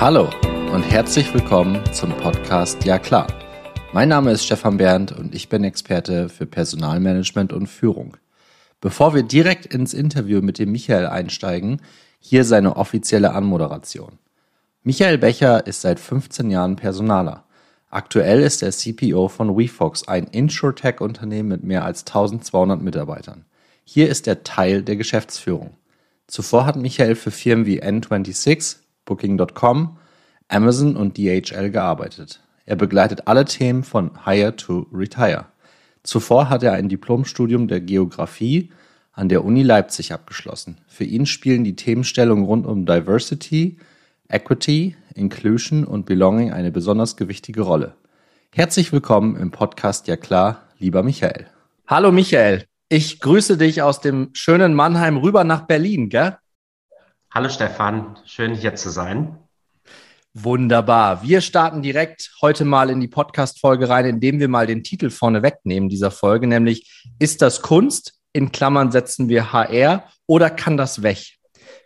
Hallo 0.00 0.30
und 0.72 0.82
herzlich 0.82 1.34
willkommen 1.34 1.78
zum 1.92 2.16
Podcast 2.16 2.86
Ja 2.86 2.98
klar. 2.98 3.26
Mein 3.92 4.08
Name 4.08 4.32
ist 4.32 4.46
Stefan 4.46 4.78
Berndt 4.78 5.12
und 5.12 5.34
ich 5.34 5.50
bin 5.50 5.62
Experte 5.62 6.30
für 6.30 6.46
Personalmanagement 6.46 7.52
und 7.52 7.66
Führung. 7.66 8.16
Bevor 8.80 9.14
wir 9.14 9.24
direkt 9.24 9.66
ins 9.66 9.92
Interview 9.92 10.40
mit 10.40 10.58
dem 10.58 10.72
Michael 10.72 11.04
einsteigen, 11.04 11.82
hier 12.18 12.44
seine 12.44 12.76
offizielle 12.76 13.34
Anmoderation. 13.34 14.18
Michael 14.84 15.18
Becher 15.18 15.66
ist 15.66 15.82
seit 15.82 16.00
15 16.00 16.50
Jahren 16.50 16.76
Personaler. 16.76 17.44
Aktuell 17.90 18.40
ist 18.40 18.62
er 18.62 18.70
CPO 18.70 19.28
von 19.28 19.54
WeFox, 19.54 20.08
ein 20.08 20.24
InsurTech-Unternehmen 20.24 21.50
mit 21.50 21.62
mehr 21.62 21.84
als 21.84 22.06
1200 22.06 22.80
Mitarbeitern. 22.80 23.44
Hier 23.84 24.08
ist 24.08 24.26
er 24.26 24.44
Teil 24.44 24.82
der 24.82 24.96
Geschäftsführung. 24.96 25.76
Zuvor 26.26 26.64
hat 26.64 26.76
Michael 26.76 27.16
für 27.16 27.30
Firmen 27.30 27.66
wie 27.66 27.82
N26, 27.82 28.76
Booking.com, 29.10 29.98
Amazon 30.50 30.96
und 30.96 31.16
DHL 31.16 31.70
gearbeitet. 31.70 32.40
Er 32.66 32.74
begleitet 32.74 33.28
alle 33.28 33.44
Themen 33.44 33.84
von 33.84 34.24
Hire 34.24 34.56
to 34.56 34.86
Retire. 34.92 35.46
Zuvor 36.02 36.48
hat 36.48 36.62
er 36.64 36.72
ein 36.72 36.88
Diplomstudium 36.88 37.68
der 37.68 37.80
Geografie 37.80 38.72
an 39.12 39.28
der 39.28 39.44
Uni 39.44 39.62
Leipzig 39.62 40.12
abgeschlossen. 40.12 40.78
Für 40.88 41.04
ihn 41.04 41.26
spielen 41.26 41.62
die 41.62 41.76
Themenstellungen 41.76 42.44
rund 42.44 42.66
um 42.66 42.84
Diversity, 42.84 43.78
Equity, 44.28 44.96
Inclusion 45.14 45.84
und 45.84 46.06
Belonging 46.06 46.52
eine 46.52 46.72
besonders 46.72 47.16
gewichtige 47.16 47.62
Rolle. 47.62 47.94
Herzlich 48.52 48.92
willkommen 48.92 49.36
im 49.36 49.52
Podcast 49.52 50.08
Ja 50.08 50.16
klar, 50.16 50.62
lieber 50.78 51.04
Michael. 51.04 51.46
Hallo 51.86 52.10
Michael, 52.10 52.64
ich 52.88 53.20
grüße 53.20 53.56
dich 53.56 53.82
aus 53.82 54.00
dem 54.00 54.30
schönen 54.32 54.74
Mannheim 54.74 55.16
rüber 55.16 55.44
nach 55.44 55.68
Berlin, 55.68 56.08
gell? 56.08 56.36
Hallo 57.30 57.48
Stefan, 57.48 58.18
schön 58.24 58.54
hier 58.54 58.74
zu 58.74 58.90
sein. 58.90 59.38
Wunderbar. 60.32 61.24
Wir 61.24 61.40
starten 61.40 61.82
direkt 61.82 62.30
heute 62.40 62.64
mal 62.64 62.88
in 62.88 63.00
die 63.00 63.08
Podcast-Folge 63.08 63.88
rein, 63.88 64.04
indem 64.04 64.38
wir 64.38 64.46
mal 64.46 64.68
den 64.68 64.84
Titel 64.84 65.10
vorne 65.10 65.42
wegnehmen 65.42 65.88
dieser 65.88 66.12
Folge, 66.12 66.46
nämlich 66.46 67.02
Ist 67.18 67.42
das 67.42 67.62
Kunst? 67.62 68.14
In 68.32 68.52
Klammern 68.52 68.92
setzen 68.92 69.28
wir 69.28 69.52
HR 69.52 70.04
oder 70.26 70.48
kann 70.48 70.76
das 70.76 71.02
weg? 71.02 71.40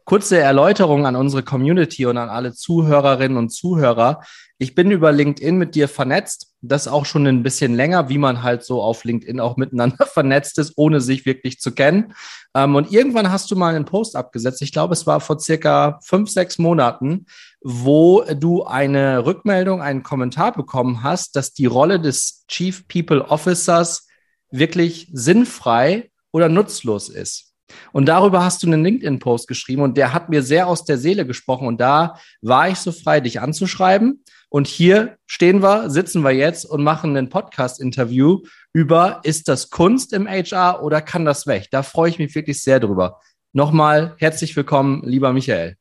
Kurze 0.04 0.38
Erläuterung 0.38 1.06
an 1.06 1.16
unsere 1.16 1.42
Community 1.42 2.04
und 2.04 2.18
an 2.18 2.28
alle 2.28 2.52
Zuhörerinnen 2.52 3.38
und 3.38 3.48
Zuhörer. 3.48 4.20
Ich 4.58 4.74
bin 4.74 4.90
über 4.90 5.10
LinkedIn 5.10 5.56
mit 5.56 5.74
dir 5.74 5.88
vernetzt. 5.88 6.52
Das 6.60 6.86
auch 6.86 7.06
schon 7.06 7.26
ein 7.26 7.42
bisschen 7.42 7.74
länger, 7.74 8.10
wie 8.10 8.18
man 8.18 8.42
halt 8.42 8.62
so 8.62 8.82
auf 8.82 9.04
LinkedIn 9.04 9.40
auch 9.40 9.56
miteinander 9.58 10.04
vernetzt 10.04 10.58
ist, 10.58 10.74
ohne 10.76 11.00
sich 11.00 11.24
wirklich 11.24 11.60
zu 11.60 11.72
kennen. 11.72 12.12
Ähm, 12.54 12.76
und 12.76 12.92
irgendwann 12.92 13.32
hast 13.32 13.50
du 13.50 13.56
mal 13.56 13.74
einen 13.74 13.86
Post 13.86 14.16
abgesetzt. 14.16 14.60
Ich 14.60 14.72
glaube, 14.72 14.92
es 14.92 15.06
war 15.06 15.20
vor 15.20 15.40
circa 15.40 15.98
fünf, 16.04 16.28
sechs 16.28 16.58
Monaten, 16.58 17.24
wo 17.64 18.22
du 18.24 18.64
eine 18.64 19.24
Rückmeldung, 19.24 19.80
einen 19.80 20.02
Kommentar 20.02 20.52
bekommen 20.52 21.02
hast, 21.02 21.34
dass 21.34 21.54
die 21.54 21.64
Rolle 21.64 21.98
des 21.98 22.44
Chief 22.46 22.86
People 22.86 23.24
Officers 23.24 24.06
wirklich 24.50 25.08
sinnfrei 25.12 26.10
oder 26.30 26.50
nutzlos 26.50 27.08
ist. 27.08 27.54
Und 27.92 28.06
darüber 28.06 28.44
hast 28.44 28.62
du 28.62 28.66
einen 28.66 28.84
LinkedIn-Post 28.84 29.48
geschrieben 29.48 29.80
und 29.80 29.96
der 29.96 30.12
hat 30.12 30.28
mir 30.28 30.42
sehr 30.42 30.66
aus 30.66 30.84
der 30.84 30.98
Seele 30.98 31.26
gesprochen. 31.26 31.66
Und 31.66 31.80
da 31.80 32.18
war 32.42 32.68
ich 32.68 32.76
so 32.76 32.92
frei, 32.92 33.20
dich 33.20 33.40
anzuschreiben. 33.40 34.22
Und 34.50 34.66
hier 34.66 35.16
stehen 35.26 35.62
wir, 35.62 35.88
sitzen 35.88 36.22
wir 36.22 36.32
jetzt 36.32 36.66
und 36.66 36.84
machen 36.84 37.16
ein 37.16 37.30
Podcast-Interview 37.30 38.42
über, 38.74 39.20
ist 39.24 39.48
das 39.48 39.70
Kunst 39.70 40.12
im 40.12 40.28
HR 40.28 40.82
oder 40.82 41.00
kann 41.00 41.24
das 41.24 41.46
weg? 41.46 41.68
Da 41.70 41.82
freue 41.82 42.10
ich 42.10 42.18
mich 42.18 42.34
wirklich 42.34 42.62
sehr 42.62 42.78
drüber. 42.78 43.20
Nochmal 43.52 44.14
herzlich 44.18 44.54
willkommen, 44.54 45.02
lieber 45.04 45.32
Michael. 45.32 45.76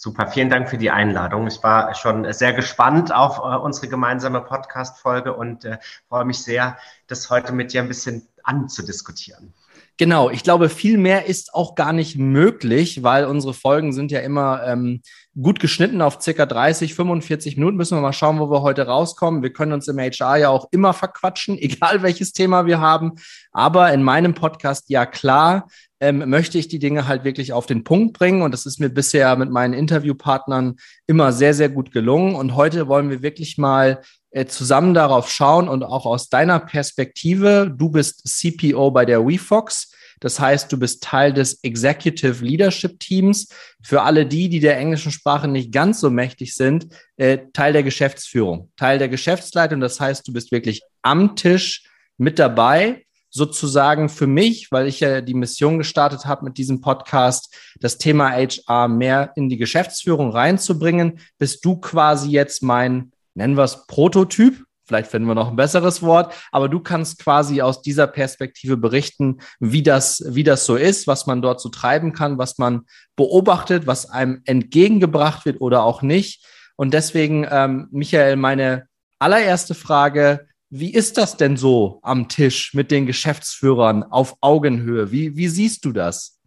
Super, 0.00 0.28
vielen 0.28 0.48
Dank 0.48 0.70
für 0.70 0.78
die 0.78 0.92
Einladung. 0.92 1.48
Ich 1.48 1.60
war 1.64 1.92
schon 1.96 2.32
sehr 2.32 2.52
gespannt 2.52 3.12
auf 3.12 3.38
äh, 3.38 3.56
unsere 3.56 3.88
gemeinsame 3.88 4.40
Podcast-Folge 4.40 5.34
und 5.34 5.64
äh, 5.64 5.78
freue 6.08 6.24
mich 6.24 6.38
sehr, 6.38 6.78
das 7.08 7.28
heute 7.30 7.52
mit 7.52 7.72
dir 7.72 7.82
ein 7.82 7.88
bisschen 7.88 8.28
anzudiskutieren. 8.44 9.52
Genau, 9.96 10.30
ich 10.30 10.44
glaube, 10.44 10.68
viel 10.68 10.98
mehr 10.98 11.26
ist 11.26 11.52
auch 11.52 11.74
gar 11.74 11.92
nicht 11.92 12.16
möglich, 12.16 13.02
weil 13.02 13.24
unsere 13.24 13.52
Folgen 13.52 13.92
sind 13.92 14.12
ja 14.12 14.20
immer 14.20 14.64
ähm, 14.64 15.02
gut 15.42 15.58
geschnitten 15.58 16.00
auf 16.00 16.22
circa 16.22 16.46
30, 16.46 16.94
45 16.94 17.56
Minuten. 17.56 17.76
Müssen 17.76 17.96
wir 17.96 18.02
mal 18.02 18.12
schauen, 18.12 18.38
wo 18.38 18.48
wir 18.52 18.62
heute 18.62 18.86
rauskommen. 18.86 19.42
Wir 19.42 19.52
können 19.52 19.72
uns 19.72 19.88
im 19.88 19.98
HR 19.98 20.36
ja 20.36 20.48
auch 20.50 20.68
immer 20.70 20.94
verquatschen, 20.94 21.58
egal 21.58 22.04
welches 22.04 22.32
Thema 22.32 22.66
wir 22.66 22.78
haben. 22.78 23.14
Aber 23.58 23.92
in 23.92 24.04
meinem 24.04 24.34
Podcast, 24.34 24.88
ja 24.88 25.04
klar, 25.04 25.66
ähm, 25.98 26.30
möchte 26.30 26.58
ich 26.58 26.68
die 26.68 26.78
Dinge 26.78 27.08
halt 27.08 27.24
wirklich 27.24 27.52
auf 27.52 27.66
den 27.66 27.82
Punkt 27.82 28.16
bringen. 28.16 28.42
Und 28.42 28.52
das 28.52 28.66
ist 28.66 28.78
mir 28.78 28.88
bisher 28.88 29.34
mit 29.34 29.50
meinen 29.50 29.74
Interviewpartnern 29.74 30.76
immer 31.08 31.32
sehr, 31.32 31.54
sehr 31.54 31.68
gut 31.68 31.90
gelungen. 31.90 32.36
Und 32.36 32.54
heute 32.54 32.86
wollen 32.86 33.10
wir 33.10 33.20
wirklich 33.20 33.58
mal 33.58 34.00
äh, 34.30 34.46
zusammen 34.46 34.94
darauf 34.94 35.28
schauen 35.28 35.68
und 35.68 35.82
auch 35.82 36.06
aus 36.06 36.28
deiner 36.28 36.60
Perspektive, 36.60 37.74
du 37.76 37.90
bist 37.90 38.28
CPO 38.28 38.92
bei 38.92 39.04
der 39.04 39.26
WeFox. 39.26 39.92
Das 40.20 40.38
heißt, 40.38 40.70
du 40.70 40.78
bist 40.78 41.02
Teil 41.02 41.32
des 41.32 41.58
Executive 41.64 42.44
Leadership 42.44 43.00
Teams. 43.00 43.48
Für 43.82 44.02
alle 44.02 44.24
die, 44.24 44.48
die 44.48 44.60
der 44.60 44.78
englischen 44.78 45.10
Sprache 45.10 45.48
nicht 45.48 45.72
ganz 45.72 45.98
so 45.98 46.10
mächtig 46.10 46.54
sind, 46.54 46.86
äh, 47.16 47.38
Teil 47.52 47.72
der 47.72 47.82
Geschäftsführung, 47.82 48.70
Teil 48.76 48.98
der 48.98 49.08
Geschäftsleitung. 49.08 49.80
Das 49.80 49.98
heißt, 49.98 50.28
du 50.28 50.32
bist 50.32 50.52
wirklich 50.52 50.82
am 51.02 51.34
Tisch 51.34 51.82
mit 52.18 52.38
dabei 52.38 53.04
sozusagen 53.30 54.08
für 54.08 54.26
mich, 54.26 54.72
weil 54.72 54.86
ich 54.86 55.00
ja 55.00 55.20
die 55.20 55.34
Mission 55.34 55.78
gestartet 55.78 56.26
habe 56.26 56.44
mit 56.44 56.58
diesem 56.58 56.80
Podcast, 56.80 57.54
das 57.80 57.98
Thema 57.98 58.30
HR 58.30 58.88
mehr 58.88 59.32
in 59.36 59.48
die 59.48 59.58
Geschäftsführung 59.58 60.30
reinzubringen, 60.30 61.20
bist 61.38 61.64
du 61.64 61.76
quasi 61.76 62.30
jetzt 62.30 62.62
mein 62.62 63.12
nennen 63.38 63.56
wir 63.56 63.64
es 63.64 63.86
Prototyp. 63.86 64.64
Vielleicht 64.84 65.10
finden 65.10 65.28
wir 65.28 65.34
noch 65.34 65.48
ein 65.48 65.56
besseres 65.56 66.02
Wort, 66.02 66.34
aber 66.50 66.68
du 66.68 66.80
kannst 66.80 67.18
quasi 67.18 67.60
aus 67.60 67.82
dieser 67.82 68.06
Perspektive 68.06 68.78
berichten, 68.78 69.38
wie 69.60 69.82
das, 69.82 70.24
wie 70.28 70.44
das 70.44 70.64
so 70.64 70.76
ist, 70.76 71.06
was 71.06 71.26
man 71.26 71.42
dort 71.42 71.60
so 71.60 71.68
treiben 71.68 72.14
kann, 72.14 72.38
was 72.38 72.56
man 72.56 72.86
beobachtet, 73.14 73.86
was 73.86 74.08
einem 74.08 74.40
entgegengebracht 74.46 75.44
wird 75.44 75.60
oder 75.60 75.82
auch 75.82 76.00
nicht. 76.00 76.44
Und 76.76 76.94
deswegen, 76.94 77.46
ähm, 77.50 77.88
Michael, 77.90 78.36
meine 78.36 78.86
allererste 79.18 79.74
Frage, 79.74 80.46
wie 80.70 80.92
ist 80.92 81.16
das 81.16 81.36
denn 81.36 81.56
so 81.56 82.00
am 82.02 82.28
Tisch 82.28 82.74
mit 82.74 82.90
den 82.90 83.06
Geschäftsführern 83.06 84.02
auf 84.02 84.36
Augenhöhe? 84.40 85.10
Wie, 85.10 85.36
wie 85.36 85.48
siehst 85.48 85.84
du 85.84 85.92
das? 85.92 86.38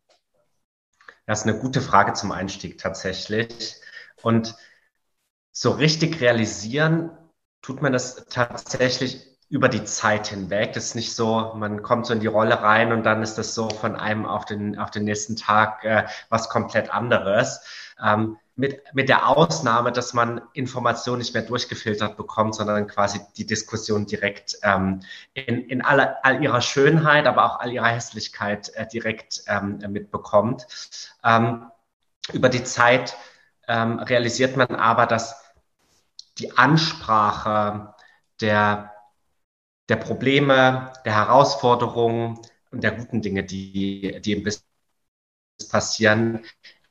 Das 1.26 1.42
ist 1.42 1.48
eine 1.48 1.60
gute 1.60 1.82
Frage 1.82 2.14
zum 2.14 2.32
Einstieg 2.32 2.78
tatsächlich. 2.78 3.76
Und 4.22 4.56
so 5.52 5.72
richtig 5.72 6.22
realisieren 6.22 7.12
tut 7.62 7.82
man 7.82 7.94
das 7.94 8.26
tatsächlich 8.30 9.32
über 9.50 9.68
die 9.68 9.84
Zeit 9.84 10.28
hinweg. 10.28 10.74
Das 10.74 10.86
ist 10.86 10.96
nicht 10.96 11.14
so, 11.14 11.54
man 11.56 11.82
kommt 11.84 12.06
so 12.06 12.14
in 12.14 12.22
die 12.22 12.28
Rolle 12.28 12.62
rein 12.62 12.94
und 12.94 13.04
dann 13.04 13.22
ist 13.22 13.38
das 13.38 13.54
so 13.54 13.70
von 13.70 13.96
einem 13.96 14.26
auf 14.26 14.46
den, 14.46 14.80
auf 14.80 14.92
den 14.92 15.04
nächsten 15.04 15.36
Tag 15.36 15.84
äh, 15.84 16.06
was 16.30 16.50
komplett 16.50 16.94
anderes. 16.94 17.62
Ähm, 18.02 18.38
mit, 18.56 18.82
mit 18.94 19.10
der 19.10 19.28
Ausnahme, 19.28 19.92
dass 19.92 20.14
man 20.14 20.42
Informationen 20.54 21.20
nicht 21.20 21.34
mehr 21.34 21.44
durchgefiltert 21.44 22.18
bekommt, 22.18 22.56
sondern 22.56 22.88
quasi 22.88 23.20
die 23.38 23.46
Diskussion 23.46 24.06
direkt 24.06 24.58
ähm, 24.64 25.02
in, 25.34 25.62
in 25.70 25.82
aller, 25.82 26.18
all 26.24 26.44
ihrer 26.44 26.62
Schönheit, 26.62 27.26
aber 27.28 27.46
auch 27.46 27.60
all 27.60 27.72
ihrer 27.72 27.88
Hässlichkeit 27.88 28.70
äh, 28.76 28.86
direkt 28.88 29.44
ähm, 29.48 29.80
mitbekommt. 29.90 30.68
Ähm, 31.24 31.72
über 32.34 32.50
die 32.50 32.64
Zeit 32.64 33.16
ähm, 33.68 34.00
realisiert 34.00 34.58
man 34.58 34.76
aber, 34.76 35.06
dass 35.06 35.42
die 36.38 36.58
Ansprache 36.58 37.94
der, 38.42 38.92
der 39.90 39.96
Probleme, 39.96 40.92
der 41.06 41.16
Herausforderungen 41.16 42.40
und 42.72 42.84
der 42.84 42.92
guten 42.92 43.22
Dinge, 43.22 43.44
die, 43.44 44.20
die 44.22 44.34
im 44.34 44.44
Business 44.44 44.66
passieren, 45.70 46.44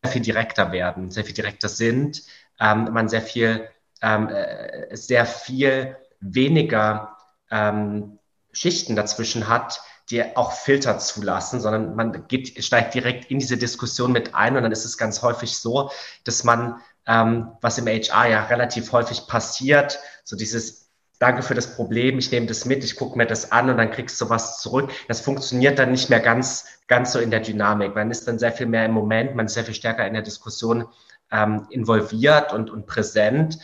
viel 0.08 0.22
direkter 0.22 0.72
werden, 0.72 1.10
sehr 1.10 1.24
viel 1.24 1.34
direkter 1.34 1.68
sind, 1.68 2.22
ähm, 2.58 2.88
man 2.92 3.08
sehr 3.08 3.22
viel, 3.22 3.68
ähm, 4.02 4.28
äh, 4.28 4.96
sehr 4.96 5.26
viel 5.26 5.96
weniger 6.20 7.16
ähm, 7.50 8.18
Schichten 8.52 8.96
dazwischen 8.96 9.48
hat, 9.48 9.80
die 10.10 10.36
auch 10.36 10.52
Filter 10.52 10.98
zulassen, 10.98 11.60
sondern 11.60 11.94
man 11.94 12.26
geht, 12.26 12.62
steigt 12.64 12.94
direkt 12.94 13.30
in 13.30 13.38
diese 13.38 13.56
Diskussion 13.56 14.12
mit 14.12 14.34
ein 14.34 14.56
und 14.56 14.62
dann 14.62 14.72
ist 14.72 14.84
es 14.84 14.98
ganz 14.98 15.22
häufig 15.22 15.56
so, 15.56 15.90
dass 16.24 16.42
man 16.44 16.80
ähm, 17.06 17.52
was 17.60 17.78
im 17.78 17.86
HR 17.86 18.26
ja 18.26 18.44
relativ 18.46 18.92
häufig 18.92 19.26
passiert. 19.26 19.98
So 20.24 20.36
dieses 20.36 20.79
Danke 21.20 21.42
für 21.42 21.54
das 21.54 21.76
Problem, 21.76 22.18
ich 22.18 22.32
nehme 22.32 22.46
das 22.46 22.64
mit, 22.64 22.82
ich 22.82 22.96
gucke 22.96 23.18
mir 23.18 23.26
das 23.26 23.52
an 23.52 23.68
und 23.68 23.76
dann 23.76 23.90
kriegst 23.90 24.18
du 24.22 24.30
was 24.30 24.58
zurück. 24.62 24.90
Das 25.06 25.20
funktioniert 25.20 25.78
dann 25.78 25.90
nicht 25.90 26.08
mehr 26.08 26.20
ganz, 26.20 26.64
ganz 26.88 27.12
so 27.12 27.18
in 27.18 27.30
der 27.30 27.40
Dynamik. 27.40 27.94
Man 27.94 28.10
ist 28.10 28.26
dann 28.26 28.38
sehr 28.38 28.52
viel 28.52 28.64
mehr 28.64 28.86
im 28.86 28.92
Moment, 28.92 29.36
man 29.36 29.44
ist 29.44 29.52
sehr 29.52 29.66
viel 29.66 29.74
stärker 29.74 30.06
in 30.06 30.14
der 30.14 30.22
Diskussion 30.22 30.86
ähm, 31.30 31.66
involviert 31.68 32.54
und, 32.54 32.70
und 32.70 32.86
präsent 32.86 33.58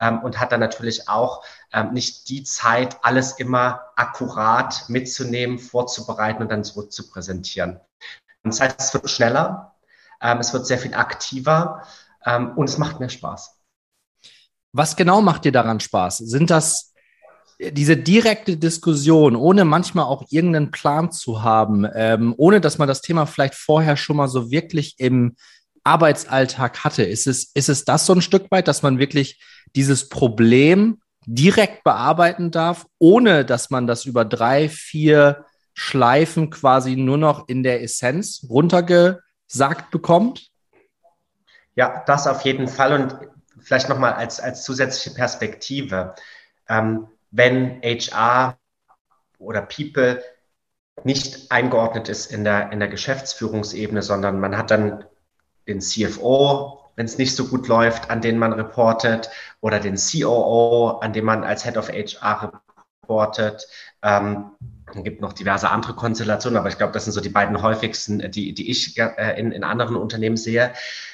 ähm, 0.00 0.18
und 0.18 0.38
hat 0.38 0.52
dann 0.52 0.60
natürlich 0.60 1.08
auch 1.08 1.42
ähm, 1.72 1.94
nicht 1.94 2.28
die 2.28 2.42
Zeit, 2.42 2.98
alles 3.00 3.38
immer 3.38 3.86
akkurat 3.96 4.84
mitzunehmen, 4.88 5.58
vorzubereiten 5.58 6.42
und 6.42 6.50
dann 6.50 6.62
zurück 6.62 6.92
zu 6.92 7.08
präsentieren. 7.08 7.80
Das 8.42 8.60
heißt, 8.60 8.78
es 8.78 8.92
wird 8.92 9.08
schneller, 9.08 9.74
ähm, 10.20 10.40
es 10.40 10.52
wird 10.52 10.66
sehr 10.66 10.78
viel 10.78 10.92
aktiver 10.92 11.84
ähm, 12.26 12.52
und 12.54 12.68
es 12.68 12.76
macht 12.76 13.00
mehr 13.00 13.08
Spaß. 13.08 13.58
Was 14.72 14.94
genau 14.94 15.22
macht 15.22 15.46
dir 15.46 15.52
daran 15.52 15.80
Spaß? 15.80 16.18
Sind 16.18 16.50
das 16.50 16.92
diese 17.58 17.96
direkte 17.96 18.56
Diskussion, 18.56 19.34
ohne 19.34 19.64
manchmal 19.64 20.04
auch 20.04 20.24
irgendeinen 20.30 20.70
Plan 20.70 21.10
zu 21.10 21.42
haben, 21.42 21.86
ähm, 21.94 22.34
ohne 22.36 22.60
dass 22.60 22.78
man 22.78 22.86
das 22.86 23.02
Thema 23.02 23.26
vielleicht 23.26 23.54
vorher 23.54 23.96
schon 23.96 24.16
mal 24.16 24.28
so 24.28 24.50
wirklich 24.50 24.94
im 24.98 25.36
Arbeitsalltag 25.82 26.84
hatte, 26.84 27.02
ist 27.02 27.26
es, 27.26 27.50
ist 27.54 27.68
es 27.68 27.84
das 27.84 28.06
so 28.06 28.12
ein 28.12 28.22
Stück 28.22 28.50
weit, 28.50 28.68
dass 28.68 28.82
man 28.82 28.98
wirklich 28.98 29.42
dieses 29.74 30.08
Problem 30.08 31.00
direkt 31.26 31.82
bearbeiten 31.84 32.50
darf, 32.50 32.86
ohne 32.98 33.44
dass 33.44 33.70
man 33.70 33.86
das 33.86 34.04
über 34.04 34.24
drei, 34.24 34.68
vier 34.68 35.44
Schleifen 35.74 36.50
quasi 36.50 36.96
nur 36.96 37.18
noch 37.18 37.48
in 37.48 37.62
der 37.62 37.82
Essenz 37.82 38.46
runtergesagt 38.48 39.90
bekommt? 39.90 40.48
Ja, 41.74 42.02
das 42.06 42.26
auf 42.26 42.42
jeden 42.42 42.68
Fall 42.68 42.92
und 43.00 43.16
vielleicht 43.60 43.88
nochmal 43.88 44.14
als, 44.14 44.40
als 44.40 44.62
zusätzliche 44.64 45.14
Perspektive. 45.14 46.14
Ähm, 46.68 47.08
wenn 47.30 47.80
HR 47.82 48.58
oder 49.38 49.62
People 49.62 50.22
nicht 51.04 51.50
eingeordnet 51.50 52.08
ist 52.08 52.32
in 52.32 52.44
der, 52.44 52.72
in 52.72 52.80
der 52.80 52.88
Geschäftsführungsebene, 52.88 54.02
sondern 54.02 54.40
man 54.40 54.56
hat 54.56 54.70
dann 54.70 55.04
den 55.66 55.80
CFO, 55.80 56.80
wenn 56.96 57.06
es 57.06 57.18
nicht 57.18 57.36
so 57.36 57.46
gut 57.46 57.68
läuft, 57.68 58.10
an 58.10 58.20
den 58.20 58.38
man 58.38 58.52
reportet, 58.52 59.30
oder 59.60 59.78
den 59.78 59.96
COO, 59.96 60.98
an 61.00 61.12
den 61.12 61.24
man 61.24 61.44
als 61.44 61.64
Head 61.64 61.76
of 61.76 61.88
HR 61.88 62.60
reportet. 63.02 63.68
Ähm, 64.02 64.50
es 64.94 65.04
gibt 65.04 65.20
noch 65.20 65.32
diverse 65.32 65.70
andere 65.70 65.94
Konstellationen, 65.94 66.58
aber 66.58 66.68
ich 66.68 66.78
glaube, 66.78 66.92
das 66.92 67.04
sind 67.04 67.12
so 67.12 67.20
die 67.20 67.28
beiden 67.28 67.62
häufigsten, 67.62 68.30
die, 68.30 68.54
die 68.54 68.70
ich 68.70 68.98
äh, 68.98 69.38
in, 69.38 69.52
in 69.52 69.64
anderen 69.64 69.96
Unternehmen 69.96 70.36
sehe. 70.36 70.72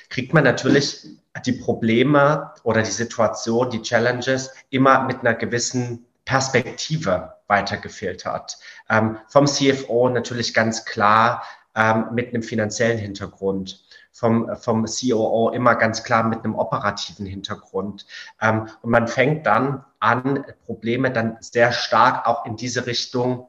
Kriegt 0.08 0.34
man 0.34 0.44
natürlich 0.44 1.06
die 1.44 1.52
Probleme 1.52 2.52
oder 2.62 2.82
die 2.82 2.90
Situation, 2.90 3.70
die 3.70 3.82
Challenges 3.82 4.52
immer 4.70 5.04
mit 5.04 5.20
einer 5.20 5.34
gewissen 5.34 6.06
Perspektive 6.24 7.34
weitergefiltert. 7.48 8.58
Ähm, 8.88 9.18
vom 9.28 9.46
CFO 9.46 10.08
natürlich 10.08 10.54
ganz 10.54 10.84
klar 10.84 11.44
ähm, 11.74 12.06
mit 12.12 12.28
einem 12.28 12.42
finanziellen 12.42 12.98
Hintergrund. 12.98 13.84
Vom, 14.12 14.56
vom 14.58 14.86
COO 14.86 15.50
immer 15.50 15.74
ganz 15.74 16.04
klar 16.04 16.22
mit 16.22 16.44
einem 16.44 16.54
operativen 16.54 17.26
Hintergrund. 17.26 18.06
Ähm, 18.40 18.68
und 18.80 18.90
man 18.90 19.08
fängt 19.08 19.44
dann 19.44 19.84
an, 19.98 20.44
Probleme 20.66 21.10
dann 21.10 21.36
sehr 21.40 21.72
stark 21.72 22.28
auch 22.28 22.46
in 22.46 22.54
diese 22.54 22.86
Richtung 22.86 23.48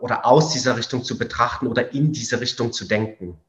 oder 0.00 0.26
aus 0.26 0.52
dieser 0.52 0.76
Richtung 0.76 1.04
zu 1.04 1.18
betrachten 1.18 1.66
oder 1.66 1.92
in 1.92 2.12
diese 2.12 2.40
Richtung 2.40 2.72
zu 2.72 2.86
denken. 2.86 3.40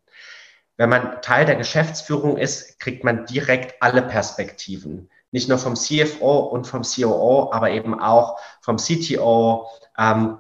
Wenn 0.77 0.89
man 0.89 1.21
Teil 1.21 1.45
der 1.45 1.55
Geschäftsführung 1.55 2.37
ist, 2.37 2.79
kriegt 2.79 3.03
man 3.03 3.25
direkt 3.25 3.81
alle 3.81 4.01
Perspektiven. 4.01 5.09
Nicht 5.31 5.47
nur 5.47 5.57
vom 5.57 5.75
CFO 5.75 6.39
und 6.39 6.65
vom 6.65 6.81
COO, 6.81 7.51
aber 7.53 7.69
eben 7.69 7.99
auch 7.99 8.39
vom 8.61 8.77
CTO, 8.77 9.67
ähm, 9.97 10.39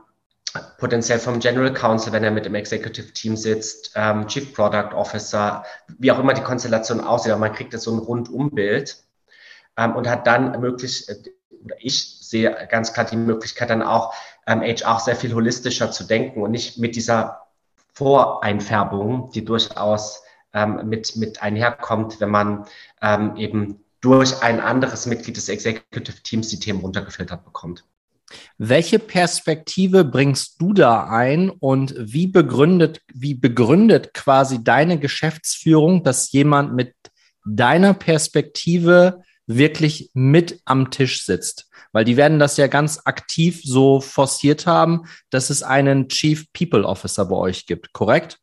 potenziell 0.77 1.19
vom 1.19 1.39
General 1.39 1.73
Counsel, 1.73 2.11
wenn 2.11 2.23
er 2.23 2.31
mit 2.31 2.45
im 2.45 2.55
Executive 2.55 3.13
Team 3.13 3.37
sitzt, 3.37 3.91
ähm, 3.95 4.27
Chief 4.27 4.53
Product 4.53 4.93
Officer, 4.93 5.63
wie 5.87 6.11
auch 6.11 6.19
immer 6.19 6.33
die 6.33 6.41
Konstellation 6.41 6.99
aussieht, 6.99 7.31
aber 7.31 7.39
man 7.39 7.53
kriegt 7.53 7.73
jetzt 7.73 7.83
so 7.83 7.91
ein 7.91 7.99
Rundumbild 7.99 8.97
ähm, 9.77 9.95
und 9.95 10.09
hat 10.09 10.27
dann 10.27 10.59
möglich, 10.59 11.07
äh, 11.07 11.15
ich 11.79 12.19
sehe 12.19 12.67
ganz 12.69 12.93
klar 12.93 13.05
die 13.05 13.15
Möglichkeit 13.15 13.69
dann 13.69 13.83
auch, 13.83 14.13
ähm, 14.47 14.61
HR 14.61 14.99
sehr 14.99 15.15
viel 15.15 15.33
holistischer 15.33 15.91
zu 15.91 16.03
denken 16.03 16.41
und 16.41 16.51
nicht 16.51 16.77
mit 16.77 16.95
dieser 16.95 17.41
Voreinfärbung, 17.93 19.31
die 19.31 19.45
durchaus 19.45 20.23
ähm, 20.53 20.89
mit, 20.89 21.15
mit 21.15 21.41
einherkommt, 21.41 22.19
wenn 22.19 22.29
man 22.29 22.65
ähm, 23.01 23.35
eben 23.35 23.83
durch 24.01 24.41
ein 24.41 24.59
anderes 24.59 25.05
Mitglied 25.05 25.37
des 25.37 25.49
Executive 25.49 26.21
Teams 26.23 26.49
die 26.49 26.59
Themen 26.59 26.79
runtergefiltert 26.79 27.45
bekommt. 27.45 27.83
Welche 28.57 28.97
Perspektive 28.97 30.05
bringst 30.05 30.61
du 30.61 30.73
da 30.73 31.07
ein 31.07 31.49
und 31.49 31.93
wie 31.97 32.27
begründet, 32.27 33.01
wie 33.13 33.33
begründet 33.33 34.13
quasi 34.13 34.63
deine 34.63 34.99
Geschäftsführung, 34.99 36.03
dass 36.03 36.31
jemand 36.31 36.73
mit 36.73 36.95
deiner 37.45 37.93
Perspektive 37.93 39.21
wirklich 39.57 40.11
mit 40.13 40.61
am 40.65 40.91
Tisch 40.91 41.25
sitzt? 41.25 41.69
Weil 41.91 42.05
die 42.05 42.17
werden 42.17 42.39
das 42.39 42.57
ja 42.57 42.67
ganz 42.67 43.01
aktiv 43.05 43.61
so 43.63 43.99
forciert 43.99 44.65
haben, 44.65 45.05
dass 45.29 45.49
es 45.49 45.63
einen 45.63 46.07
Chief 46.09 46.51
People 46.53 46.85
Officer 46.85 47.25
bei 47.25 47.35
euch 47.35 47.65
gibt, 47.65 47.93
korrekt? 47.93 48.39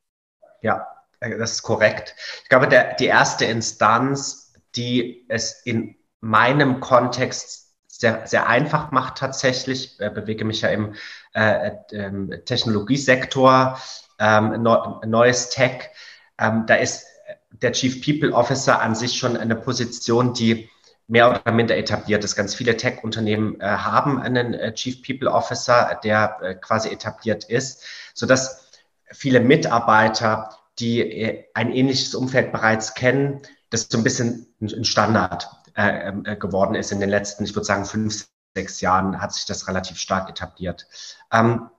Ja, 0.60 0.86
äh, 1.20 1.36
das 1.38 1.52
ist 1.52 1.62
korrekt. 1.62 2.14
Ich 2.42 2.48
glaube, 2.48 2.68
der, 2.68 2.94
die 2.94 3.06
erste 3.06 3.44
Instanz, 3.44 4.52
die 4.76 5.24
es 5.28 5.62
in 5.64 5.96
meinem 6.20 6.80
Kontext 6.80 7.68
sehr, 7.86 8.26
sehr 8.26 8.46
einfach 8.46 8.90
macht 8.92 9.18
tatsächlich, 9.18 9.98
äh, 9.98 10.10
bewege 10.10 10.44
mich 10.44 10.60
ja 10.60 10.68
im 10.68 10.94
äh, 11.34 11.72
äh, 11.90 12.44
Technologiesektor, 12.44 13.80
ähm, 14.20 14.62
neu, 14.62 14.78
neues 15.06 15.50
Tech, 15.50 15.90
ähm, 16.38 16.64
da 16.66 16.76
ist 16.76 17.06
der 17.50 17.72
Chief 17.72 18.04
People 18.04 18.32
Officer 18.32 18.80
an 18.80 18.94
sich 18.94 19.18
schon 19.18 19.36
eine 19.36 19.56
Position, 19.56 20.32
die 20.32 20.70
mehr 21.08 21.30
oder 21.30 21.52
minder 21.52 21.76
etabliert 21.76 22.22
ist. 22.22 22.36
Ganz 22.36 22.54
viele 22.54 22.76
Tech-Unternehmen 22.76 23.58
äh, 23.60 23.66
haben 23.66 24.20
einen 24.20 24.54
äh, 24.54 24.72
Chief 24.74 25.02
People 25.02 25.30
Officer, 25.30 25.98
der 26.04 26.38
äh, 26.42 26.54
quasi 26.54 26.90
etabliert 26.90 27.44
ist, 27.44 27.82
sodass 28.14 28.68
viele 29.10 29.40
Mitarbeiter, 29.40 30.56
die 30.78 31.00
äh, 31.00 31.44
ein 31.54 31.72
ähnliches 31.72 32.14
Umfeld 32.14 32.52
bereits 32.52 32.94
kennen, 32.94 33.40
das 33.70 33.88
so 33.90 33.98
ein 33.98 34.04
bisschen 34.04 34.54
ein 34.60 34.84
Standard 34.84 35.48
äh, 35.76 36.08
äh, 36.08 36.36
geworden 36.36 36.74
ist 36.74 36.92
in 36.92 37.00
den 37.00 37.10
letzten, 37.10 37.44
ich 37.44 37.54
würde 37.54 37.64
sagen, 37.64 37.86
fünf, 37.86 38.28
sechs 38.54 38.80
Jahren 38.80 39.20
hat 39.20 39.32
sich 39.32 39.46
das 39.46 39.66
relativ 39.66 39.98
stark 39.98 40.28
etabliert. 40.28 40.86
Ähm, 41.32 41.70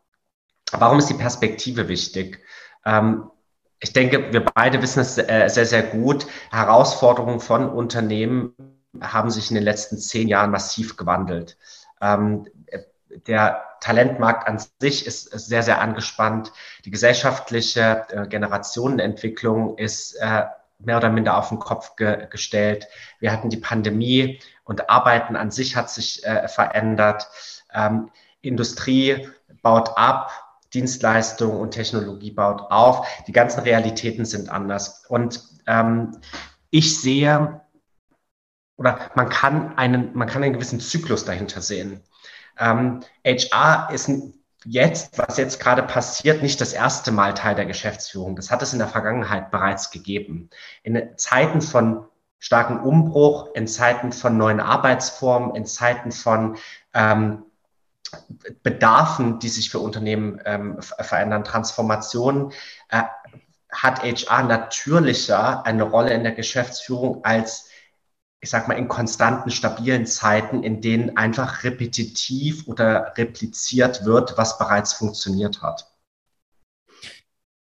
warum 0.72 0.98
ist 1.00 1.10
die 1.10 1.16
Perspektive 1.16 1.88
wichtig? 1.88 2.40
Ähm, 2.84 3.30
ich 3.80 3.94
denke, 3.94 4.34
wir 4.34 4.44
beide 4.44 4.82
wissen 4.82 5.00
es 5.00 5.16
sehr, 5.16 5.50
sehr 5.50 5.84
gut. 5.84 6.28
Herausforderungen 6.52 7.40
von 7.40 7.70
Unternehmen 7.70 8.54
haben 9.02 9.30
sich 9.30 9.50
in 9.50 9.56
den 9.56 9.64
letzten 9.64 9.98
zehn 9.98 10.28
Jahren 10.28 10.52
massiv 10.52 10.98
gewandelt. 10.98 11.58
Ähm, 12.02 12.48
der 13.28 13.64
Talentmarkt 13.82 14.48
an 14.48 14.62
sich 14.80 15.06
ist, 15.06 15.32
sehr, 15.32 15.64
sehr 15.64 15.82
angespannt. 15.82 16.52
Die 16.86 16.92
gesellschaftliche 16.92 18.06
äh, 18.10 18.28
Generationenentwicklung 18.28 19.78
ist 19.78 20.16
äh, 20.16 20.46
mehr 20.80 20.98
oder 20.98 21.10
minder 21.10 21.38
auf 21.38 21.50
den 21.50 21.60
Kopf 21.60 21.96
ge 21.96 22.28
gestellt. 22.30 22.88
Wir 23.20 23.32
hatten 23.32 23.50
die 23.50 23.58
Pandemie 23.58 24.40
und 24.64 24.90
Arbeiten 24.90 25.36
an 25.36 25.52
sich 25.52 25.76
hat 25.76 25.90
sich 25.90 26.26
äh, 26.26 26.48
verändert. 26.48 27.28
Ähm, 27.74 28.12
Industrie 28.42 29.28
baut 29.62 29.98
ab, 29.98 30.32
Dienstleistung 30.74 31.60
und 31.60 31.72
Technologie 31.72 32.32
baut 32.32 32.72
auf. 32.72 33.08
Die 33.28 33.32
ganzen 33.32 33.62
Realitäten 33.62 34.26
sind 34.26 34.50
anders. 34.50 35.06
Und 35.08 35.42
ähm, 35.68 36.18
ich 36.70 37.02
sehe 37.02 37.62
oder 38.80 39.12
man 39.14 39.28
kann 39.28 39.78
einen, 39.78 40.16
man 40.16 40.28
kann 40.28 40.42
einen 40.42 40.54
gewissen 40.54 40.80
Zyklus 40.80 41.26
dahinter 41.26 41.62
sehen. 41.62 42.02
Ähm, 42.58 43.02
HR 43.26 43.90
ist 43.92 44.10
jetzt, 44.64 45.18
was 45.18 45.38
jetzt 45.38 45.60
gerade 45.60 45.84
passiert, 45.84 46.42
nicht 46.42 46.62
das 46.62 46.72
erste 46.72 47.12
Mal 47.12 47.34
Teil 47.34 47.56
der 47.56 47.66
Geschäftsführung. 47.66 48.38
Das 48.38 48.50
hat 48.52 48.62
es 48.62 48.72
in 48.72 48.80
der 48.80 48.88
Vergangenheit 48.88 49.52
bereits 49.52 49.92
gegeben. 49.92 50.50
In 50.84 51.10
Zeiten 51.18 51.62
von 51.62 52.06
starken 52.40 52.80
Umbruch, 52.80 53.50
in 53.54 53.68
Zeiten 53.68 54.14
von 54.14 54.38
neuen 54.38 54.62
Arbeitsformen, 54.62 55.56
in 55.56 55.66
Zeiten 55.66 56.14
von 56.14 56.56
ähm, 56.94 57.44
Bedarfen, 58.64 59.40
die 59.40 59.50
sich 59.50 59.70
für 59.70 59.80
Unternehmen 59.80 60.42
ähm, 60.46 60.82
verändern, 60.82 61.44
Transformationen, 61.44 62.54
äh, 62.90 63.04
hat 63.72 64.04
HR 64.04 64.44
natürlicher 64.44 65.66
eine 65.66 65.84
Rolle 65.84 66.14
in 66.14 66.24
der 66.24 66.32
Geschäftsführung 66.32 67.26
als 67.26 67.69
ich 68.42 68.50
sag 68.50 68.68
mal, 68.68 68.76
in 68.76 68.88
konstanten, 68.88 69.52
stabilen 69.52 70.06
Zeiten, 70.06 70.64
in 70.64 70.82
denen 70.82 71.18
einfach 71.18 71.64
repetitiv 71.64 72.68
oder 72.68 73.14
repliziert 73.18 74.06
wird, 74.06 74.38
was 74.38 74.58
bereits 74.58 74.94
funktioniert 74.94 75.62
hat. 75.62 75.86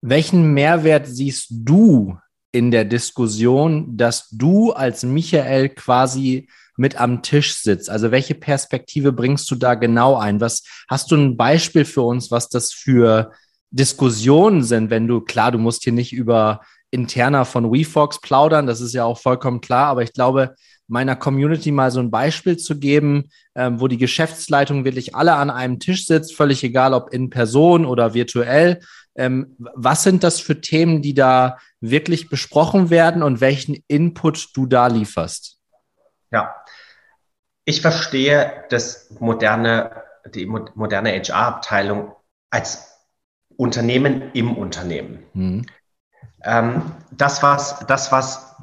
Welchen 0.02 0.52
Mehrwert 0.52 1.07
siehst 1.07 1.49
du 1.50 2.19
in 2.52 2.71
der 2.71 2.85
Diskussion, 2.85 3.97
dass 3.97 4.29
du 4.31 4.73
als 4.73 5.02
Michael 5.02 5.71
quasi 5.71 6.49
mit 6.76 6.99
am 7.00 7.23
Tisch 7.23 7.55
sitzt? 7.57 7.90
Also 7.90 8.11
welche 8.11 8.35
Perspektive 8.35 9.12
bringst 9.12 9.50
du 9.50 9.55
da 9.55 9.75
genau 9.75 10.17
ein? 10.17 10.40
Was 10.40 10.64
hast 10.88 11.11
du 11.11 11.17
ein 11.17 11.37
Beispiel 11.37 11.85
für 11.85 12.02
uns, 12.02 12.31
was 12.31 12.49
das 12.49 12.73
für 12.73 13.33
Diskussionen 13.71 14.62
sind, 14.62 14.90
wenn 14.90 15.07
du, 15.07 15.21
klar, 15.21 15.52
du 15.52 15.59
musst 15.59 15.85
hier 15.85 15.93
nicht 15.93 16.12
über 16.12 16.61
interner 16.90 17.44
von 17.44 17.73
WeFox 17.73 18.20
plaudern, 18.20 18.66
das 18.66 18.80
ist 18.80 18.94
ja 18.94 19.04
auch 19.04 19.18
vollkommen 19.18 19.61
klar, 19.61 19.87
aber 19.87 20.02
ich 20.02 20.12
glaube, 20.12 20.54
meiner 20.90 21.14
Community 21.14 21.70
mal 21.70 21.90
so 21.90 22.00
ein 22.00 22.11
Beispiel 22.11 22.56
zu 22.56 22.78
geben, 22.78 23.30
ähm, 23.54 23.80
wo 23.80 23.87
die 23.87 23.97
Geschäftsleitung 23.97 24.85
wirklich 24.85 25.14
alle 25.14 25.35
an 25.35 25.49
einem 25.49 25.78
Tisch 25.78 26.06
sitzt, 26.06 26.35
völlig 26.35 26.64
egal 26.64 26.94
ob 26.94 27.12
in 27.12 27.30
Person 27.30 27.87
oder 27.87 28.12
virtuell. 28.12 28.80
Ähm, 29.14 29.54
was 29.59 30.02
sind 30.02 30.25
das 30.25 30.40
für 30.40 30.61
Themen, 30.61 31.00
die 31.00 31.14
da 31.14 31.59
wirklich 31.80 32.28
besprochen 32.28 32.90
werden 32.90 33.23
und 33.23 33.40
welchen 33.40 33.82
Input 33.87 34.49
du 34.54 34.66
da 34.66 34.88
lieferst? 34.88 35.59
Ja, 36.32 36.54
Ich 37.64 37.82
verstehe 37.82 38.64
das 38.70 39.14
moderne, 39.20 40.02
die 40.35 40.47
moderne 40.47 41.12
HR-Abteilung 41.12 42.12
als 42.50 42.90
Unternehmen 43.56 44.32
im 44.32 44.56
Unternehmen. 44.56 45.23
Mhm. 45.35 45.66
Ähm, 46.44 46.82
das, 47.11 47.42
was, 47.42 47.80
das, 47.87 48.12
was 48.12 48.56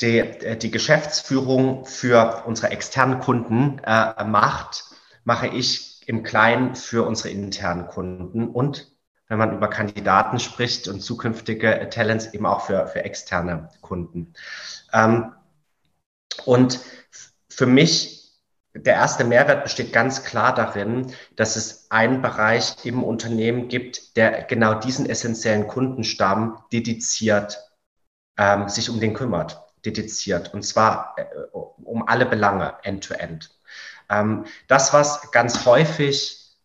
die, 0.00 0.18
äh, 0.18 0.56
die 0.56 0.70
Geschäftsführung 0.70 1.84
für 1.84 2.44
unsere 2.46 2.70
externen 2.70 3.20
Kunden 3.20 3.80
äh, 3.84 4.24
macht, 4.24 4.84
mache 5.24 5.48
ich 5.48 6.06
im 6.06 6.22
Kleinen 6.22 6.74
für 6.74 7.06
unsere 7.06 7.30
internen 7.30 7.86
Kunden 7.86 8.48
und 8.48 8.92
wenn 9.28 9.38
man 9.38 9.56
über 9.56 9.68
Kandidaten 9.68 10.38
spricht 10.40 10.88
und 10.88 11.00
zukünftige 11.00 11.88
Talents 11.90 12.34
eben 12.34 12.44
auch 12.44 12.66
für, 12.66 12.86
für 12.88 13.04
externe 13.04 13.70
Kunden. 13.80 14.34
Ähm, 14.92 15.32
und 16.44 16.80
für 17.48 17.66
mich 17.66 18.21
der 18.74 18.94
erste 18.94 19.24
Mehrwert 19.24 19.64
besteht 19.64 19.92
ganz 19.92 20.24
klar 20.24 20.54
darin, 20.54 21.12
dass 21.36 21.56
es 21.56 21.90
einen 21.90 22.22
Bereich 22.22 22.84
im 22.84 23.04
Unternehmen 23.04 23.68
gibt, 23.68 24.16
der 24.16 24.44
genau 24.44 24.74
diesen 24.74 25.08
essentiellen 25.08 25.66
Kundenstamm 25.66 26.58
dediziert 26.72 27.58
ähm, 28.38 28.68
sich 28.68 28.88
um 28.88 28.98
den 28.98 29.14
kümmert, 29.14 29.60
dediziert. 29.84 30.54
Und 30.54 30.62
zwar 30.62 31.14
äh, 31.18 31.24
um 31.52 32.08
alle 32.08 32.26
Belange, 32.26 32.74
end-to-end. 32.82 33.44
-end. 33.44 33.50
Ähm, 34.08 34.44
das, 34.68 34.92
was 34.92 35.30
ganz 35.32 35.66
häufig 35.66 36.56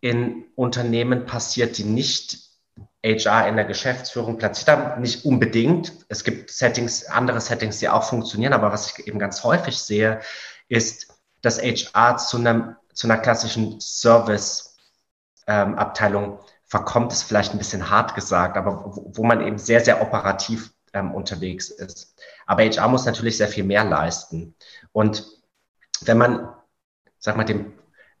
in 0.00 0.44
Unternehmen 0.54 1.26
passiert, 1.26 1.76
die 1.76 1.84
nicht 1.84 2.50
HR 3.04 3.48
in 3.48 3.56
der 3.56 3.64
Geschäftsführung 3.64 4.38
platziert 4.38 4.68
haben, 4.68 5.00
nicht 5.00 5.24
unbedingt. 5.24 5.92
Es 6.08 6.24
gibt 6.24 6.50
Settings, 6.50 7.04
andere 7.06 7.40
Settings, 7.40 7.78
die 7.78 7.88
auch 7.88 8.04
funktionieren, 8.04 8.52
aber 8.52 8.72
was 8.72 8.92
ich 8.98 9.06
eben 9.06 9.18
ganz 9.18 9.44
häufig 9.44 9.78
sehe, 9.78 10.20
ist, 10.68 11.09
dass 11.42 11.60
HR 11.60 12.16
zu, 12.18 12.38
einem, 12.38 12.76
zu 12.92 13.06
einer 13.06 13.18
klassischen 13.18 13.80
Service-Abteilung 13.80 16.24
ähm, 16.24 16.38
verkommt, 16.66 17.12
ist 17.12 17.22
vielleicht 17.24 17.52
ein 17.52 17.58
bisschen 17.58 17.90
hart 17.90 18.14
gesagt, 18.14 18.56
aber 18.56 18.84
wo, 18.84 19.12
wo 19.14 19.24
man 19.24 19.46
eben 19.46 19.58
sehr, 19.58 19.80
sehr 19.80 20.00
operativ 20.00 20.72
ähm, 20.92 21.14
unterwegs 21.14 21.70
ist. 21.70 22.14
Aber 22.46 22.62
HR 22.62 22.88
muss 22.88 23.04
natürlich 23.04 23.36
sehr 23.36 23.48
viel 23.48 23.64
mehr 23.64 23.84
leisten. 23.84 24.54
Und 24.92 25.26
wenn 26.02 26.18
man, 26.18 26.48
sag 27.18 27.36
mal, 27.36 27.44
den, 27.44 27.72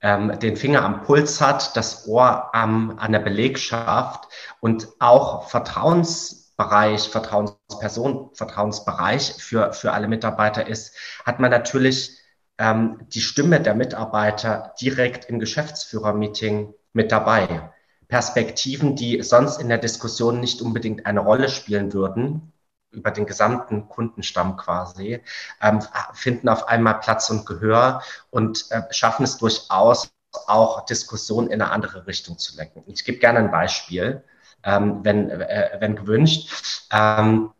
ähm, 0.02 0.38
den 0.38 0.56
Finger 0.56 0.84
am 0.84 1.02
Puls 1.02 1.40
hat, 1.40 1.76
das 1.76 2.06
Ohr 2.08 2.54
am, 2.54 2.98
an 2.98 3.12
der 3.12 3.20
Belegschaft 3.20 4.28
und 4.60 4.88
auch 4.98 5.48
Vertrauensbereich, 5.48 7.08
Vertrauensperson, 7.08 8.30
Vertrauensbereich 8.34 9.34
für, 9.38 9.72
für 9.72 9.92
alle 9.92 10.08
Mitarbeiter 10.08 10.66
ist, 10.66 10.94
hat 11.24 11.40
man 11.40 11.50
natürlich 11.50 12.19
ähm, 12.60 13.00
die 13.08 13.22
Stimme 13.22 13.60
der 13.60 13.74
Mitarbeiter 13.74 14.74
direkt 14.80 15.24
im 15.24 15.40
Geschäftsführermeeting 15.40 16.74
mit 16.92 17.10
dabei. 17.10 17.72
Perspektiven, 18.06 18.96
die 18.96 19.22
sonst 19.22 19.60
in 19.60 19.68
der 19.68 19.78
Diskussion 19.78 20.40
nicht 20.40 20.60
unbedingt 20.60 21.06
eine 21.06 21.20
Rolle 21.20 21.48
spielen 21.48 21.92
würden, 21.94 22.52
über 22.90 23.12
den 23.12 23.24
gesamten 23.24 23.88
Kundenstamm 23.88 24.56
quasi, 24.56 25.22
ähm, 25.62 25.80
finden 26.12 26.48
auf 26.48 26.68
einmal 26.68 27.00
Platz 27.00 27.30
und 27.30 27.46
Gehör 27.46 28.02
und 28.30 28.66
äh, 28.70 28.82
schaffen 28.90 29.24
es 29.24 29.38
durchaus 29.38 30.12
auch 30.46 30.84
Diskussionen 30.84 31.48
in 31.48 31.62
eine 31.62 31.70
andere 31.70 32.06
Richtung 32.06 32.36
zu 32.36 32.56
lenken. 32.56 32.82
Ich 32.86 33.04
gebe 33.04 33.18
gerne 33.18 33.38
ein 33.38 33.50
Beispiel, 33.50 34.22
ähm, 34.64 35.00
wenn, 35.02 35.30
äh, 35.30 35.76
wenn 35.78 35.96
gewünscht. 35.96 36.84
Ähm, 36.92 37.52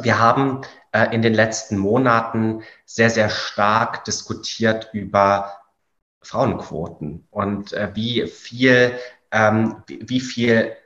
wir 0.00 0.18
haben 0.18 0.62
in 0.94 1.22
den 1.22 1.34
letzten 1.34 1.76
Monaten 1.76 2.62
sehr, 2.84 3.10
sehr 3.10 3.28
stark 3.28 4.04
diskutiert 4.04 4.90
über 4.92 5.58
Frauenquoten 6.22 7.26
und 7.30 7.72
äh, 7.72 7.90
wie 7.94 8.26
viel, 8.26 8.98
ähm, 9.30 9.82
wie, 9.86 10.20
viel 10.20 10.76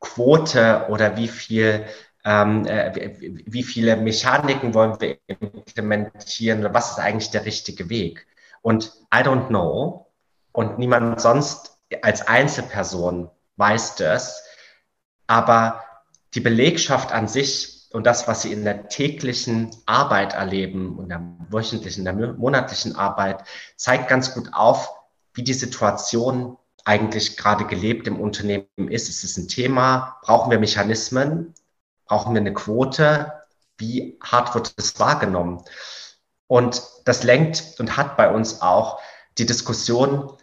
Quote 0.00 0.86
oder 0.88 1.16
wie 1.16 1.28
viel 1.28 1.86
ähm, 2.24 2.66
äh, 2.66 3.12
wie 3.46 3.62
viele 3.62 3.96
Mechaniken 3.96 4.72
wollen 4.72 4.98
wir 5.00 5.18
implementieren 5.26 6.66
was 6.72 6.92
ist 6.92 6.98
eigentlich 6.98 7.30
der 7.30 7.44
richtige 7.44 7.90
Weg? 7.90 8.26
Und 8.62 8.92
I 9.14 9.18
don't 9.18 9.48
know 9.48 10.10
und 10.52 10.78
niemand 10.78 11.20
sonst 11.20 11.78
als 12.02 12.26
Einzelperson 12.26 13.30
weiß 13.56 13.96
das, 13.96 14.42
aber 15.26 15.84
die 16.32 16.40
Belegschaft 16.40 17.12
an 17.12 17.28
sich 17.28 17.73
und 17.94 18.04
das, 18.04 18.26
was 18.26 18.42
sie 18.42 18.52
in 18.52 18.64
der 18.64 18.88
täglichen 18.88 19.70
Arbeit 19.86 20.34
erleben 20.34 20.98
und 20.98 21.08
der 21.10 21.22
wöchentlichen, 21.48 22.04
der 22.04 22.14
monatlichen 22.14 22.96
Arbeit, 22.96 23.44
zeigt 23.76 24.08
ganz 24.08 24.34
gut 24.34 24.50
auf, 24.52 24.90
wie 25.32 25.44
die 25.44 25.54
Situation 25.54 26.56
eigentlich 26.84 27.36
gerade 27.36 27.64
gelebt 27.64 28.06
im 28.06 28.20
Unternehmen 28.20 28.66
ist. 28.88 29.08
Es 29.08 29.24
ist 29.24 29.38
ein 29.38 29.48
Thema, 29.48 30.18
brauchen 30.22 30.50
wir 30.50 30.58
Mechanismen, 30.58 31.54
Brauchen 32.06 32.34
wir 32.34 32.40
eine 32.40 32.52
Quote? 32.52 33.32
Wie 33.78 34.18
hart 34.22 34.54
wird 34.54 34.74
es 34.76 34.98
wahrgenommen? 35.00 35.62
Und 36.46 36.82
das 37.04 37.22
lenkt 37.22 37.76
und 37.78 37.96
hat 37.96 38.16
bei 38.16 38.30
uns 38.30 38.60
auch 38.60 39.00
die 39.38 39.46
Diskussion 39.46 40.36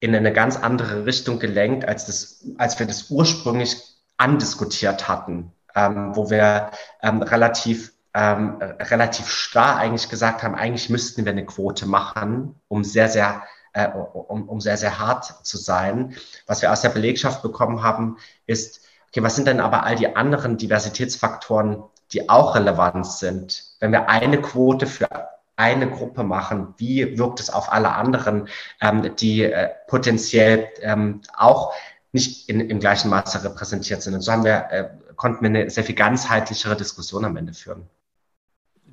in 0.00 0.14
eine 0.14 0.32
ganz 0.32 0.56
andere 0.56 1.06
Richtung 1.06 1.38
gelenkt, 1.38 1.86
als, 1.86 2.06
das, 2.06 2.44
als 2.58 2.78
wir 2.78 2.86
das 2.86 3.10
ursprünglich 3.10 3.80
andiskutiert 4.16 5.08
hatten, 5.08 5.52
ähm, 5.74 6.14
wo 6.14 6.30
wir 6.30 6.70
ähm, 7.02 7.22
relativ, 7.22 7.92
ähm, 8.14 8.58
relativ 8.60 9.28
starr 9.28 9.76
eigentlich 9.76 10.08
gesagt 10.08 10.42
haben, 10.42 10.54
eigentlich 10.54 10.90
müssten 10.90 11.24
wir 11.24 11.32
eine 11.32 11.46
Quote 11.46 11.86
machen, 11.86 12.60
um 12.68 12.84
sehr, 12.84 13.08
sehr 13.08 13.42
äh, 13.74 13.88
um, 13.88 14.48
um 14.48 14.60
sehr, 14.60 14.76
sehr 14.76 14.98
hart 14.98 15.44
zu 15.44 15.58
sein. 15.58 16.14
Was 16.46 16.62
wir 16.62 16.72
aus 16.72 16.80
der 16.80 16.90
Belegschaft 16.90 17.42
bekommen 17.42 17.82
haben, 17.82 18.18
ist, 18.46 18.80
okay, 19.08 19.22
was 19.22 19.34
sind 19.34 19.48
denn 19.48 19.60
aber 19.60 19.82
all 19.82 19.96
die 19.96 20.14
anderen 20.14 20.56
Diversitätsfaktoren, 20.56 21.82
die 22.12 22.28
auch 22.28 22.54
relevant 22.54 23.06
sind? 23.06 23.64
Wenn 23.80 23.92
wir 23.92 24.08
eine 24.08 24.40
Quote 24.40 24.86
für 24.86 25.08
eine 25.56 25.90
Gruppe 25.90 26.24
machen, 26.24 26.74
wie 26.78 27.18
wirkt 27.18 27.40
es 27.40 27.50
auf 27.50 27.72
alle 27.72 27.92
anderen, 27.92 28.48
ähm, 28.80 29.14
die 29.16 29.42
äh, 29.42 29.70
potenziell 29.86 30.68
ähm, 30.80 31.20
auch 31.36 31.72
nicht 32.14 32.48
in, 32.48 32.60
im 32.60 32.78
gleichen 32.78 33.10
Maße 33.10 33.44
repräsentiert 33.44 34.02
sind. 34.02 34.14
Und 34.14 34.20
so 34.20 34.32
haben 34.32 34.44
wir, 34.44 34.66
äh, 34.70 34.88
konnten 35.16 35.42
wir 35.42 35.48
eine 35.48 35.68
sehr 35.68 35.84
viel 35.84 35.96
ganzheitlichere 35.96 36.76
Diskussion 36.76 37.24
am 37.24 37.36
Ende 37.36 37.52
führen. 37.52 37.82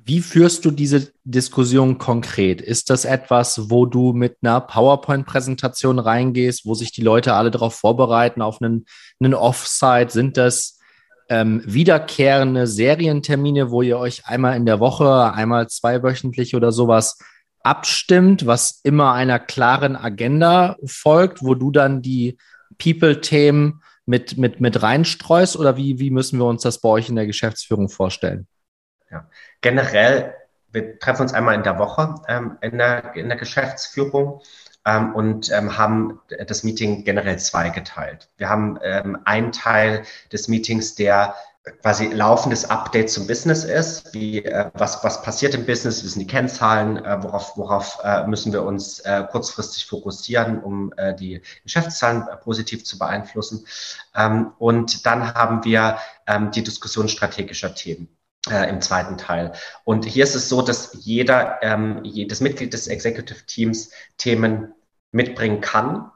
Wie 0.04 0.20
führst 0.20 0.64
du 0.64 0.72
diese 0.72 1.12
Diskussion 1.22 1.98
konkret? 1.98 2.60
Ist 2.60 2.90
das 2.90 3.04
etwas, 3.04 3.70
wo 3.70 3.86
du 3.86 4.12
mit 4.12 4.38
einer 4.42 4.60
PowerPoint-Präsentation 4.60 6.00
reingehst, 6.00 6.66
wo 6.66 6.74
sich 6.74 6.90
die 6.90 7.02
Leute 7.02 7.34
alle 7.34 7.52
darauf 7.52 7.76
vorbereiten, 7.76 8.42
auf 8.42 8.60
einen, 8.60 8.86
einen 9.20 9.34
Offsite? 9.34 10.10
Sind 10.10 10.36
das 10.36 10.80
ähm, 11.28 11.62
wiederkehrende 11.64 12.66
Serientermine, 12.66 13.70
wo 13.70 13.82
ihr 13.82 13.98
euch 13.98 14.26
einmal 14.26 14.56
in 14.56 14.66
der 14.66 14.80
Woche, 14.80 15.32
einmal 15.32 15.68
zweiwöchentlich 15.68 16.56
oder 16.56 16.72
sowas 16.72 17.18
abstimmt, 17.62 18.46
was 18.46 18.80
immer 18.82 19.12
einer 19.12 19.38
klaren 19.38 19.94
Agenda 19.94 20.76
folgt, 20.84 21.44
wo 21.44 21.54
du 21.54 21.70
dann 21.70 22.02
die 22.02 22.36
People-Themen 22.78 23.82
mit, 24.06 24.36
mit, 24.38 24.60
mit 24.60 24.82
reinstreust? 24.82 25.56
Oder 25.56 25.76
wie, 25.76 25.98
wie 25.98 26.10
müssen 26.10 26.38
wir 26.38 26.46
uns 26.46 26.62
das 26.62 26.80
bei 26.80 26.88
euch 26.88 27.08
in 27.08 27.16
der 27.16 27.26
Geschäftsführung 27.26 27.88
vorstellen? 27.88 28.46
Ja. 29.10 29.28
Generell, 29.60 30.34
wir 30.70 30.98
treffen 30.98 31.22
uns 31.22 31.34
einmal 31.34 31.54
in 31.54 31.62
der 31.62 31.78
Woche 31.78 32.14
ähm, 32.28 32.56
in, 32.62 32.78
der, 32.78 33.14
in 33.14 33.28
der 33.28 33.38
Geschäftsführung 33.38 34.40
ähm, 34.86 35.14
und 35.14 35.50
ähm, 35.50 35.76
haben 35.76 36.20
das 36.46 36.64
Meeting 36.64 37.04
generell 37.04 37.38
zweigeteilt. 37.38 38.30
Wir 38.38 38.48
haben 38.48 38.78
ähm, 38.82 39.18
einen 39.24 39.52
Teil 39.52 40.02
des 40.32 40.48
Meetings, 40.48 40.94
der 40.94 41.34
quasi 41.80 42.06
laufendes 42.06 42.68
Update 42.68 43.10
zum 43.10 43.26
Business 43.26 43.62
ist, 43.64 44.12
wie 44.14 44.44
äh, 44.44 44.70
was 44.74 45.04
was 45.04 45.22
passiert 45.22 45.54
im 45.54 45.64
Business, 45.64 46.02
wie 46.02 46.08
sind 46.08 46.20
die 46.20 46.26
Kennzahlen, 46.26 46.96
äh, 47.04 47.22
worauf 47.22 47.56
worauf 47.56 47.98
äh, 48.02 48.26
müssen 48.26 48.52
wir 48.52 48.64
uns 48.64 48.98
äh, 49.00 49.24
kurzfristig 49.30 49.86
fokussieren, 49.86 50.60
um 50.62 50.92
äh, 50.96 51.14
die 51.14 51.40
Geschäftszahlen 51.62 52.26
äh, 52.26 52.36
positiv 52.36 52.84
zu 52.84 52.98
beeinflussen. 52.98 53.64
Ähm, 54.16 54.52
und 54.58 55.06
dann 55.06 55.34
haben 55.34 55.64
wir 55.64 55.98
ähm, 56.26 56.50
die 56.50 56.64
Diskussion 56.64 57.08
strategischer 57.08 57.74
Themen 57.74 58.08
äh, 58.50 58.68
im 58.68 58.80
zweiten 58.80 59.16
Teil. 59.16 59.52
Und 59.84 60.04
hier 60.04 60.24
ist 60.24 60.34
es 60.34 60.48
so, 60.48 60.62
dass 60.62 60.96
jeder, 60.98 61.62
ähm, 61.62 62.00
jedes 62.02 62.40
Mitglied 62.40 62.72
des 62.72 62.88
Executive 62.88 63.46
Teams 63.46 63.90
Themen 64.16 64.74
mitbringen 65.12 65.60
kann 65.60 66.10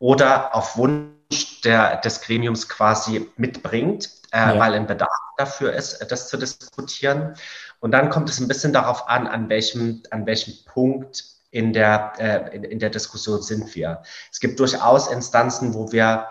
oder 0.00 0.54
auf 0.56 0.76
Wunsch 0.76 1.19
der, 1.64 1.96
des 1.96 2.20
Gremiums 2.20 2.68
quasi 2.68 3.30
mitbringt, 3.36 4.10
äh, 4.32 4.38
ja. 4.38 4.58
weil 4.58 4.74
ein 4.74 4.86
Bedarf 4.86 5.10
dafür 5.36 5.72
ist, 5.72 5.98
das 6.10 6.28
zu 6.28 6.36
diskutieren. 6.36 7.34
Und 7.80 7.92
dann 7.92 8.10
kommt 8.10 8.28
es 8.28 8.40
ein 8.40 8.48
bisschen 8.48 8.72
darauf 8.72 9.08
an, 9.08 9.26
an 9.26 9.48
welchem, 9.48 10.02
an 10.10 10.26
welchem 10.26 10.54
Punkt 10.66 11.24
in 11.50 11.72
der, 11.72 12.12
äh, 12.18 12.54
in, 12.54 12.64
in 12.64 12.78
der 12.78 12.90
Diskussion 12.90 13.42
sind 13.42 13.74
wir. 13.74 14.02
Es 14.30 14.40
gibt 14.40 14.60
durchaus 14.60 15.08
Instanzen, 15.08 15.74
wo 15.74 15.90
wir 15.92 16.26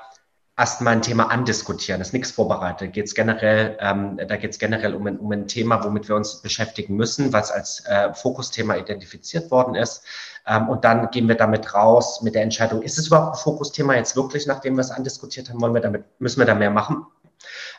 erstmal 0.60 0.94
ein 0.94 1.02
Thema 1.02 1.32
andiskutieren. 1.32 2.00
Das 2.00 2.10
ist 2.10 2.14
nichts 2.14 2.32
vorbereitet. 2.32 2.82
Da 2.82 2.86
geht 2.88 3.06
es 3.06 3.16
generell, 3.16 3.78
ähm, 3.80 4.20
da 4.28 4.36
geht 4.36 4.52
es 4.52 4.60
generell 4.60 4.94
um 4.94 5.08
ein, 5.08 5.18
um 5.18 5.32
ein 5.32 5.48
Thema, 5.48 5.84
womit 5.86 6.10
wir 6.10 6.16
uns 6.18 6.42
beschäftigen 6.42 6.98
müssen, 6.98 7.32
was 7.32 7.50
als 7.50 7.86
äh, 7.86 8.14
Fokusthema 8.14 8.76
identifiziert 8.76 9.50
worden 9.52 9.76
ist. 9.76 10.04
Ähm, 10.46 10.68
und 10.68 10.84
dann 10.84 11.12
gehen 11.12 11.30
wir 11.30 11.36
damit 11.36 11.74
raus 11.74 12.22
mit 12.22 12.36
der 12.36 12.44
Entscheidung, 12.44 12.82
ist 12.82 12.98
es 12.98 13.08
überhaupt 13.08 13.38
ein 13.38 13.42
Fokusthema 13.42 13.96
jetzt 13.96 14.18
wirklich, 14.18 14.48
nachdem 14.48 14.76
wir 14.76 14.82
es 14.82 14.92
andiskutiert 14.92 15.50
haben, 15.50 15.62
wollen 15.62 15.74
wir 15.74 15.82
damit, 15.82 16.04
müssen 16.20 16.40
wir 16.40 16.46
da 16.46 16.56
mehr 16.56 16.72
machen? 16.72 17.06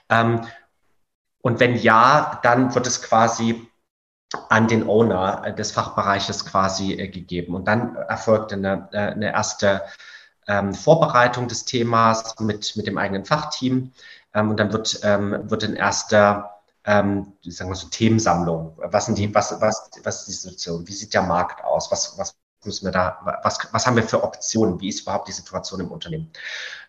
Ähm, 0.09 0.47
und 1.43 1.61
wenn 1.61 1.77
ja, 1.77 2.41
dann 2.43 2.75
wird 2.75 2.87
es 2.87 3.03
quasi 3.03 3.69
an 4.49 4.69
den 4.69 4.89
Owner 4.89 5.53
des 5.53 5.73
Fachbereiches 5.73 6.47
quasi 6.47 6.95
äh, 6.95 7.09
gegeben. 7.09 7.55
Und 7.55 7.69
dann 7.69 7.97
erfolgt 7.97 8.53
eine, 8.55 8.89
äh, 8.93 8.99
eine 8.99 9.33
erste 9.33 9.83
ähm, 10.51 10.75
Vorbereitung 10.75 11.47
des 11.49 11.65
Themas 11.65 12.35
mit, 12.41 12.77
mit 12.77 12.87
dem 12.87 12.99
eigenen 12.99 13.25
Fachteam. 13.25 13.93
Ähm, 14.35 14.51
und 14.51 14.59
dann 14.59 14.73
wird, 14.73 15.01
ähm, 15.05 15.49
wird 15.51 15.63
in 15.63 15.77
erster 15.77 16.61
ähm, 16.85 17.35
sagen 17.47 17.71
wir 17.71 17.77
so 17.77 17.89
Themensammlung. 17.89 18.77
Was 18.79 19.07
sind 19.07 19.19
die, 19.19 19.33
was, 19.35 19.61
was, 19.61 19.91
was 20.03 20.21
ist 20.21 20.29
die 20.29 20.33
Situation? 20.33 20.89
Wie 20.89 20.93
sieht 20.93 21.15
der 21.15 21.23
Markt 21.23 21.65
aus? 21.65 21.93
Was, 21.93 22.19
was 22.19 22.37
müssen 22.65 22.87
wir 22.87 22.93
da, 22.93 23.41
was, 23.43 23.59
was 23.73 23.87
haben 23.87 23.97
wir 23.97 24.03
für 24.03 24.23
Optionen? 24.23 24.81
Wie 24.81 24.89
ist 24.89 25.03
überhaupt 25.03 25.29
die 25.29 25.33
Situation 25.33 25.81
im 25.81 25.91
Unternehmen? 25.91 26.31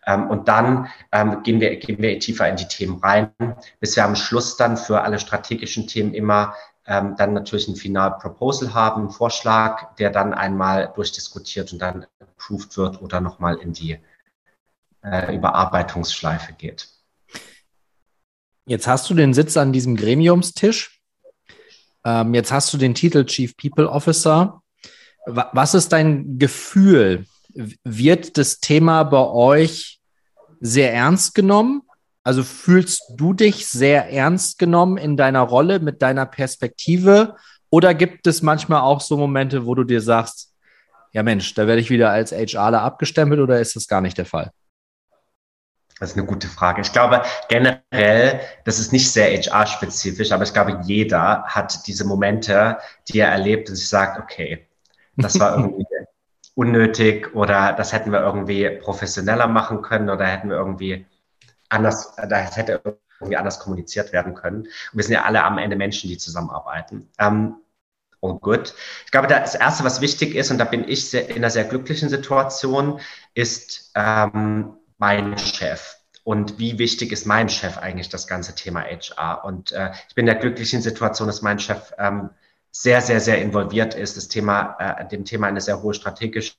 Ähm, 0.06 0.28
und 0.28 0.48
dann 0.48 0.88
ähm, 1.12 1.42
gehen, 1.42 1.60
wir, 1.60 1.76
gehen 1.76 1.98
wir 1.98 2.18
tiefer 2.18 2.48
in 2.48 2.56
die 2.56 2.68
Themen 2.68 2.98
rein, 2.98 3.32
bis 3.80 3.96
wir 3.96 4.04
am 4.04 4.16
Schluss 4.16 4.56
dann 4.56 4.76
für 4.76 5.02
alle 5.02 5.18
strategischen 5.18 5.86
Themen 5.86 6.14
immer 6.14 6.54
ähm, 6.86 7.14
dann 7.16 7.32
natürlich 7.32 7.68
ein 7.68 7.76
Final 7.76 8.18
Proposal 8.18 8.74
haben, 8.74 9.02
einen 9.02 9.10
Vorschlag, 9.10 9.94
der 9.96 10.10
dann 10.10 10.34
einmal 10.34 10.92
durchdiskutiert 10.94 11.72
und 11.72 11.78
dann 11.78 12.06
approved 12.18 12.76
wird 12.76 13.00
oder 13.00 13.20
nochmal 13.20 13.56
in 13.56 13.72
die 13.72 13.98
äh, 15.02 15.34
Überarbeitungsschleife 15.34 16.54
geht. 16.54 16.88
Jetzt 18.66 18.86
hast 18.86 19.10
du 19.10 19.14
den 19.14 19.34
Sitz 19.34 19.56
an 19.56 19.72
diesem 19.72 19.96
Gremiumstisch. 19.96 21.00
Ähm, 22.04 22.34
jetzt 22.34 22.52
hast 22.52 22.72
du 22.72 22.78
den 22.78 22.94
Titel 22.94 23.24
Chief 23.24 23.56
People 23.56 23.88
Officer. 23.88 24.62
Was 25.26 25.74
ist 25.74 25.92
dein 25.92 26.38
Gefühl? 26.38 27.26
Wird 27.84 28.38
das 28.38 28.58
Thema 28.58 29.04
bei 29.04 29.24
euch 29.24 30.00
sehr 30.60 30.92
ernst 30.92 31.34
genommen? 31.34 31.82
Also 32.24 32.44
fühlst 32.44 33.02
du 33.16 33.32
dich 33.32 33.66
sehr 33.66 34.10
ernst 34.10 34.58
genommen 34.58 34.96
in 34.96 35.16
deiner 35.16 35.40
Rolle 35.40 35.80
mit 35.80 36.02
deiner 36.02 36.26
Perspektive? 36.26 37.36
Oder 37.68 37.94
gibt 37.94 38.26
es 38.26 38.42
manchmal 38.42 38.82
auch 38.82 39.00
so 39.00 39.16
Momente, 39.16 39.66
wo 39.66 39.74
du 39.74 39.82
dir 39.84 40.00
sagst, 40.00 40.54
ja 41.12 41.22
Mensch, 41.22 41.54
da 41.54 41.66
werde 41.66 41.80
ich 41.80 41.90
wieder 41.90 42.10
als 42.10 42.32
HRler 42.32 42.82
abgestempelt 42.82 43.40
oder 43.40 43.60
ist 43.60 43.76
das 43.76 43.88
gar 43.88 44.00
nicht 44.00 44.18
der 44.18 44.26
Fall? 44.26 44.50
Das 45.98 46.10
ist 46.10 46.18
eine 46.18 46.26
gute 46.26 46.48
Frage. 46.48 46.80
Ich 46.80 46.92
glaube 46.92 47.22
generell, 47.48 48.40
das 48.64 48.78
ist 48.78 48.92
nicht 48.92 49.10
sehr 49.10 49.30
HR-spezifisch, 49.36 50.32
aber 50.32 50.42
ich 50.42 50.52
glaube, 50.52 50.80
jeder 50.84 51.44
hat 51.44 51.86
diese 51.86 52.04
Momente, 52.04 52.78
die 53.08 53.20
er 53.20 53.28
erlebt 53.28 53.68
und 53.68 53.76
sich 53.76 53.88
sagt, 53.88 54.18
okay, 54.18 54.66
das 55.16 55.38
war 55.38 55.56
irgendwie 55.58 55.86
unnötig 56.54 57.34
oder 57.34 57.72
das 57.72 57.92
hätten 57.92 58.12
wir 58.12 58.20
irgendwie 58.20 58.68
professioneller 58.80 59.46
machen 59.46 59.82
können 59.82 60.10
oder 60.10 60.26
hätten 60.26 60.50
wir 60.50 60.56
irgendwie 60.56 61.06
anders, 61.72 62.14
das 62.16 62.56
hätte 62.56 62.80
irgendwie 63.20 63.36
anders 63.36 63.60
kommuniziert 63.60 64.12
werden 64.12 64.34
können. 64.34 64.62
Und 64.62 64.70
wir 64.92 65.04
sind 65.04 65.14
ja 65.14 65.22
alle 65.24 65.44
am 65.44 65.58
Ende 65.58 65.76
Menschen, 65.76 66.08
die 66.08 66.18
zusammenarbeiten. 66.18 67.08
Ähm, 67.18 67.56
und 68.20 68.40
gut. 68.40 68.74
Ich 69.04 69.10
glaube, 69.10 69.26
das 69.26 69.56
Erste, 69.56 69.82
was 69.82 70.00
wichtig 70.00 70.36
ist, 70.36 70.50
und 70.52 70.58
da 70.58 70.64
bin 70.64 70.88
ich 70.88 71.10
sehr, 71.10 71.28
in 71.28 71.36
einer 71.36 71.50
sehr 71.50 71.64
glücklichen 71.64 72.08
Situation, 72.08 73.00
ist 73.34 73.90
ähm, 73.96 74.76
mein 74.98 75.36
Chef. 75.38 75.96
Und 76.24 76.60
wie 76.60 76.78
wichtig 76.78 77.10
ist 77.10 77.26
mein 77.26 77.48
Chef 77.48 77.78
eigentlich 77.78 78.08
das 78.08 78.28
ganze 78.28 78.54
Thema 78.54 78.82
HR? 78.82 79.44
Und 79.44 79.72
äh, 79.72 79.90
ich 80.08 80.14
bin 80.14 80.22
in 80.22 80.32
der 80.32 80.40
glücklichen 80.40 80.82
Situation, 80.82 81.26
dass 81.26 81.42
mein 81.42 81.58
Chef 81.58 81.92
ähm, 81.98 82.30
sehr, 82.74 83.02
sehr, 83.02 83.20
sehr 83.20 83.40
involviert 83.40 83.94
ist, 83.94 84.16
das 84.16 84.28
Thema, 84.28 84.76
äh, 84.78 85.06
dem 85.06 85.26
Thema 85.26 85.46
eine 85.46 85.60
sehr 85.60 85.82
hohe 85.82 85.92
strategische 85.92 86.54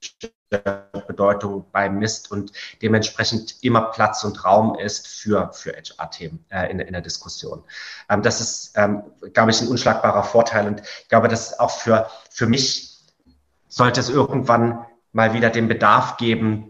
Bedeutung 1.07 1.65
beimisst 1.71 2.31
und 2.31 2.51
dementsprechend 2.83 3.63
immer 3.63 3.81
Platz 3.91 4.23
und 4.23 4.45
Raum 4.45 4.77
ist 4.77 5.07
für, 5.07 5.51
für 5.53 5.73
HR-Themen 5.73 6.45
äh, 6.49 6.69
in, 6.69 6.79
in 6.79 6.93
der 6.93 7.01
Diskussion. 7.01 7.63
Ähm, 8.09 8.21
das 8.21 8.39
ist, 8.39 8.73
ähm, 8.75 9.01
glaube 9.33 9.49
ich, 9.49 9.61
ein 9.61 9.67
unschlagbarer 9.67 10.23
Vorteil 10.23 10.67
und 10.67 10.81
ich 10.81 11.09
glaube, 11.09 11.27
dass 11.27 11.59
auch 11.59 11.71
für, 11.71 12.07
für 12.29 12.45
mich 12.45 12.99
sollte 13.67 13.99
es 13.99 14.09
irgendwann 14.09 14.85
mal 15.13 15.33
wieder 15.33 15.49
den 15.49 15.67
Bedarf 15.67 16.17
geben, 16.17 16.69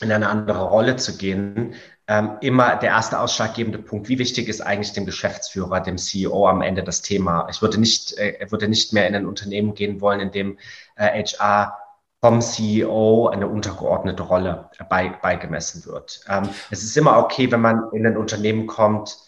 in 0.00 0.12
eine 0.12 0.28
andere 0.28 0.64
Rolle 0.64 0.96
zu 0.96 1.16
gehen, 1.16 1.74
ähm, 2.08 2.36
immer 2.40 2.76
der 2.76 2.90
erste 2.90 3.18
ausschlaggebende 3.18 3.78
Punkt. 3.78 4.08
Wie 4.08 4.18
wichtig 4.18 4.48
ist 4.48 4.60
eigentlich 4.60 4.92
dem 4.92 5.06
Geschäftsführer, 5.06 5.80
dem 5.80 5.98
CEO 5.98 6.48
am 6.48 6.62
Ende 6.62 6.84
das 6.84 7.02
Thema? 7.02 7.48
Ich 7.50 7.62
würde 7.62 7.78
nicht, 7.78 8.16
äh, 8.18 8.46
würde 8.50 8.68
nicht 8.68 8.92
mehr 8.92 9.08
in 9.08 9.14
ein 9.14 9.26
Unternehmen 9.26 9.74
gehen 9.74 10.00
wollen, 10.00 10.20
in 10.20 10.30
dem 10.30 10.58
äh, 10.96 11.24
HR 11.24 11.76
vom 12.20 12.40
CEO 12.40 13.28
eine 13.28 13.46
untergeordnete 13.46 14.22
Rolle 14.22 14.70
bei, 14.88 15.10
beigemessen 15.10 15.84
wird. 15.86 16.20
Ähm, 16.28 16.48
es 16.70 16.82
ist 16.82 16.96
immer 16.96 17.18
okay, 17.18 17.50
wenn 17.50 17.60
man 17.60 17.90
in 17.92 18.06
ein 18.06 18.16
Unternehmen 18.16 18.66
kommt, 18.66 19.18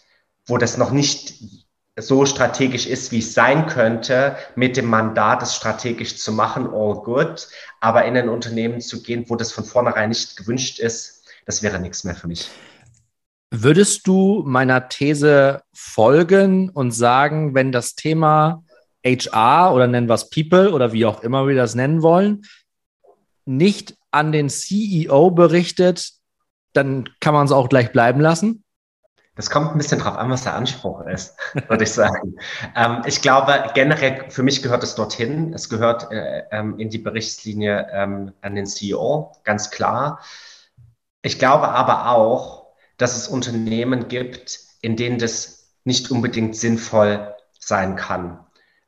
wo 0.45 0.57
das 0.57 0.77
noch 0.77 0.91
nicht 0.91 1.33
so 1.97 2.25
strategisch 2.25 2.87
ist, 2.87 3.11
wie 3.11 3.19
es 3.19 3.33
sein 3.33 3.67
könnte, 3.67 4.37
mit 4.55 4.77
dem 4.77 4.85
Mandat, 4.85 5.43
es 5.43 5.55
strategisch 5.55 6.17
zu 6.17 6.31
machen, 6.31 6.67
all 6.73 6.95
good. 6.95 7.47
Aber 7.81 8.05
in 8.05 8.15
ein 8.15 8.29
Unternehmen 8.29 8.81
zu 8.81 9.03
gehen, 9.03 9.25
wo 9.27 9.35
das 9.35 9.51
von 9.51 9.65
vornherein 9.65 10.09
nicht 10.09 10.37
gewünscht 10.37 10.79
ist, 10.79 11.25
das 11.45 11.61
wäre 11.61 11.79
nichts 11.79 12.03
mehr 12.03 12.15
für 12.15 12.27
mich. 12.27 12.49
Würdest 13.51 14.05
du 14.07 14.43
meiner 14.45 14.89
These 14.89 15.63
folgen 15.73 16.69
und 16.69 16.91
sagen, 16.91 17.55
wenn 17.55 17.71
das 17.71 17.95
Thema 17.95 18.63
HR 19.03 19.73
oder 19.73 19.87
nennen 19.87 20.07
wir 20.07 20.13
es 20.13 20.29
People 20.29 20.71
oder 20.71 20.93
wie 20.93 21.05
auch 21.05 21.21
immer 21.21 21.47
wir 21.47 21.55
das 21.55 21.73
nennen 21.73 22.03
wollen, 22.03 22.43
nicht 23.45 23.95
an 24.11 24.31
den 24.31 24.49
CEO 24.49 25.31
berichtet, 25.31 26.11
dann 26.73 27.09
kann 27.19 27.33
man 27.33 27.45
es 27.45 27.51
auch 27.51 27.69
gleich 27.69 27.91
bleiben 27.91 28.21
lassen? 28.21 28.63
Das 29.35 29.49
kommt 29.49 29.71
ein 29.71 29.77
bisschen 29.77 29.99
drauf 29.99 30.17
an, 30.17 30.29
was 30.29 30.43
der 30.43 30.53
Anspruch 30.53 31.05
ist, 31.07 31.33
würde 31.69 31.85
ich 31.85 31.93
sagen. 31.93 32.35
ähm, 32.75 33.03
ich 33.05 33.21
glaube, 33.21 33.71
generell, 33.73 34.29
für 34.29 34.43
mich 34.43 34.61
gehört 34.61 34.83
es 34.83 34.95
dorthin. 34.95 35.53
Es 35.53 35.69
gehört 35.69 36.11
äh, 36.11 36.43
ähm, 36.51 36.77
in 36.77 36.89
die 36.89 36.97
Berichtslinie 36.97 37.87
ähm, 37.91 38.33
an 38.41 38.55
den 38.55 38.65
CEO, 38.65 39.31
ganz 39.45 39.71
klar. 39.71 40.19
Ich 41.21 41.39
glaube 41.39 41.69
aber 41.69 42.09
auch, 42.11 42.58
dass 42.99 43.17
es 43.17 43.27
Unternehmen 43.27 44.07
gibt, 44.07 44.59
in 44.81 44.95
denen 44.95 45.17
das 45.17 45.73
nicht 45.83 46.11
unbedingt 46.11 46.55
sinnvoll 46.55 47.35
sein 47.57 47.95
kann. 47.95 48.45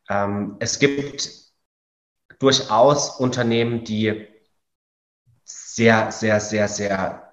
Ähm, 0.10 0.58
es 0.60 0.78
gibt 0.78 1.30
durchaus 2.38 3.20
Unternehmen, 3.20 3.84
die 3.84 4.28
sehr, 5.44 6.12
sehr, 6.12 6.40
sehr, 6.40 6.68
sehr 6.68 7.32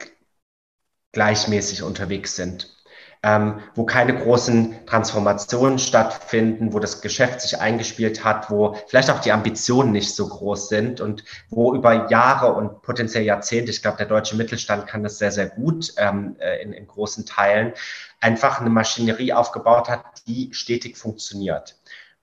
gleichmäßig 1.12 1.82
unterwegs 1.82 2.36
sind 2.36 2.77
ähm, 3.22 3.60
wo 3.74 3.84
keine 3.84 4.16
großen 4.16 4.86
Transformationen 4.86 5.78
stattfinden, 5.78 6.72
wo 6.72 6.78
das 6.78 7.00
Geschäft 7.00 7.40
sich 7.40 7.60
eingespielt 7.60 8.24
hat, 8.24 8.50
wo 8.50 8.76
vielleicht 8.86 9.10
auch 9.10 9.20
die 9.20 9.32
Ambitionen 9.32 9.92
nicht 9.92 10.14
so 10.14 10.28
groß 10.28 10.68
sind 10.68 11.00
und 11.00 11.24
wo 11.50 11.74
über 11.74 12.08
Jahre 12.10 12.52
und 12.52 12.82
potenziell 12.82 13.24
Jahrzehnte, 13.24 13.70
ich 13.70 13.82
glaube, 13.82 13.96
der 13.96 14.06
deutsche 14.06 14.36
Mittelstand 14.36 14.86
kann 14.86 15.02
das 15.02 15.18
sehr, 15.18 15.32
sehr 15.32 15.48
gut 15.48 15.92
ähm, 15.96 16.36
äh, 16.38 16.62
in, 16.62 16.72
in 16.72 16.86
großen 16.86 17.26
Teilen, 17.26 17.72
einfach 18.20 18.60
eine 18.60 18.70
Maschinerie 18.70 19.32
aufgebaut 19.32 19.88
hat, 19.88 20.04
die 20.26 20.50
stetig 20.52 20.96
funktioniert. 20.96 21.76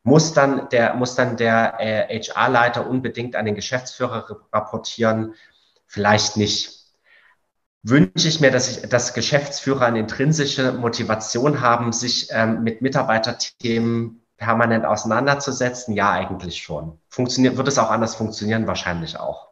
Muss 0.03 0.33
dann 0.33 0.69
der, 0.69 0.93
muss 0.93 1.15
dann 1.15 1.35
der 1.35 1.77
äh, 1.79 2.19
HR-Leiter 2.19 2.87
unbedingt 2.87 3.35
an 3.35 3.45
den 3.45 3.55
Geschäftsführer 3.55 4.25
rapportieren? 4.53 5.33
Vielleicht 5.87 6.37
nicht 6.37 6.84
wünsche 7.85 8.27
ich 8.27 8.41
mir, 8.41 8.51
dass 8.51 8.69
ich, 8.69 8.89
dass 8.89 9.13
Geschäftsführer 9.13 9.85
eine 9.85 9.99
intrinsische 9.99 10.73
Motivation 10.73 11.61
haben, 11.61 11.93
sich 11.93 12.27
ähm, 12.31 12.63
mit 12.63 12.81
Mitarbeiterthemen 12.81 14.23
permanent 14.37 14.85
auseinanderzusetzen? 14.85 15.93
Ja, 15.93 16.11
eigentlich 16.11 16.57
schon. 16.57 16.99
Funktioniert, 17.09 17.57
wird 17.57 17.67
es 17.67 17.77
auch 17.77 17.91
anders 17.91 18.15
funktionieren? 18.15 18.65
Wahrscheinlich 18.65 19.19
auch. 19.19 19.49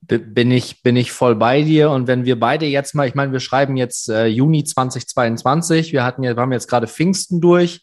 Bin 0.00 0.50
ich, 0.50 0.82
bin 0.82 0.96
ich 0.96 1.12
voll 1.12 1.36
bei 1.36 1.62
dir. 1.62 1.90
Und 1.90 2.08
wenn 2.08 2.24
wir 2.24 2.40
beide 2.40 2.66
jetzt 2.66 2.96
mal, 2.96 3.06
ich 3.06 3.14
meine, 3.14 3.30
wir 3.30 3.40
schreiben 3.40 3.76
jetzt 3.76 4.08
äh, 4.08 4.26
Juni 4.26 4.64
2022, 4.64 5.92
wir 5.92 6.02
hatten 6.02 6.24
ja, 6.24 6.34
haben 6.34 6.52
jetzt 6.52 6.68
gerade 6.68 6.88
Pfingsten 6.88 7.40
durch. 7.40 7.82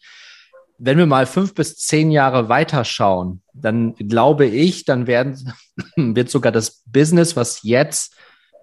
Wenn 0.76 0.98
wir 0.98 1.06
mal 1.06 1.24
fünf 1.24 1.54
bis 1.54 1.76
zehn 1.76 2.10
Jahre 2.10 2.50
weiterschauen, 2.50 3.42
dann 3.54 3.94
glaube 3.94 4.44
ich, 4.44 4.84
dann 4.84 5.06
werden, 5.06 5.54
wird 5.96 6.28
sogar 6.28 6.52
das 6.52 6.82
Business, 6.84 7.36
was 7.36 7.62
jetzt 7.62 8.14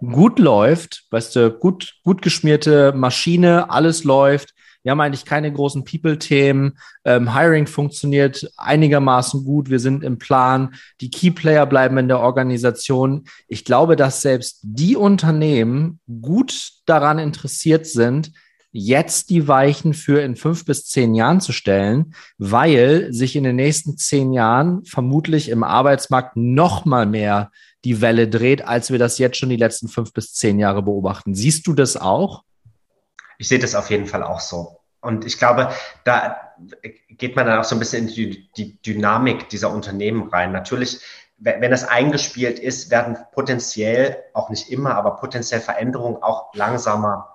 gut 0.02 0.40
läuft, 0.40 1.06
weißt 1.12 1.36
du, 1.36 1.52
gut, 1.52 1.96
gut 2.04 2.22
geschmierte 2.22 2.94
Maschine, 2.94 3.70
alles 3.70 4.04
läuft, 4.04 4.54
Wir 4.86 4.92
haben 4.92 5.02
eigentlich 5.02 5.26
keine 5.26 5.52
großen 5.52 5.84
People-Themen. 5.84 6.78
Ähm, 7.06 7.36
Hiring 7.36 7.66
funktioniert 7.66 8.48
einigermaßen 8.56 9.44
gut. 9.44 9.72
Wir 9.72 9.80
sind 9.80 10.04
im 10.04 10.20
Plan. 10.20 10.76
Die 11.02 11.10
Key-Player 11.10 11.66
bleiben 11.66 11.98
in 11.98 12.08
der 12.08 12.20
Organisation. 12.20 13.24
Ich 13.48 13.66
glaube, 13.66 13.96
dass 13.96 14.22
selbst 14.22 14.60
die 14.62 14.96
Unternehmen 14.96 16.00
gut 16.22 16.70
daran 16.86 17.18
interessiert 17.18 17.88
sind, 17.88 18.32
jetzt 18.78 19.30
die 19.30 19.48
Weichen 19.48 19.94
für 19.94 20.22
in 20.22 20.36
fünf 20.36 20.66
bis 20.66 20.86
zehn 20.86 21.16
Jahren 21.16 21.40
zu 21.40 21.54
stellen, 21.54 22.14
weil 22.38 23.14
sich 23.14 23.38
in 23.38 23.46
den 23.46 23.56
nächsten 23.56 23.98
zehn 23.98 24.34
Jahren 24.34 24.84
vermutlich 24.84 25.50
im 25.50 25.64
Arbeitsmarkt 25.64 26.36
noch 26.36 26.84
mal 26.84 27.06
mehr 27.06 27.52
die 27.86 28.02
Welle 28.02 28.28
dreht, 28.28 28.66
als 28.66 28.92
wir 28.92 29.00
das 29.00 29.18
jetzt 29.18 29.38
schon 29.38 29.50
die 29.50 29.56
letzten 29.56 29.88
fünf 29.88 30.12
bis 30.12 30.34
zehn 30.34 30.60
Jahre 30.60 30.82
beobachten. 30.82 31.36
Siehst 31.36 31.66
du 31.68 31.74
das 31.74 31.96
auch? 31.96 32.44
Ich 33.38 33.48
sehe 33.48 33.60
das 33.60 33.76
auf 33.76 33.90
jeden 33.90 34.08
Fall 34.08 34.24
auch 34.24 34.42
so. 34.42 34.80
Und 35.00 35.26
ich 35.26 35.38
glaube, 35.38 35.70
da 36.04 36.38
geht 37.10 37.36
man 37.36 37.46
dann 37.46 37.60
auch 37.60 37.64
so 37.64 37.76
ein 37.76 37.80
bisschen 37.80 38.10
in 38.10 38.14
die, 38.14 38.50
die 38.58 38.82
Dynamik 38.82 39.48
dieser 39.50 39.72
Unternehmen 39.72 40.28
rein. 40.30 40.52
Natürlich 40.52 41.00
wenn 41.38 41.72
das 41.72 41.86
eingespielt 41.86 42.60
ist, 42.60 42.92
werden 42.92 43.18
potenziell, 43.34 44.24
auch 44.34 44.50
nicht 44.50 44.72
immer, 44.72 44.96
aber 44.96 45.18
potenziell 45.18 45.60
Veränderungen 45.60 46.24
auch 46.24 46.54
langsamer 46.54 47.35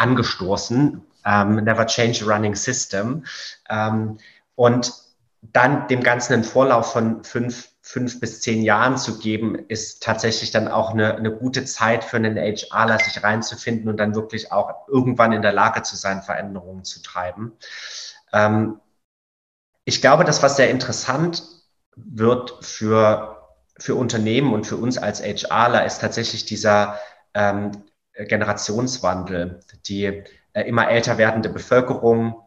angestoßen. 0.00 1.02
Ähm, 1.24 1.56
never 1.56 1.86
change 1.86 2.24
a 2.24 2.34
running 2.34 2.54
system. 2.54 3.24
Ähm, 3.68 4.18
und 4.54 4.92
dann 5.42 5.88
dem 5.88 6.02
Ganzen 6.02 6.34
einen 6.34 6.44
Vorlauf 6.44 6.92
von 6.92 7.24
fünf, 7.24 7.68
fünf 7.82 8.20
bis 8.20 8.40
zehn 8.40 8.62
Jahren 8.62 8.96
zu 8.96 9.18
geben, 9.18 9.54
ist 9.68 10.02
tatsächlich 10.02 10.50
dann 10.50 10.68
auch 10.68 10.90
eine, 10.90 11.16
eine 11.16 11.32
gute 11.32 11.64
Zeit 11.64 12.04
für 12.04 12.16
einen 12.16 12.36
HRler, 12.36 12.98
sich 12.98 13.22
reinzufinden 13.22 13.88
und 13.88 13.96
dann 13.96 14.14
wirklich 14.14 14.52
auch 14.52 14.88
irgendwann 14.88 15.32
in 15.32 15.42
der 15.42 15.52
Lage 15.52 15.82
zu 15.82 15.96
sein, 15.96 16.22
Veränderungen 16.22 16.84
zu 16.84 17.02
treiben. 17.02 17.52
Ähm, 18.32 18.80
ich 19.84 20.00
glaube, 20.00 20.24
das, 20.24 20.42
was 20.42 20.56
sehr 20.56 20.70
interessant 20.70 21.42
wird 21.96 22.64
für, 22.64 23.48
für 23.78 23.94
Unternehmen 23.94 24.52
und 24.52 24.66
für 24.66 24.76
uns 24.76 24.98
als 24.98 25.22
HRler, 25.22 25.84
ist 25.84 26.00
tatsächlich 26.00 26.44
dieser 26.44 26.98
ähm, 27.34 27.72
Generationswandel, 28.14 29.60
die 29.86 30.24
äh, 30.52 30.62
immer 30.62 30.88
älter 30.88 31.18
werdende 31.18 31.48
Bevölkerung, 31.48 32.42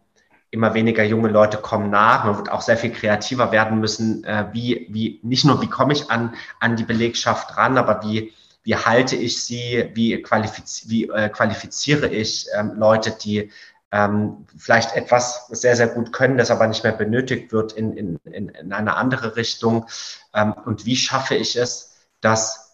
immer 0.52 0.74
weniger 0.74 1.04
junge 1.04 1.30
Leute 1.30 1.58
kommen 1.58 1.90
nach. 1.90 2.26
Man 2.26 2.38
wird 2.38 2.52
auch 2.52 2.62
sehr 2.62 2.78
viel 2.78 2.92
kreativer 2.92 3.52
werden 3.52 3.80
müssen, 3.80 4.24
äh, 4.24 4.46
wie, 4.52 4.88
wie, 4.90 5.20
nicht 5.24 5.46
nur 5.46 5.62
wie 5.62 5.70
komme 5.70 5.94
ich 5.94 6.12
an, 6.12 6.36
an 6.60 6.76
die 6.76 6.84
Belegschaft 6.84 7.58
ran, 7.58 7.78
aber 7.78 8.04
wie, 8.04 8.34
wie 8.64 8.76
halte 8.76 9.16
ich 9.16 9.44
sie, 9.44 9.90
wie, 9.94 10.22
qualifiz 10.22 10.84
wie 10.88 11.10
äh, 11.10 11.30
qualifiziere 11.30 12.08
ich 12.08 12.48
ähm, 12.56 12.74
Leute, 12.76 13.12
die 13.12 13.52
ähm, 13.92 14.46
vielleicht 14.58 14.96
etwas 14.96 15.48
sehr, 15.50 15.76
sehr 15.76 15.88
gut 15.88 16.14
können, 16.14 16.38
das 16.38 16.52
aber 16.52 16.68
nicht 16.68 16.84
mehr 16.84 16.94
benötigt 16.94 17.52
wird 17.52 17.74
in, 17.74 17.94
in, 17.96 18.20
in, 18.26 18.50
in 18.50 18.74
eine 18.74 18.96
andere 18.96 19.36
Richtung. 19.36 19.88
Ähm, 20.34 20.54
und 20.66 20.86
wie 20.86 20.96
schaffe 20.96 21.36
ich 21.36 21.56
es, 21.56 21.96
dass 22.22 22.73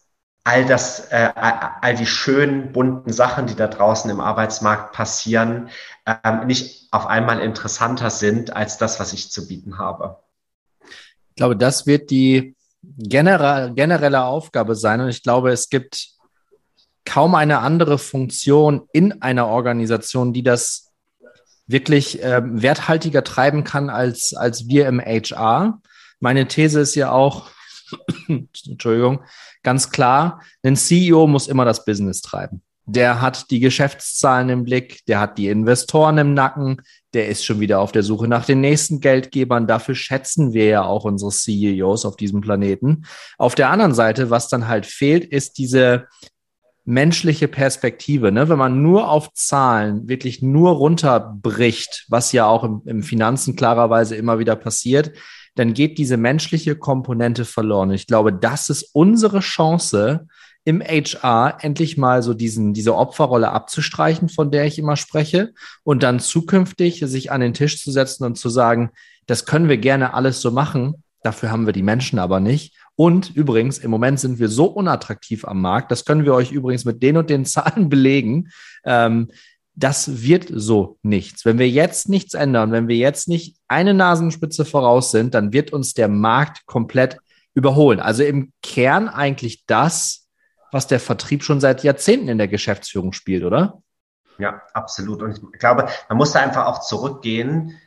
all 0.49 0.65
das, 0.65 1.11
äh, 1.11 1.31
all 1.35 1.93
die 1.95 2.07
schönen, 2.07 2.71
bunten 2.71 3.13
Sachen, 3.13 3.45
die 3.45 3.55
da 3.55 3.67
draußen 3.67 4.09
im 4.09 4.19
Arbeitsmarkt 4.19 4.93
passieren, 4.93 5.69
ähm, 6.07 6.47
nicht 6.47 6.87
auf 6.91 7.05
einmal 7.05 7.39
interessanter 7.39 8.09
sind 8.09 8.55
als 8.55 8.79
das, 8.79 8.99
was 8.99 9.13
ich 9.13 9.31
zu 9.31 9.47
bieten 9.47 9.77
habe. 9.77 10.17
Ich 10.81 11.35
glaube, 11.35 11.55
das 11.55 11.85
wird 11.85 12.09
die 12.09 12.55
generelle, 12.81 14.23
Aufgabe 14.23 14.75
sein. 14.75 15.01
Und 15.01 15.09
ich 15.09 15.21
glaube, 15.21 15.51
es 15.51 15.69
gibt 15.69 16.07
kaum 17.05 17.35
eine 17.35 17.59
andere 17.59 17.99
Funktion 17.99 18.87
in 18.91 19.21
einer 19.21 19.45
Organisation, 19.47 20.33
die 20.33 20.43
das 20.43 20.91
wirklich 21.67 22.23
äh, 22.23 22.41
werthaltiger 22.43 23.23
treiben 23.23 23.63
kann 23.63 23.91
als, 23.91 24.33
als 24.33 24.67
wir 24.67 24.87
im 24.87 24.99
HR. 24.99 25.79
Meine 26.19 26.47
These 26.47 26.79
ist 26.79 26.95
ja 26.95 27.11
auch, 27.11 27.51
Entschuldigung, 28.27 29.23
ganz 29.69 29.91
klar, 29.91 30.41
ein 30.63 30.75
CEO 30.75 31.27
muss 31.27 31.47
immer 31.47 31.63
das 31.63 31.85
Business 31.85 32.23
treiben. 32.23 32.63
Der 32.87 33.21
hat 33.21 33.51
die 33.51 33.59
Geschäftszahlen 33.59 34.49
im 34.49 34.63
Blick, 34.63 35.05
der 35.05 35.19
hat 35.19 35.37
die 35.37 35.47
Investoren 35.47 36.17
im 36.17 36.33
Nacken, 36.33 36.81
der 37.13 37.27
ist 37.27 37.45
schon 37.45 37.59
wieder 37.59 37.79
auf 37.79 37.91
der 37.91 38.01
Suche 38.01 38.27
nach 38.27 38.45
den 38.45 38.61
nächsten 38.61 38.99
Geldgebern. 38.99 39.67
Dafür 39.67 39.93
schätzen 39.93 40.53
wir 40.53 40.65
ja 40.65 40.83
auch 40.85 41.03
unsere 41.03 41.29
CEOs 41.29 42.05
auf 42.05 42.15
diesem 42.15 42.41
Planeten. 42.41 43.05
Auf 43.37 43.53
der 43.53 43.69
anderen 43.69 43.93
Seite, 43.93 44.31
was 44.31 44.47
dann 44.47 44.67
halt 44.67 44.87
fehlt, 44.87 45.23
ist 45.23 45.59
diese 45.59 46.07
menschliche 46.83 47.47
Perspektive. 47.47 48.31
Ne? 48.31 48.49
Wenn 48.49 48.57
man 48.57 48.81
nur 48.81 49.11
auf 49.11 49.31
Zahlen 49.33 50.09
wirklich 50.09 50.41
nur 50.41 50.71
runterbricht, 50.71 52.07
was 52.09 52.31
ja 52.31 52.47
auch 52.47 52.63
im, 52.63 52.81
im 52.85 53.03
Finanzen 53.03 53.55
klarerweise 53.55 54.15
immer 54.15 54.39
wieder 54.39 54.55
passiert, 54.55 55.11
dann 55.59 55.73
geht 55.73 55.97
diese 55.97 56.15
menschliche 56.15 56.77
Komponente 56.77 57.43
verloren. 57.43 57.91
Ich 57.91 58.07
glaube, 58.07 58.31
das 58.31 58.69
ist 58.69 58.91
unsere 58.93 59.41
Chance, 59.41 60.27
im 60.63 60.81
HR 60.81 61.57
endlich 61.61 61.97
mal 61.97 62.23
so 62.23 62.33
diesen, 62.33 62.73
diese 62.73 62.95
Opferrolle 62.95 63.51
abzustreichen, 63.51 64.29
von 64.29 64.51
der 64.51 64.65
ich 64.65 64.79
immer 64.79 64.95
spreche, 64.95 65.53
und 65.83 66.01
dann 66.03 66.19
zukünftig 66.19 67.03
sich 67.05 67.31
an 67.31 67.41
den 67.41 67.53
Tisch 67.53 67.83
zu 67.83 67.91
setzen 67.91 68.23
und 68.23 68.37
zu 68.37 68.49
sagen, 68.49 68.91
das 69.25 69.45
können 69.45 69.67
wir 69.67 69.77
gerne 69.77 70.13
alles 70.13 70.41
so 70.41 70.51
machen, 70.51 71.03
dafür 71.23 71.51
haben 71.51 71.65
wir 71.65 71.73
die 71.73 71.83
Menschen 71.83 72.19
aber 72.19 72.39
nicht. 72.39 72.75
Und 72.95 73.35
übrigens, 73.35 73.79
im 73.79 73.91
Moment 73.91 74.19
sind 74.19 74.39
wir 74.39 74.47
so 74.47 74.65
unattraktiv 74.65 75.45
am 75.45 75.61
Markt, 75.61 75.91
das 75.91 76.05
können 76.05 76.23
wir 76.23 76.33
euch 76.33 76.51
übrigens 76.51 76.85
mit 76.85 77.03
den 77.03 77.17
und 77.17 77.29
den 77.29 77.45
Zahlen 77.45 77.89
belegen. 77.89 78.49
Ähm, 78.85 79.29
das 79.79 80.21
wird 80.21 80.47
so 80.51 80.99
nichts. 81.03 81.45
Wenn 81.45 81.57
wir 81.57 81.69
jetzt 81.69 82.09
nichts 82.09 82.33
ändern, 82.33 82.71
wenn 82.73 82.89
wir 82.89 82.97
jetzt 82.97 83.29
nicht 83.29 83.57
eine 83.67 83.93
Nasenspitze 83.93 84.65
voraus 84.65 85.11
sind, 85.11 85.33
dann 85.33 85.53
wird 85.53 85.71
uns 85.71 85.93
der 85.93 86.09
Markt 86.09 86.65
komplett 86.65 87.17
überholen. 87.53 88.01
Also 88.01 88.23
im 88.23 88.51
Kern 88.61 89.07
eigentlich 89.07 89.65
das, 89.65 90.27
was 90.71 90.87
der 90.87 90.99
Vertrieb 90.99 91.43
schon 91.43 91.61
seit 91.61 91.83
Jahrzehnten 91.83 92.27
in 92.27 92.37
der 92.37 92.49
Geschäftsführung 92.49 93.13
spielt, 93.13 93.43
oder? 93.43 93.81
Ja, 94.37 94.61
absolut. 94.73 95.21
Und 95.21 95.41
ich 95.53 95.59
glaube, 95.59 95.87
man 96.09 96.17
muss 96.17 96.33
da 96.33 96.41
einfach 96.41 96.65
auch 96.65 96.81
zurückgehen, 96.81 97.79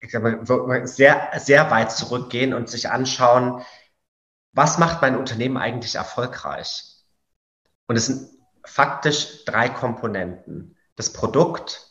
ich 0.00 0.10
glaube, 0.10 0.40
sehr, 0.86 1.30
sehr 1.38 1.70
weit 1.70 1.90
zurückgehen 1.92 2.52
und 2.52 2.68
sich 2.68 2.90
anschauen, 2.90 3.62
was 4.52 4.78
macht 4.78 5.00
mein 5.00 5.16
Unternehmen 5.16 5.56
eigentlich 5.56 5.94
erfolgreich? 5.94 6.84
Und 7.86 7.96
es 7.96 8.06
sind 8.06 8.28
faktisch 8.64 9.44
drei 9.44 9.68
Komponenten 9.68 10.73
das 10.96 11.12
Produkt, 11.12 11.90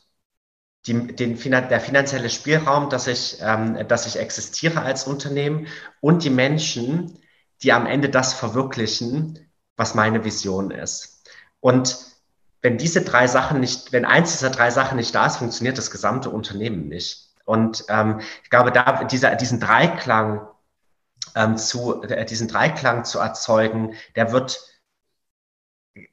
die, 0.85 1.15
den, 1.15 1.39
der 1.39 1.79
finanzielle 1.79 2.29
Spielraum, 2.29 2.89
dass 2.89 3.07
ich, 3.07 3.37
ähm, 3.41 3.87
dass 3.87 4.05
ich 4.05 4.19
existiere 4.19 4.81
als 4.81 5.05
Unternehmen 5.05 5.67
und 6.01 6.23
die 6.23 6.29
Menschen, 6.29 7.19
die 7.61 7.71
am 7.71 7.85
Ende 7.85 8.09
das 8.09 8.33
verwirklichen, 8.33 9.49
was 9.77 9.95
meine 9.95 10.25
Vision 10.25 10.71
ist. 10.71 11.23
Und 11.59 11.97
wenn 12.61 12.77
diese 12.77 13.01
drei 13.01 13.27
Sachen 13.27 13.59
nicht, 13.59 13.91
wenn 13.91 14.05
eins 14.05 14.31
dieser 14.31 14.49
drei 14.49 14.71
Sachen 14.71 14.97
nicht 14.97 15.15
da 15.15 15.25
ist, 15.25 15.37
funktioniert 15.37 15.77
das 15.77 15.91
gesamte 15.91 16.29
Unternehmen 16.29 16.87
nicht. 16.87 17.29
Und 17.45 17.85
ähm, 17.89 18.21
ich 18.43 18.49
glaube, 18.49 18.71
da 18.71 19.03
dieser, 19.03 19.35
diesen 19.35 19.59
Dreiklang 19.59 20.47
ähm, 21.35 21.57
zu, 21.57 22.03
äh, 22.03 22.25
diesen 22.25 22.47
Dreiklang 22.47 23.05
zu 23.05 23.19
erzeugen, 23.19 23.95
der 24.15 24.31
wird 24.31 24.61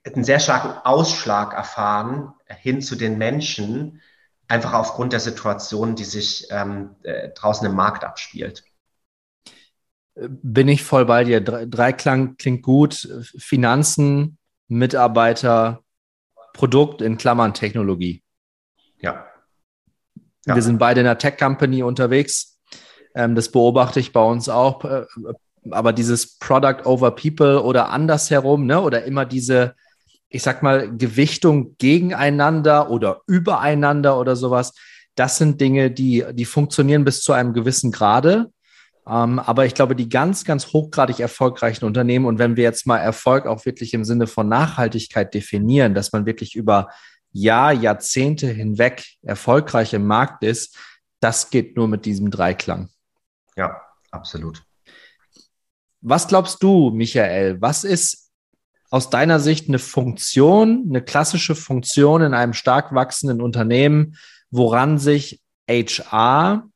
einen 0.05 0.25
sehr 0.25 0.41
starken 0.41 0.79
Ausschlag 0.85 1.55
erfahren 1.55 2.35
hin 2.47 2.83
zu 2.83 2.97
den 2.97 3.19
Menschen, 3.19 4.01
einfach 4.49 4.73
aufgrund 4.73 5.13
der 5.13 5.21
Situation, 5.21 5.95
die 5.95 6.05
sich 6.05 6.49
ähm, 6.51 6.97
äh, 7.03 7.31
draußen 7.31 7.67
im 7.67 7.75
Markt 7.75 8.05
abspielt. 8.05 8.65
Bin 10.15 10.69
ich 10.69 10.83
voll 10.83 11.07
bei 11.07 11.25
dir. 11.25 11.41
Dreiklang 11.41 12.37
klingt 12.37 12.63
gut. 12.63 13.09
Finanzen, 13.39 14.39
Mitarbeiter, 14.67 15.83
Produkt 16.53 17.01
in 17.01 17.17
Klammern 17.17 17.55
Technologie. 17.55 18.23
Ja. 18.99 19.27
ja. 20.45 20.55
Wir 20.55 20.63
sind 20.63 20.79
beide 20.79 21.01
in 21.01 21.07
einer 21.07 21.17
Tech-Company 21.17 21.83
unterwegs. 21.83 22.59
Ähm, 23.15 23.35
das 23.35 23.51
beobachte 23.51 24.01
ich 24.01 24.13
bei 24.13 24.23
uns 24.23 24.49
auch. 24.49 24.85
Aber 25.71 25.93
dieses 25.93 26.39
Product 26.39 26.85
over 26.85 27.11
People 27.11 27.63
oder 27.63 27.91
andersherum, 27.91 28.67
ne, 28.67 28.81
oder 28.81 29.05
immer 29.05 29.27
diese, 29.27 29.75
ich 30.29 30.43
sag 30.43 30.63
mal, 30.63 30.97
Gewichtung 30.97 31.77
gegeneinander 31.79 32.91
oder 32.91 33.21
übereinander 33.27 34.19
oder 34.19 34.37
sowas, 34.37 34.73
das 35.15 35.37
sind 35.37 35.61
Dinge, 35.61 35.91
die, 35.91 36.25
die 36.33 36.45
funktionieren 36.45 37.05
bis 37.05 37.23
zu 37.23 37.33
einem 37.33 37.53
gewissen 37.53 37.93
Grade. 37.93 38.51
Ähm, 39.07 39.39
aber 39.39 39.67
ich 39.67 39.75
glaube, 39.75 39.97
die 39.97 40.09
ganz, 40.09 40.45
ganz 40.45 40.69
hochgradig 40.69 41.21
erfolgreichen 41.21 41.85
Unternehmen, 41.85 42.27
und 42.27 42.39
wenn 42.39 42.57
wir 42.57 42.65
jetzt 42.65 42.87
mal 42.87 42.99
Erfolg 42.99 43.47
auch 43.47 43.67
wirklich 43.67 43.93
im 43.93 44.05
Sinne 44.05 44.27
von 44.27 44.49
Nachhaltigkeit 44.49 45.35
definieren, 45.35 45.95
dass 45.95 46.13
man 46.13 46.27
wirklich 46.27 46.55
über 46.55 46.89
Jahr, 47.33 47.73
Jahrzehnte 47.73 48.49
hinweg 48.49 49.05
erfolgreich 49.23 49.95
im 49.95 50.07
Markt 50.07 50.43
ist, 50.43 50.77
das 51.21 51.51
geht 51.51 51.77
nur 51.77 51.89
mit 51.89 52.05
diesem 52.05 52.31
Dreiklang. 52.31 52.89
Ja, 53.57 53.81
absolut. 54.11 54.63
Was 56.01 56.29
glaubst 56.29 56.63
du, 56.63 56.91
Michael? 56.91 57.61
Was 57.61 57.85
ist 57.85 58.31
aus 58.91 59.11
deiner 59.11 59.39
Sicht 59.39 59.69
eine 59.69 59.79
Funktion, 59.79 60.87
eine 60.89 61.03
klassische 61.03 61.55
Funktion 61.55 62.23
in 62.23 62.35
einem 62.35 62.55
stark 62.55 62.95
wachsenden 62.95 63.41
Unternehmen, 63.41 64.17
woran 64.51 64.99
sich 64.99 65.41
HR, 65.69 66.69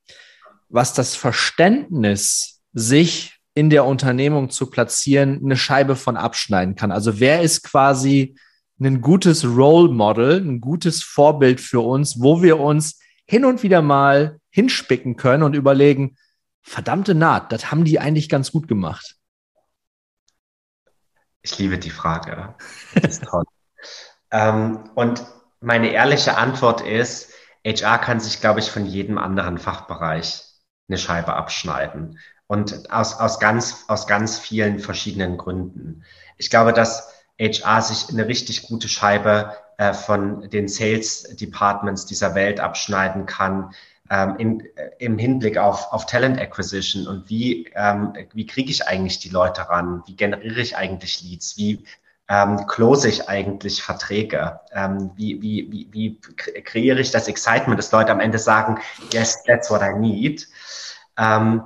was 0.69 0.95
das 0.95 1.17
Verständnis, 1.17 2.61
sich 2.73 3.35
in 3.55 3.71
der 3.71 3.85
Unternehmung 3.85 4.51
zu 4.51 4.71
platzieren, 4.71 5.41
eine 5.45 5.57
Scheibe 5.57 5.97
von 5.97 6.17
abschneiden 6.17 6.75
kann. 6.75 6.93
Also 6.93 7.21
wer 7.21 7.43
ist 7.43 7.63
quasi 7.63 8.37
ein 8.81 9.01
gutes 9.01 9.45
Role 9.45 9.93
Model, 9.93 10.41
ein 10.41 10.61
gutes 10.61 11.03
Vorbild 11.03 11.61
für 11.61 11.81
uns, 11.81 12.21
wo 12.21 12.43
wir 12.43 12.59
uns 12.59 12.99
hin 13.27 13.45
und 13.45 13.63
wieder 13.63 13.81
mal 13.81 14.39
hinspicken 14.51 15.17
können 15.17 15.43
und 15.43 15.55
überlegen, 15.55 16.17
verdammte 16.65 17.15
Naht, 17.15 17.53
das 17.53 17.71
haben 17.71 17.85
die 17.85 18.01
eigentlich 18.01 18.29
ganz 18.29 18.51
gut 18.51 18.67
gemacht. 18.67 19.17
Ich 21.43 21.59
liebe 21.59 21.79
die 21.79 21.91
Frage. 21.91 22.55
Das 22.95 23.13
ist 23.13 23.25
toll. 23.25 23.45
ähm, 24.31 24.91
und 24.95 25.25
meine 25.61 25.91
ehrliche 25.91 26.37
Antwort 26.39 26.81
ist, 26.81 27.33
HR 27.67 27.99
kann 27.99 28.19
sich, 28.19 28.41
glaube 28.41 28.61
ich, 28.61 28.71
von 28.71 28.87
jedem 28.87 29.19
anderen 29.19 29.59
Fachbereich 29.59 30.43
eine 30.89 30.99
Scheibe 30.99 31.35
abschneiden. 31.35 32.19
Und 32.47 32.91
aus, 32.91 33.15
aus, 33.21 33.39
ganz, 33.39 33.85
aus 33.89 34.07
ganz 34.07 34.39
vielen 34.39 34.79
verschiedenen 34.79 35.37
Gründen. 35.37 36.05
Ich 36.39 36.51
glaube, 36.51 36.73
dass 36.73 37.13
HR 37.39 37.83
sich 37.83 38.09
eine 38.09 38.27
richtig 38.27 38.63
gute 38.63 38.89
Scheibe 38.89 39.55
äh, 39.77 39.93
von 39.93 40.49
den 40.51 40.69
Sales 40.69 41.25
Departments 41.37 42.07
dieser 42.07 42.35
Welt 42.35 42.61
abschneiden 42.61 43.27
kann, 43.27 43.75
ähm, 44.11 44.37
in, 44.39 44.61
äh, 44.77 44.91
im 44.99 45.19
Hinblick 45.19 45.57
auf, 45.59 45.93
auf 45.93 46.07
Talent 46.07 46.41
Acquisition 46.41 47.07
und 47.07 47.29
wie, 47.29 47.71
ähm, 47.75 48.13
wie 48.33 48.47
kriege 48.47 48.71
ich 48.71 48.87
eigentlich 48.87 49.19
die 49.19 49.31
Leute 49.31 49.69
ran, 49.69 50.03
wie 50.07 50.17
generiere 50.17 50.61
ich 50.61 50.77
eigentlich 50.77 51.23
Leads, 51.23 51.57
wie 51.57 51.85
ähm, 52.29 52.67
close 52.67 53.09
ich 53.09 53.29
eigentlich 53.29 53.83
Verträge, 53.83 54.61
ähm, 54.73 55.11
wie, 55.15 55.41
wie, 55.43 55.71
wie, 55.71 55.89
wie 55.93 56.21
kreiere 56.63 57.01
ich 57.01 57.11
das 57.11 57.29
Excitement, 57.29 57.79
dass 57.79 57.93
Leute 57.93 58.13
am 58.13 58.21
Ende 58.21 58.39
sagen, 58.39 58.79
yes, 59.13 59.43
that's 59.45 59.71
what 59.71 59.83
I 59.83 59.93
need. 59.99 60.49
Ähm, 61.19 61.65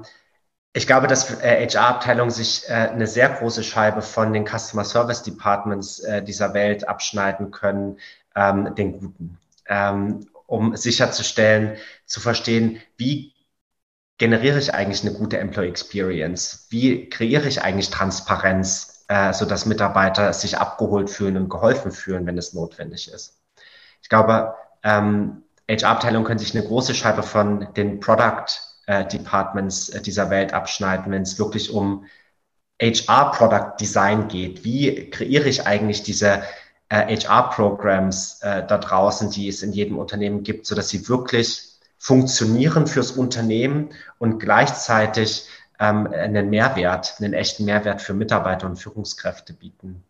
ich 0.73 0.87
glaube, 0.87 1.07
dass 1.07 1.41
äh, 1.41 1.67
HR-Abteilungen 1.67 2.31
sich 2.31 2.69
äh, 2.69 2.73
eine 2.73 3.07
sehr 3.07 3.29
große 3.31 3.65
Scheibe 3.65 4.03
von 4.03 4.33
den 4.33 4.47
Customer 4.47 4.85
Service 4.85 5.23
Departments 5.23 6.01
äh, 6.01 6.23
dieser 6.23 6.55
Welt 6.55 6.89
abschneiden 6.89 7.51
können, 7.51 7.99
ähm, 8.37 8.75
den 8.75 8.99
guten, 8.99 9.39
ähm, 9.67 10.27
um 10.49 10.75
sicherzustellen, 10.77 11.77
zu 12.07 12.21
verstehen, 12.21 12.81
wie 12.97 13.35
generiere 14.17 14.59
ich 14.59 14.73
eigentlich 14.75 15.03
eine 15.03 15.13
gute 15.13 15.39
Employee 15.39 15.69
Experience? 15.69 16.67
Wie 16.71 17.09
kreiere 17.11 17.47
ich 17.47 17.63
eigentlich 17.63 17.91
Transparenz, 17.91 19.05
äh, 19.09 19.35
sodass 19.35 19.67
Mitarbeiter 19.67 20.33
sich 20.33 20.57
abgeholt 20.57 21.11
fühlen 21.11 21.37
und 21.37 21.51
geholfen 21.51 21.93
fühlen, 21.93 22.27
wenn 22.27 22.39
es 22.39 22.55
notwendig 22.55 23.13
ist? 23.13 23.43
Ich 24.03 24.09
glaube, 24.09 24.55
ähm, 24.83 25.43
HR-Abteilungen 25.71 26.25
können 26.25 26.39
sich 26.39 26.55
eine 26.57 26.67
große 26.67 26.95
Scheibe 26.95 27.23
von 27.23 27.69
den 27.75 28.01
Product 28.01 28.47
äh, 28.87 29.07
Departments 29.07 29.91
äh, 29.91 30.01
dieser 30.01 30.31
Welt 30.31 30.55
abschneiden, 30.55 31.13
wenn 31.13 31.23
es 31.23 31.39
wirklich 31.39 31.71
um 31.71 32.07
HR 32.81 33.33
Product 33.33 33.77
Design 33.79 34.29
geht. 34.29 34.65
Wie 34.65 35.11
kreiere 35.11 35.49
ich 35.49 35.67
eigentlich 35.67 36.05
diese 36.05 36.43
äh, 36.89 37.17
HR-Programs 37.17 38.41
äh, 38.43 38.67
da 38.67 38.79
draußen, 38.79 39.31
die 39.31 39.49
es 39.49 39.63
in 39.63 39.73
jedem 39.73 39.99
Unternehmen 39.99 40.43
gibt, 40.43 40.67
so 40.67 40.75
dass 40.75 40.89
sie 40.89 41.09
wirklich 41.09 41.69
funktionieren 41.99 42.87
fürs 42.87 43.11
Unternehmen 43.11 43.91
und 44.19 44.39
gleichzeitig 44.39 45.49
ähm, 45.81 46.07
einen 46.13 46.51
Mehrwert, 46.51 47.17
einen 47.19 47.35
echten 47.35 47.65
Mehrwert 47.65 48.03
für 48.03 48.15
Mitarbeiter 48.15 48.67
und 48.67 48.77
Führungskräfte 48.77 49.53
bieten. 49.53 50.05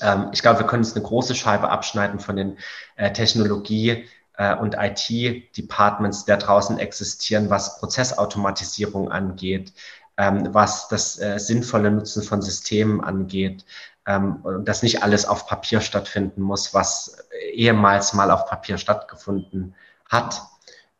Ähm, 0.00 0.28
ich 0.32 0.42
glaube, 0.42 0.60
wir 0.60 0.66
können 0.66 0.84
uns 0.84 0.94
eine 0.94 1.04
große 1.04 1.34
Scheibe 1.34 1.70
abschneiden 1.70 2.20
von 2.20 2.36
den 2.36 2.58
äh, 2.96 3.12
Technologie- 3.12 4.06
äh, 4.38 4.54
und 4.54 4.76
IT-Departments, 4.78 6.24
die 6.24 6.30
da 6.30 6.36
draußen 6.36 6.78
existieren, 6.78 7.50
was 7.50 7.78
Prozessautomatisierung 7.78 9.10
angeht, 9.10 9.72
ähm, 10.16 10.48
was 10.52 10.88
das 10.88 11.18
äh, 11.18 11.38
sinnvolle 11.38 11.90
Nutzen 11.90 12.22
von 12.22 12.42
Systemen 12.42 13.02
angeht, 13.02 13.64
ähm, 14.08 14.36
und 14.42 14.66
dass 14.66 14.82
nicht 14.82 15.02
alles 15.02 15.26
auf 15.26 15.46
Papier 15.46 15.80
stattfinden 15.80 16.40
muss, 16.40 16.72
was 16.72 17.18
ehemals 17.52 18.14
mal 18.14 18.30
auf 18.30 18.46
Papier 18.46 18.78
stattgefunden 18.78 19.74
hat. 20.08 20.42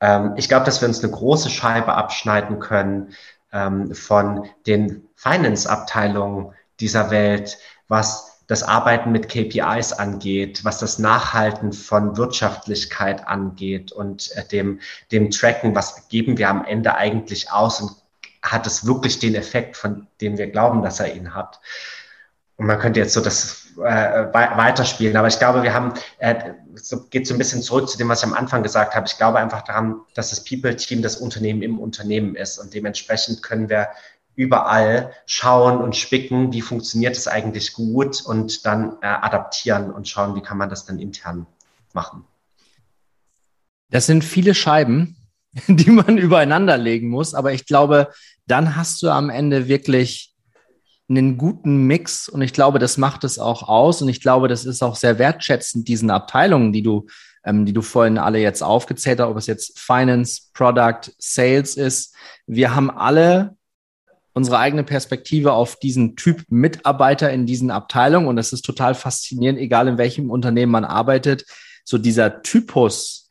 Ähm, 0.01 0.35
ich 0.37 0.49
glaube, 0.49 0.67
dass 0.67 0.83
wir 0.83 0.89
uns 0.89 1.03
eine 1.03 1.11
große 1.11 1.49
Scheibe 1.49 1.95
abschneiden 1.95 2.61
können 2.61 3.15
ähm, 3.51 3.95
von 3.95 4.47
den 4.67 5.09
Finance-Abteilungen 5.17 6.53
dieser 6.81 7.11
Welt, 7.11 7.59
was 7.89 8.43
das 8.47 8.63
Arbeiten 8.63 9.11
mit 9.11 9.29
KPIs 9.29 9.95
angeht, 9.95 10.65
was 10.65 10.79
das 10.79 10.99
Nachhalten 10.99 11.73
von 11.73 12.17
Wirtschaftlichkeit 12.17 13.27
angeht 13.27 13.91
und 13.91 14.31
äh, 14.37 14.47
dem, 14.47 14.81
dem 15.13 15.31
Tracken, 15.31 15.75
was 15.75 16.09
geben 16.09 16.37
wir 16.37 16.51
am 16.51 16.65
Ende 16.65 16.95
eigentlich 16.95 17.51
aus 17.51 17.81
und 17.81 17.93
hat 18.43 18.67
es 18.67 18.87
wirklich 18.87 19.19
den 19.19 19.35
Effekt, 19.35 19.79
von 19.79 20.07
dem 20.21 20.37
wir 20.37 20.51
glauben, 20.51 20.83
dass 20.83 21.01
er 21.01 21.15
ihn 21.15 21.35
hat. 21.35 21.61
Und 22.59 22.67
man 22.67 22.79
könnte 22.81 22.99
jetzt 22.99 23.15
so 23.15 23.21
das 23.21 23.69
äh, 23.77 24.35
weiterspielen, 24.35 25.17
aber 25.17 25.29
ich 25.29 25.39
glaube, 25.39 25.63
wir 25.63 25.73
haben, 25.73 25.95
äh, 26.19 26.55
so, 26.75 27.05
geht 27.05 27.25
so 27.27 27.35
ein 27.35 27.39
bisschen 27.39 27.63
zurück 27.63 27.89
zu 27.89 27.97
dem, 27.97 28.09
was 28.09 28.21
ich 28.21 28.27
am 28.27 28.35
Anfang 28.35 28.65
gesagt 28.65 28.97
habe. 28.97 29.07
Ich 29.07 29.17
glaube 29.17 29.39
einfach 29.39 29.63
daran, 29.63 30.01
dass 30.15 30.31
das 30.31 30.43
People-Team 30.43 31.01
das 31.01 31.17
Unternehmen 31.17 31.63
im 31.63 31.79
Unternehmen 31.79 32.35
ist 32.35 32.59
und 32.59 32.75
dementsprechend 32.75 33.45
können 33.45 33.69
wir 33.69 33.89
überall 34.35 35.13
schauen 35.27 35.79
und 35.79 35.95
spicken, 35.95 36.53
wie 36.53 36.61
funktioniert 36.61 37.17
es 37.17 37.29
eigentlich 37.29 37.75
gut 37.75 38.23
und 38.23 38.67
dann 38.67 38.97
äh, 39.03 39.07
adaptieren 39.07 39.93
und 39.93 40.09
schauen, 40.09 40.35
wie 40.35 40.43
kann 40.43 40.59
man 40.59 40.69
das 40.69 40.85
dann 40.85 40.99
intern 40.99 41.47
machen. 41.93 42.25
Das 43.91 44.07
sind 44.07 44.25
viele 44.25 44.55
Scheiben, 44.55 45.17
die 45.69 45.91
man 45.91 46.19
übereinander 46.19 46.77
legen 46.77 47.09
muss, 47.09 47.35
aber 47.35 47.53
ich 47.53 47.67
glaube, 47.67 48.13
dann 48.49 48.75
hast 48.75 49.01
du 49.03 49.11
am 49.11 49.31
Ende 49.31 49.69
wirklich 49.69 50.35
einen 51.09 51.39
guten 51.39 51.87
Mix 51.87 52.29
und 52.29 52.43
ich 52.43 52.53
glaube, 52.53 52.79
das 52.79 52.99
macht 52.99 53.25
es 53.25 53.39
auch 53.39 53.69
aus 53.69 54.03
und 54.03 54.09
ich 54.09 54.21
glaube, 54.21 54.49
das 54.49 54.65
ist 54.65 54.83
auch 54.83 54.97
sehr 54.97 55.19
wertschätzend 55.19 55.89
diesen 55.89 56.11
Abteilungen, 56.11 56.73
die 56.73 56.83
du, 56.83 57.07
ähm, 57.45 57.65
die 57.65 57.73
du 57.73 57.83
vorhin 57.83 58.19
alle 58.19 58.39
jetzt 58.39 58.63
aufgezählt 58.63 59.21
hast, 59.21 59.29
ob 59.29 59.37
es 59.37 59.47
jetzt 59.47 59.79
Finance, 59.79 60.43
Product, 60.53 61.13
Sales 61.19 61.77
ist. 61.77 62.15
Wir 62.47 62.75
haben 62.75 62.91
alle 62.91 63.57
unsere 64.39 64.59
eigene 64.59 64.85
Perspektive 64.85 65.53
auf 65.53 65.77
diesen 65.77 66.15
Typ 66.15 66.45
Mitarbeiter 66.49 67.33
in 67.33 67.45
diesen 67.45 67.73
Abteilungen. 67.73 68.29
Und 68.29 68.37
das 68.37 68.53
ist 68.53 68.65
total 68.65 68.95
faszinierend, 68.95 69.59
egal 69.59 69.89
in 69.89 69.99
welchem 69.99 70.31
Unternehmen 70.31 70.71
man 70.71 70.85
arbeitet. 70.85 71.45
So 71.85 71.99
dieser 71.99 72.43
Typus 72.43 73.27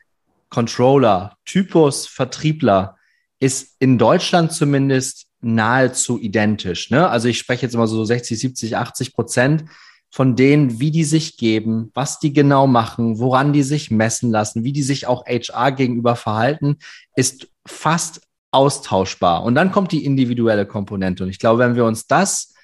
Controller, 0.50 1.36
Typus 1.46 2.06
Vertriebler 2.06 2.96
ist 3.40 3.76
in 3.78 3.96
Deutschland 3.96 4.52
zumindest 4.52 5.27
nahezu 5.40 6.18
identisch. 6.18 6.90
Ne? 6.90 7.08
Also 7.08 7.28
ich 7.28 7.38
spreche 7.38 7.66
jetzt 7.66 7.74
immer 7.74 7.86
so 7.86 8.04
60, 8.04 8.38
70, 8.38 8.76
80 8.76 9.14
Prozent 9.14 9.64
von 10.10 10.36
denen, 10.36 10.80
wie 10.80 10.90
die 10.90 11.04
sich 11.04 11.36
geben, 11.36 11.90
was 11.94 12.18
die 12.18 12.32
genau 12.32 12.66
machen, 12.66 13.18
woran 13.18 13.52
die 13.52 13.62
sich 13.62 13.90
messen 13.90 14.30
lassen, 14.30 14.64
wie 14.64 14.72
die 14.72 14.82
sich 14.82 15.06
auch 15.06 15.26
HR 15.26 15.72
gegenüber 15.72 16.16
verhalten, 16.16 16.78
ist 17.14 17.48
fast 17.66 18.22
austauschbar. 18.50 19.42
Und 19.42 19.54
dann 19.54 19.70
kommt 19.70 19.92
die 19.92 20.04
individuelle 20.04 20.66
Komponente. 20.66 21.24
Und 21.24 21.30
ich 21.30 21.38
glaube, 21.38 21.58
wenn 21.58 21.76
wir 21.76 21.84
uns 21.84 22.06
das 22.06 22.54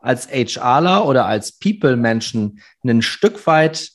als 0.00 0.28
HRler 0.28 1.06
oder 1.06 1.26
als 1.26 1.52
People-Menschen 1.58 2.60
ein 2.84 3.02
Stück 3.02 3.46
weit 3.46 3.90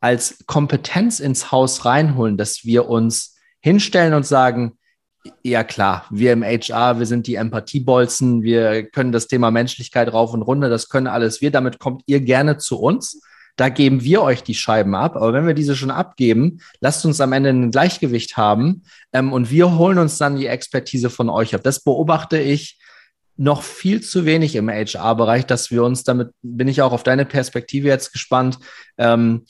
als 0.00 0.44
Kompetenz 0.46 1.20
ins 1.20 1.50
Haus 1.50 1.84
reinholen, 1.84 2.36
dass 2.36 2.64
wir 2.64 2.88
uns 2.88 3.36
hinstellen 3.60 4.14
und 4.14 4.26
sagen, 4.26 4.77
ja 5.42 5.64
klar, 5.64 6.06
wir 6.10 6.32
im 6.32 6.42
HR, 6.42 6.98
wir 6.98 7.06
sind 7.06 7.26
die 7.26 7.34
Empathiebolzen, 7.34 8.42
wir 8.42 8.84
können 8.84 9.12
das 9.12 9.26
Thema 9.26 9.50
Menschlichkeit 9.50 10.12
rauf 10.12 10.32
und 10.32 10.42
runter, 10.42 10.68
das 10.68 10.88
können 10.88 11.06
alles 11.06 11.40
wir, 11.40 11.50
damit 11.50 11.78
kommt 11.78 12.02
ihr 12.06 12.20
gerne 12.20 12.58
zu 12.58 12.78
uns. 12.78 13.20
Da 13.56 13.70
geben 13.70 14.04
wir 14.04 14.22
euch 14.22 14.44
die 14.44 14.54
Scheiben 14.54 14.94
ab. 14.94 15.16
Aber 15.16 15.32
wenn 15.32 15.46
wir 15.46 15.54
diese 15.54 15.74
schon 15.74 15.90
abgeben, 15.90 16.60
lasst 16.80 17.04
uns 17.04 17.20
am 17.20 17.32
Ende 17.32 17.50
ein 17.50 17.72
Gleichgewicht 17.72 18.36
haben 18.36 18.84
ähm, 19.12 19.32
und 19.32 19.50
wir 19.50 19.76
holen 19.76 19.98
uns 19.98 20.16
dann 20.16 20.36
die 20.36 20.46
Expertise 20.46 21.10
von 21.10 21.28
euch 21.28 21.56
ab. 21.56 21.62
Das 21.64 21.82
beobachte 21.82 22.38
ich 22.38 22.78
noch 23.36 23.62
viel 23.62 24.00
zu 24.00 24.24
wenig 24.24 24.54
im 24.54 24.68
HR-Bereich, 24.68 25.44
dass 25.46 25.72
wir 25.72 25.82
uns 25.82 26.04
damit, 26.04 26.30
bin 26.42 26.68
ich 26.68 26.82
auch 26.82 26.92
auf 26.92 27.02
deine 27.02 27.24
Perspektive 27.24 27.88
jetzt 27.88 28.12
gespannt. 28.12 28.58
Ähm, 28.96 29.44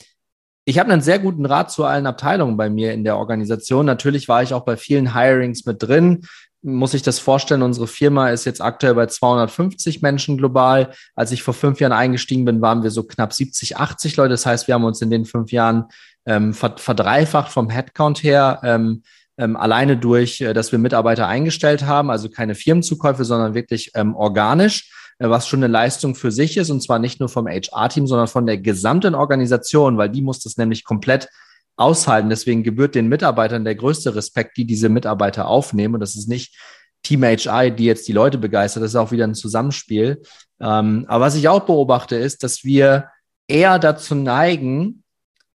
ich 0.68 0.78
habe 0.78 0.92
einen 0.92 1.00
sehr 1.00 1.18
guten 1.18 1.46
Rat 1.46 1.70
zu 1.70 1.84
allen 1.84 2.06
Abteilungen 2.06 2.58
bei 2.58 2.68
mir 2.68 2.92
in 2.92 3.02
der 3.02 3.16
Organisation. 3.16 3.86
Natürlich 3.86 4.28
war 4.28 4.42
ich 4.42 4.52
auch 4.52 4.66
bei 4.66 4.76
vielen 4.76 5.14
Hirings 5.14 5.64
mit 5.64 5.82
drin 5.82 6.26
muss 6.62 6.94
ich 6.94 7.02
das 7.02 7.18
vorstellen, 7.20 7.62
unsere 7.62 7.86
Firma 7.86 8.30
ist 8.30 8.44
jetzt 8.44 8.60
aktuell 8.60 8.94
bei 8.94 9.06
250 9.06 10.02
Menschen 10.02 10.36
global. 10.36 10.92
Als 11.14 11.30
ich 11.30 11.42
vor 11.42 11.54
fünf 11.54 11.78
Jahren 11.80 11.92
eingestiegen 11.92 12.44
bin, 12.44 12.60
waren 12.60 12.82
wir 12.82 12.90
so 12.90 13.04
knapp 13.04 13.32
70, 13.32 13.76
80 13.76 14.16
Leute. 14.16 14.30
Das 14.30 14.44
heißt, 14.44 14.66
wir 14.66 14.74
haben 14.74 14.84
uns 14.84 15.00
in 15.00 15.10
den 15.10 15.24
fünf 15.24 15.52
Jahren 15.52 15.84
ähm, 16.26 16.52
verdreifacht 16.52 17.52
vom 17.52 17.70
Headcount 17.70 18.22
her, 18.22 18.60
ähm, 18.64 19.02
ähm, 19.38 19.56
alleine 19.56 19.96
durch, 19.96 20.40
äh, 20.40 20.52
dass 20.52 20.72
wir 20.72 20.80
Mitarbeiter 20.80 21.28
eingestellt 21.28 21.86
haben, 21.86 22.10
also 22.10 22.28
keine 22.28 22.56
Firmenzukäufe, 22.56 23.24
sondern 23.24 23.54
wirklich 23.54 23.92
ähm, 23.94 24.16
organisch, 24.16 24.92
was 25.18 25.48
schon 25.48 25.62
eine 25.62 25.72
Leistung 25.72 26.14
für 26.14 26.30
sich 26.30 26.56
ist 26.56 26.70
und 26.70 26.82
zwar 26.82 26.98
nicht 26.98 27.18
nur 27.20 27.28
vom 27.28 27.48
HR-Team, 27.48 28.06
sondern 28.06 28.28
von 28.28 28.46
der 28.46 28.58
gesamten 28.58 29.14
Organisation, 29.14 29.98
weil 29.98 30.10
die 30.10 30.22
muss 30.22 30.40
das 30.40 30.56
nämlich 30.56 30.84
komplett 30.84 31.28
aushalten. 31.76 32.28
Deswegen 32.28 32.62
gebührt 32.62 32.94
den 32.94 33.08
Mitarbeitern 33.08 33.64
der 33.64 33.74
größte 33.74 34.14
Respekt, 34.14 34.56
die 34.56 34.64
diese 34.64 34.88
Mitarbeiter 34.88 35.48
aufnehmen. 35.48 35.94
Und 35.94 36.00
das 36.00 36.16
ist 36.16 36.28
nicht 36.28 36.56
Team 37.02 37.22
HI, 37.22 37.70
die 37.70 37.84
jetzt 37.84 38.08
die 38.08 38.12
Leute 38.12 38.38
begeistert. 38.38 38.82
Das 38.82 38.90
ist 38.90 38.96
auch 38.96 39.12
wieder 39.12 39.26
ein 39.26 39.34
Zusammenspiel. 39.34 40.22
Ähm, 40.60 41.04
aber 41.08 41.24
was 41.26 41.36
ich 41.36 41.48
auch 41.48 41.60
beobachte, 41.60 42.16
ist, 42.16 42.42
dass 42.42 42.64
wir 42.64 43.08
eher 43.46 43.78
dazu 43.78 44.14
neigen, 44.14 45.02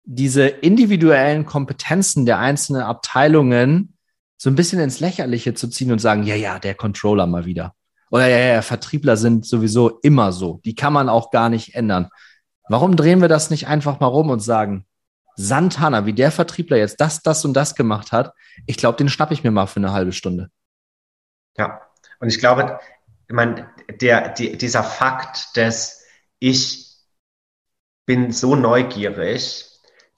diese 0.06 0.48
individuellen 0.48 1.46
Kompetenzen 1.46 2.26
der 2.26 2.40
einzelnen 2.40 2.82
Abteilungen 2.82 3.98
so 4.38 4.50
ein 4.50 4.56
bisschen 4.56 4.80
ins 4.80 5.00
Lächerliche 5.00 5.54
zu 5.54 5.70
ziehen 5.70 5.92
und 5.92 6.00
sagen, 6.00 6.24
ja, 6.24 6.36
ja, 6.36 6.60
der 6.60 6.76
Controller 6.76 7.28
mal 7.28 7.46
wieder. 7.46 7.76
Oder 8.14 8.28
ja, 8.28 8.54
ja, 8.54 8.62
Vertriebler 8.62 9.18
sind 9.18 9.44
sowieso 9.44 10.00
immer 10.04 10.32
so. 10.32 10.62
Die 10.66 10.76
kann 10.76 10.94
man 10.94 11.10
auch 11.10 11.32
gar 11.32 11.50
nicht 11.50 11.74
ändern. 11.74 12.10
Warum 12.70 12.96
drehen 12.96 13.22
wir 13.22 13.28
das 13.28 13.50
nicht 13.50 13.68
einfach 13.68 14.00
mal 14.00 14.06
rum 14.06 14.30
und 14.30 14.40
sagen, 14.40 14.86
Santana, 15.36 16.06
wie 16.06 16.14
der 16.14 16.30
Vertriebler 16.30 16.78
jetzt 16.78 17.02
das, 17.02 17.24
das 17.24 17.44
und 17.44 17.56
das 17.56 17.74
gemacht 17.74 18.12
hat, 18.12 18.36
ich 18.68 18.78
glaube, 18.78 18.98
den 18.98 19.10
schnapp 19.10 19.32
ich 19.32 19.44
mir 19.44 19.50
mal 19.50 19.66
für 19.66 19.80
eine 19.80 19.94
halbe 19.94 20.12
Stunde. 20.12 20.52
Ja, 21.58 21.82
und 22.20 22.28
ich 22.28 22.38
glaube, 22.38 22.80
ich 23.28 23.34
meine, 23.34 23.68
der, 24.00 24.30
die, 24.30 24.60
dieser 24.60 24.84
Fakt, 24.84 25.58
dass 25.58 26.04
ich 26.38 26.96
bin 28.06 28.32
so 28.32 28.56
neugierig, 28.56 29.73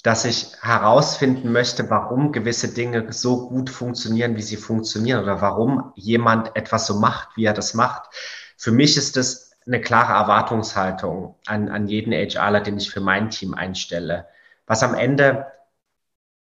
dass 0.05 0.23
ich 0.23 0.51
herausfinden 0.61 1.51
möchte, 1.51 1.89
warum 1.89 2.31
gewisse 2.31 2.71
Dinge 2.71 3.11
so 3.11 3.49
gut 3.49 3.71
funktionieren, 3.71 4.35
wie 4.35 4.43
sie 4.43 4.55
funktionieren 4.55 5.23
oder 5.23 5.41
warum 5.41 5.93
jemand 5.95 6.55
etwas 6.55 6.85
so 6.85 6.99
macht, 6.99 7.29
wie 7.35 7.45
er 7.45 7.55
das 7.55 7.73
macht. 7.73 8.13
Für 8.55 8.71
mich 8.71 8.97
ist 8.97 9.17
das 9.17 9.53
eine 9.65 9.81
klare 9.81 10.13
Erwartungshaltung 10.13 11.33
an, 11.47 11.69
an 11.69 11.87
jeden 11.87 12.13
HRler, 12.13 12.61
den 12.61 12.77
ich 12.77 12.91
für 12.91 13.01
mein 13.01 13.31
Team 13.31 13.55
einstelle. 13.55 14.27
Was 14.67 14.83
am 14.83 14.93
Ende, 14.93 15.47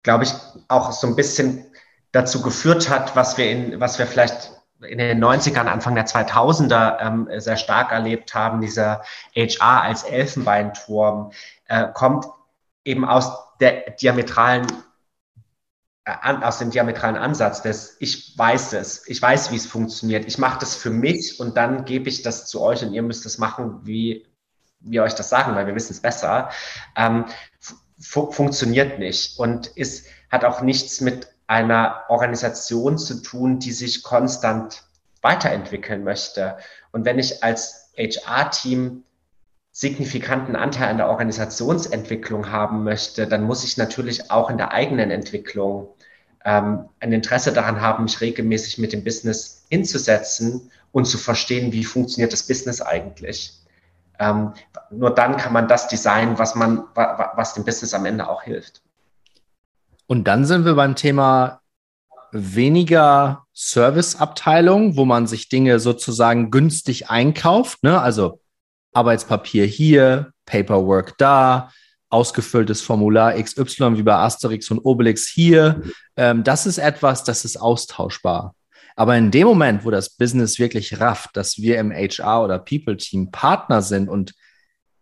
glaube 0.05 0.23
ich, 0.23 0.33
auch 0.69 0.93
so 0.93 1.09
ein 1.09 1.17
bisschen 1.17 1.67
dazu 2.13 2.43
geführt 2.43 2.89
hat, 2.89 3.17
was 3.17 3.37
wir 3.37 3.51
in, 3.51 3.81
was 3.81 3.99
wir 3.99 4.07
vielleicht 4.07 4.53
in 4.81 4.99
den 4.99 5.23
90ern, 5.23 5.67
Anfang 5.67 5.97
der 5.97 6.07
2000er 6.07 7.01
ähm, 7.01 7.29
sehr 7.41 7.57
stark 7.57 7.91
erlebt 7.91 8.33
haben, 8.33 8.61
dieser 8.61 9.03
HR 9.35 9.83
als 9.83 10.05
Elfenbeinturm, 10.05 11.33
äh, 11.67 11.89
kommt 11.93 12.27
eben 12.91 13.05
aus 13.05 13.31
der 13.61 13.91
diametralen 13.93 14.67
äh, 16.05 16.35
aus 16.43 16.59
dem 16.59 16.71
diametralen 16.71 17.17
Ansatz 17.17 17.63
des 17.63 17.97
ich 18.01 18.37
weiß 18.37 18.73
es, 18.75 19.07
ich 19.07 19.23
weiß, 19.23 19.53
wie 19.53 19.57
es 19.57 19.67
funktioniert, 19.67 20.27
ich 20.27 20.39
mache 20.39 20.59
das 20.59 20.75
für 20.75 20.91
mich 20.91 21.39
und 21.39 21.57
dann 21.57 21.85
gebe 21.85 22.09
ich 22.09 22.23
das 22.23 22.47
zu 22.47 22.61
euch 22.61 22.83
und 22.83 22.93
ihr 22.93 23.03
müsst 23.03 23.27
es 23.27 23.39
machen, 23.39 23.81
wie 23.85 24.27
wir 24.81 25.03
euch 25.03 25.15
das 25.15 25.29
sagen, 25.29 25.55
weil 25.55 25.67
wir 25.67 25.75
wissen 25.75 25.93
es 25.93 26.01
besser, 26.01 26.51
ähm, 26.97 27.27
fu 28.01 28.33
funktioniert 28.33 28.99
nicht 28.99 29.39
und 29.39 29.67
ist, 29.69 30.07
hat 30.31 30.45
auch 30.45 30.63
nichts 30.63 31.01
mit 31.01 31.29
einer 31.47 32.05
Organisation 32.09 32.97
zu 32.97 33.23
tun, 33.23 33.59
die 33.59 33.73
sich 33.73 34.03
konstant 34.03 34.85
weiterentwickeln 35.21 36.03
möchte. 36.03 36.57
Und 36.93 37.05
wenn 37.05 37.19
ich 37.19 37.45
als 37.45 37.93
HR-Team 37.97 39.05
signifikanten 39.81 40.57
Anteil 40.57 40.91
an 40.91 40.99
der 40.99 41.09
Organisationsentwicklung 41.09 42.51
haben 42.51 42.85
möchte, 42.85 43.27
dann 43.27 43.45
muss 43.45 43.65
ich 43.65 43.79
natürlich 43.79 44.31
auch 44.31 44.51
in 44.51 44.59
der 44.59 44.73
eigenen 44.73 45.11
Entwicklung 45.11 45.89
ähm, 46.45 46.85
ein 47.01 47.15
Interesse 47.15 47.51
daran 47.51 47.81
haben, 47.81 48.05
mich 48.05 48.21
regelmäßig 48.21 48.77
mit 48.77 48.93
dem 48.93 49.03
Business 49.05 49.65
hinzusetzen 49.71 50.71
und 50.93 51.07
zu 51.07 51.17
verstehen, 51.17 51.73
wie 51.73 51.85
funktioniert 51.85 52.31
das 52.31 52.47
Business 52.47 52.83
eigentlich. 52.83 53.55
Ähm, 54.19 54.53
nur 54.91 55.15
dann 55.15 55.39
kann 55.39 55.55
man 55.55 55.67
das 55.67 55.89
designen, 55.89 56.39
was 56.39 56.55
man, 56.55 56.85
was 56.95 57.55
dem 57.55 57.65
Business 57.65 57.95
am 57.95 58.05
Ende 58.05 58.29
auch 58.29 58.43
hilft. 58.43 58.83
Und 60.07 60.25
dann 60.25 60.45
sind 60.45 60.67
wir 60.67 60.75
beim 60.75 60.95
Thema 60.95 61.63
weniger 62.33 63.47
Serviceabteilung, 63.55 64.99
wo 64.99 65.07
man 65.07 65.27
sich 65.27 65.49
Dinge 65.49 65.81
sozusagen 65.81 66.51
günstig 66.51 67.09
einkauft. 67.09 67.83
Ne? 67.83 67.99
Also 67.99 68.41
Arbeitspapier 68.93 69.67
hier, 69.67 70.33
Paperwork 70.47 71.17
da, 71.19 71.71
ausgefülltes 72.09 72.83
Formular 72.83 73.41
XY 73.41 73.97
wie 73.97 74.03
bei 74.03 74.15
Asterix 74.15 74.71
und 74.71 74.81
Obelix 74.81 75.29
hier. 75.29 75.83
Ähm, 76.17 76.43
das 76.43 76.67
ist 76.67 76.79
etwas, 76.79 77.25
das 77.25 77.45
ist 77.45 77.57
austauschbar. 77.57 78.55
Aber 78.97 79.17
in 79.17 79.31
dem 79.31 79.47
Moment, 79.47 79.85
wo 79.85 79.91
das 79.91 80.11
Business 80.11 80.59
wirklich 80.59 81.01
rafft, 81.01 81.37
dass 81.37 81.59
wir 81.59 81.79
im 81.79 81.93
HR 81.93 82.43
oder 82.45 82.59
People 82.59 82.97
Team 82.97 83.31
Partner 83.31 83.81
sind 83.81 84.09
und 84.09 84.35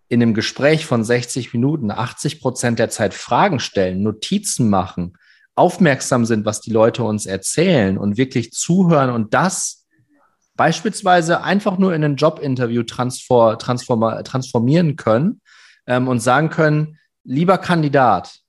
in 0.09 0.23
einem 0.23 0.35
Gespräch 0.35 0.87
von 0.87 1.05
60 1.05 1.53
Minuten 1.53 1.91
80 1.91 2.41
Prozent 2.41 2.79
der 2.79 2.91
Zeit 2.91 3.15
Fragen 3.15 3.61
stellen, 3.61 4.03
Notizen 4.03 4.71
machen, 4.71 5.17
aufmerksam 5.55 6.25
sind, 6.25 6.45
was 6.45 6.61
die 6.61 6.71
Leute 6.71 7.03
uns 7.03 7.27
erzählen 7.27 7.99
und 7.99 8.17
wirklich 8.17 8.53
zuhören 8.53 9.11
und 9.11 9.35
das 9.35 9.87
beispielsweise 10.59 11.43
einfach 11.43 11.79
nur 11.79 11.95
in 11.95 12.05
ein 12.05 12.17
Jobinterview 12.17 12.83
transfor, 12.83 13.59
transform, 13.59 14.23
transformieren 14.25 14.97
können 14.97 15.41
ähm, 15.87 16.09
und 16.09 16.21
sagen 16.21 16.51
können, 16.51 16.99
lieber 17.25 17.57
Kandidat, 17.57 18.41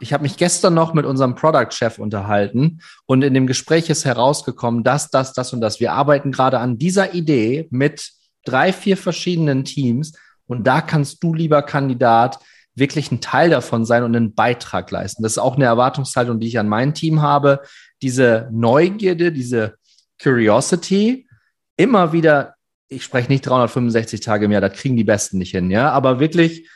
ich 0.00 0.12
habe 0.12 0.24
mich 0.24 0.36
gestern 0.36 0.74
noch 0.74 0.92
mit 0.92 1.06
unserem 1.06 1.36
Product-Chef 1.36 2.00
unterhalten 2.00 2.80
und 3.06 3.22
in 3.22 3.32
dem 3.32 3.46
Gespräch 3.46 3.88
ist 3.88 4.04
herausgekommen, 4.04 4.82
dass 4.82 5.08
das, 5.08 5.32
das 5.32 5.52
und 5.52 5.60
das. 5.60 5.78
Wir 5.78 5.92
arbeiten 5.92 6.32
gerade 6.32 6.58
an 6.58 6.76
dieser 6.78 7.14
Idee 7.14 7.68
mit 7.70 8.10
drei, 8.44 8.72
vier 8.72 8.96
verschiedenen 8.96 9.64
Teams 9.64 10.12
und 10.46 10.66
da 10.66 10.80
kannst 10.80 11.22
du, 11.22 11.32
lieber 11.32 11.62
Kandidat, 11.62 12.40
wirklich 12.74 13.12
ein 13.12 13.20
Teil 13.20 13.50
davon 13.50 13.84
sein 13.84 14.02
und 14.02 14.16
einen 14.16 14.34
Beitrag 14.34 14.90
leisten. 14.90 15.22
Das 15.22 15.32
ist 15.32 15.38
auch 15.38 15.54
eine 15.54 15.66
Erwartungshaltung, 15.66 16.40
die 16.40 16.48
ich 16.48 16.58
an 16.58 16.68
mein 16.68 16.92
Team 16.94 17.22
habe. 17.22 17.60
Diese 18.00 18.48
Neugierde, 18.50 19.30
diese 19.30 19.76
Curiosity, 20.20 21.28
immer 21.76 22.12
wieder, 22.12 22.54
ich 22.88 23.04
spreche 23.04 23.28
nicht 23.28 23.46
365 23.46 24.20
Tage 24.20 24.46
im 24.46 24.52
Jahr, 24.52 24.60
das 24.60 24.74
kriegen 24.74 24.96
die 24.96 25.04
Besten 25.04 25.38
nicht 25.38 25.52
hin, 25.52 25.70
ja, 25.70 25.90
aber 25.90 26.20
wirklich, 26.20 26.68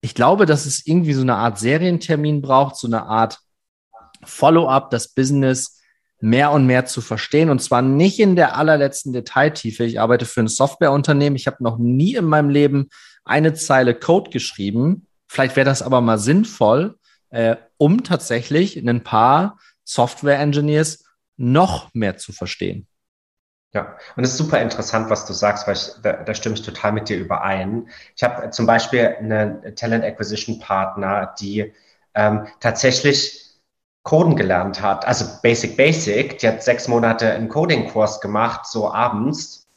ich 0.00 0.14
glaube, 0.14 0.46
dass 0.46 0.66
es 0.66 0.86
irgendwie 0.86 1.12
so 1.12 1.22
eine 1.22 1.36
Art 1.36 1.58
Serientermin 1.58 2.40
braucht, 2.40 2.76
so 2.76 2.86
eine 2.86 3.04
Art 3.04 3.38
Follow-up, 4.24 4.90
das 4.90 5.08
Business 5.08 5.80
mehr 6.20 6.52
und 6.52 6.66
mehr 6.66 6.86
zu 6.86 7.00
verstehen. 7.00 7.50
Und 7.50 7.60
zwar 7.62 7.82
nicht 7.82 8.18
in 8.18 8.36
der 8.36 8.56
allerletzten 8.56 9.12
Detailtiefe. 9.12 9.84
Ich 9.84 10.00
arbeite 10.00 10.26
für 10.26 10.40
ein 10.40 10.48
Softwareunternehmen. 10.48 11.36
Ich 11.36 11.46
habe 11.46 11.62
noch 11.62 11.78
nie 11.78 12.14
in 12.14 12.26
meinem 12.26 12.50
Leben 12.50 12.90
eine 13.24 13.54
Zeile 13.54 13.94
Code 13.94 14.30
geschrieben. 14.30 15.06
Vielleicht 15.26 15.56
wäre 15.56 15.64
das 15.64 15.82
aber 15.82 16.00
mal 16.00 16.18
sinnvoll, 16.18 16.98
äh, 17.30 17.56
um 17.78 18.04
tatsächlich 18.04 18.76
ein 18.76 19.02
paar 19.02 19.58
Software-Engineers 19.84 21.04
noch 21.36 21.92
mehr 21.94 22.16
zu 22.16 22.32
verstehen. 22.32 22.86
Ja, 23.72 23.96
und 24.16 24.24
es 24.24 24.32
ist 24.32 24.38
super 24.38 24.60
interessant, 24.60 25.10
was 25.10 25.26
du 25.26 25.32
sagst, 25.32 25.66
weil 25.66 25.76
ich, 25.76 25.90
da, 26.02 26.14
da 26.14 26.34
stimme 26.34 26.56
ich 26.56 26.62
total 26.62 26.90
mit 26.92 27.08
dir 27.08 27.18
überein. 27.18 27.88
Ich 28.16 28.22
habe 28.24 28.50
zum 28.50 28.66
Beispiel 28.66 29.16
einen 29.18 29.76
Talent 29.76 30.04
Acquisition 30.04 30.58
Partner, 30.58 31.34
die 31.38 31.72
ähm, 32.14 32.48
tatsächlich 32.58 33.60
Coden 34.02 34.34
gelernt 34.34 34.82
hat, 34.82 35.06
also 35.06 35.24
Basic 35.42 35.76
Basic, 35.76 36.38
die 36.38 36.48
hat 36.48 36.62
sechs 36.62 36.88
Monate 36.88 37.30
einen 37.32 37.48
Coding-Kurs 37.48 38.20
gemacht, 38.20 38.66
so 38.66 38.90
abends 38.90 39.68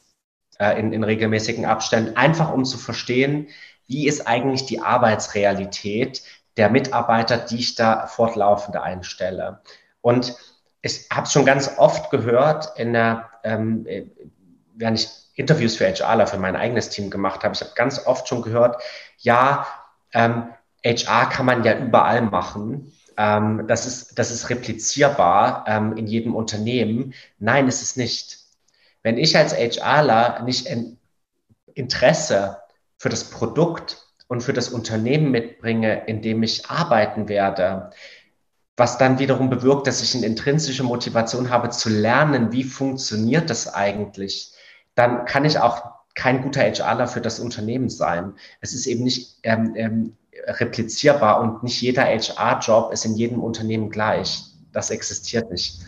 äh, 0.58 0.78
in, 0.80 0.92
in 0.92 1.04
regelmäßigen 1.04 1.64
Abständen, 1.64 2.16
einfach 2.16 2.52
um 2.52 2.64
zu 2.64 2.78
verstehen, 2.78 3.48
wie 3.86 4.08
ist 4.08 4.26
eigentlich 4.26 4.64
die 4.66 4.80
Arbeitsrealität 4.80 6.22
der 6.56 6.70
Mitarbeiter, 6.70 7.36
die 7.36 7.58
ich 7.58 7.74
da 7.74 8.06
fortlaufend 8.06 8.76
einstelle. 8.76 9.60
Und 10.00 10.34
ich 10.82 11.06
habe 11.12 11.26
es 11.26 11.32
schon 11.32 11.44
ganz 11.44 11.78
oft 11.78 12.10
gehört, 12.10 12.78
in 12.78 12.92
der, 12.92 13.28
ähm, 13.44 13.86
äh, 13.86 14.04
wenn 14.74 14.94
ich 14.94 15.08
Interviews 15.34 15.76
für 15.76 15.86
HRler 15.86 16.26
für 16.26 16.38
mein 16.38 16.56
eigenes 16.56 16.90
Team 16.90 17.10
gemacht 17.10 17.44
habe, 17.44 17.54
ich 17.54 17.60
habe 17.60 17.72
ganz 17.74 18.06
oft 18.06 18.28
schon 18.28 18.42
gehört, 18.42 18.82
ja, 19.18 19.66
ähm, 20.12 20.48
HR 20.84 21.28
kann 21.28 21.46
man 21.46 21.64
ja 21.64 21.78
überall 21.78 22.22
machen 22.22 22.92
ähm, 23.16 23.66
das, 23.66 23.86
ist, 23.86 24.18
das 24.18 24.30
ist 24.30 24.50
replizierbar 24.50 25.64
ähm, 25.68 25.96
in 25.96 26.06
jedem 26.06 26.34
Unternehmen. 26.34 27.14
Nein, 27.38 27.68
ist 27.68 27.82
es 27.82 27.96
nicht. 27.96 28.38
Wenn 29.02 29.18
ich 29.18 29.36
als 29.36 29.54
HRler 29.54 30.42
nicht 30.42 30.66
in 30.66 30.98
Interesse 31.74 32.58
für 32.96 33.08
das 33.08 33.24
Produkt 33.24 34.06
und 34.28 34.42
für 34.42 34.52
das 34.52 34.68
Unternehmen 34.68 35.30
mitbringe, 35.30 36.06
in 36.06 36.22
dem 36.22 36.42
ich 36.42 36.70
arbeiten 36.70 37.28
werde, 37.28 37.90
was 38.76 38.98
dann 38.98 39.18
wiederum 39.18 39.50
bewirkt, 39.50 39.86
dass 39.86 40.02
ich 40.02 40.14
eine 40.14 40.26
intrinsische 40.26 40.82
Motivation 40.82 41.50
habe 41.50 41.70
zu 41.70 41.88
lernen, 41.88 42.52
wie 42.52 42.64
funktioniert 42.64 43.50
das 43.50 43.72
eigentlich, 43.72 44.52
dann 44.94 45.24
kann 45.24 45.44
ich 45.44 45.58
auch 45.58 45.82
kein 46.14 46.42
guter 46.42 46.62
HRler 46.62 47.06
für 47.06 47.20
das 47.20 47.40
Unternehmen 47.40 47.88
sein. 47.88 48.34
Es 48.60 48.72
ist 48.72 48.86
eben 48.86 49.04
nicht 49.04 49.38
ähm, 49.42 49.74
ähm, 49.76 50.16
replizierbar 50.46 51.40
und 51.40 51.62
nicht 51.62 51.80
jeder 51.80 52.04
HR-Job 52.04 52.92
ist 52.92 53.04
in 53.04 53.14
jedem 53.14 53.42
Unternehmen 53.42 53.90
gleich. 53.90 54.42
Das 54.72 54.90
existiert 54.90 55.50
nicht. 55.50 55.80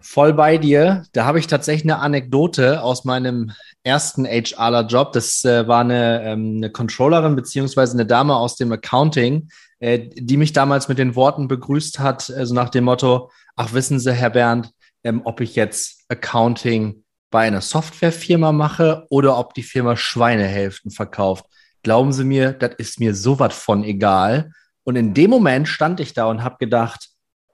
Voll 0.00 0.34
bei 0.34 0.58
dir. 0.58 1.04
Da 1.12 1.24
habe 1.24 1.38
ich 1.38 1.46
tatsächlich 1.46 1.84
eine 1.84 2.00
Anekdote 2.00 2.82
aus 2.82 3.04
meinem 3.04 3.52
ersten 3.84 4.24
HRler-Job. 4.24 5.12
Das 5.12 5.44
äh, 5.44 5.66
war 5.68 5.80
eine, 5.80 6.22
ähm, 6.24 6.56
eine 6.56 6.70
Controllerin 6.70 7.36
beziehungsweise 7.36 7.94
eine 7.94 8.06
Dame 8.06 8.36
aus 8.36 8.56
dem 8.56 8.72
Accounting, 8.72 9.48
äh, 9.82 10.08
die 10.14 10.36
mich 10.36 10.52
damals 10.52 10.86
mit 10.86 10.98
den 10.98 11.16
Worten 11.16 11.48
begrüßt 11.48 11.98
hat, 11.98 12.22
so 12.22 12.34
also 12.34 12.54
nach 12.54 12.68
dem 12.68 12.84
Motto, 12.84 13.32
ach 13.56 13.72
wissen 13.72 13.98
Sie, 13.98 14.12
Herr 14.12 14.30
Bernd, 14.30 14.70
ähm, 15.02 15.22
ob 15.24 15.40
ich 15.40 15.56
jetzt 15.56 16.04
Accounting 16.08 17.02
bei 17.32 17.48
einer 17.48 17.60
Softwarefirma 17.60 18.52
mache 18.52 19.04
oder 19.10 19.36
ob 19.36 19.54
die 19.54 19.64
Firma 19.64 19.96
Schweinehälften 19.96 20.92
verkauft. 20.92 21.46
Glauben 21.82 22.12
Sie 22.12 22.22
mir, 22.22 22.52
das 22.52 22.76
ist 22.78 23.00
mir 23.00 23.12
so 23.12 23.40
was 23.40 23.56
von 23.56 23.82
egal. 23.82 24.52
Und 24.84 24.94
in 24.94 25.14
dem 25.14 25.30
Moment 25.30 25.66
stand 25.66 25.98
ich 25.98 26.14
da 26.14 26.26
und 26.26 26.44
habe 26.44 26.58
gedacht, 26.60 27.08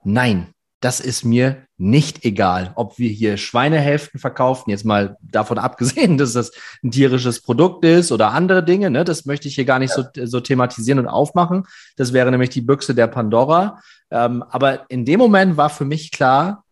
nein, 0.05 0.49
das 0.81 1.01
ist 1.01 1.25
mir 1.25 1.65
nicht 1.77 2.25
egal, 2.25 2.73
ob 2.77 2.99
wir 2.99 3.11
hier 3.11 3.37
Schweinehälften 3.37 4.21
verkaufen, 4.21 4.71
jetzt 4.71 4.85
mal 4.85 5.17
davon 5.21 5.59
abgesehen, 5.59 6.19
dass 6.19 6.35
das 6.35 6.53
ein 6.83 6.91
tierisches 6.91 7.41
Produkt 7.43 7.85
ist 7.85 8.13
oder 8.13 8.33
andere 8.33 8.65
Dinge, 8.65 8.91
ne? 8.91 9.05
das 9.05 9.25
möchte 9.25 9.49
ich 9.49 9.57
hier 9.57 9.65
gar 9.65 9.79
nicht 9.79 9.97
ja. 9.97 10.09
so, 10.15 10.27
so 10.27 10.41
thematisieren 10.41 10.99
und 11.01 11.09
aufmachen. 11.09 11.65
Das 11.97 12.13
wäre 12.13 12.31
nämlich 12.31 12.51
die 12.51 12.61
Büchse 12.61 12.95
der 12.95 13.09
Pandora. 13.09 13.81
Ähm, 14.11 14.43
aber 14.51 14.89
in 14.89 15.05
dem 15.05 15.19
Moment 15.19 15.57
war 15.57 15.71
für 15.71 15.85
mich 15.85 16.13
klar, 16.13 16.65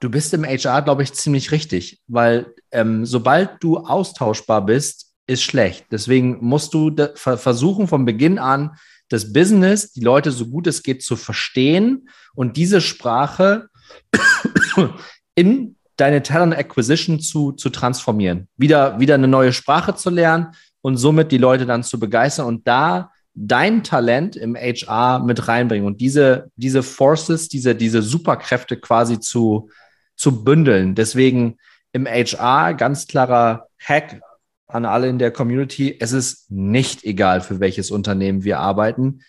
du 0.00 0.10
bist 0.10 0.34
im 0.34 0.44
HR, 0.44 0.82
glaube 0.82 1.02
ich, 1.02 1.12
ziemlich 1.12 1.52
richtig, 1.52 2.00
weil 2.08 2.54
ähm, 2.72 3.06
sobald 3.06 3.62
du 3.62 3.78
austauschbar 3.78 4.64
bist, 4.64 5.12
ist 5.26 5.42
schlecht. 5.42 5.86
Deswegen 5.90 6.38
musst 6.40 6.74
du 6.74 6.90
versuchen, 7.14 7.86
von 7.86 8.04
Beginn 8.04 8.38
an 8.38 8.76
das 9.12 9.32
Business, 9.32 9.92
die 9.92 10.00
Leute 10.00 10.30
so 10.30 10.46
gut 10.46 10.66
es 10.66 10.82
geht 10.82 11.02
zu 11.02 11.16
verstehen 11.16 12.08
und 12.34 12.56
diese 12.56 12.80
Sprache 12.80 13.68
in 15.34 15.76
deine 15.96 16.22
Talent 16.22 16.56
Acquisition 16.56 17.20
zu, 17.20 17.52
zu 17.52 17.68
transformieren. 17.70 18.48
Wieder, 18.56 18.98
wieder 18.98 19.14
eine 19.14 19.28
neue 19.28 19.52
Sprache 19.52 19.94
zu 19.94 20.10
lernen 20.10 20.48
und 20.80 20.96
somit 20.96 21.30
die 21.30 21.38
Leute 21.38 21.66
dann 21.66 21.82
zu 21.82 22.00
begeistern 22.00 22.46
und 22.46 22.66
da 22.66 23.10
dein 23.34 23.82
Talent 23.82 24.36
im 24.36 24.56
HR 24.56 25.20
mit 25.20 25.48
reinbringen 25.48 25.86
und 25.86 26.00
diese, 26.00 26.50
diese 26.56 26.82
Forces, 26.82 27.48
diese, 27.48 27.74
diese 27.74 28.02
Superkräfte 28.02 28.76
quasi 28.76 29.20
zu, 29.20 29.70
zu 30.16 30.44
bündeln. 30.44 30.94
Deswegen 30.94 31.56
im 31.92 32.06
HR 32.06 32.74
ganz 32.74 33.06
klarer 33.06 33.68
Hack 33.78 34.20
an 34.74 34.84
alle 34.84 35.08
in 35.08 35.18
der 35.18 35.30
Community. 35.30 35.96
Es 35.98 36.12
ist 36.12 36.50
nicht 36.50 37.04
egal, 37.04 37.40
für 37.40 37.60
welches 37.60 37.90
Unternehmen 37.90 38.44
wir 38.44 38.58
arbeiten. 38.58 39.20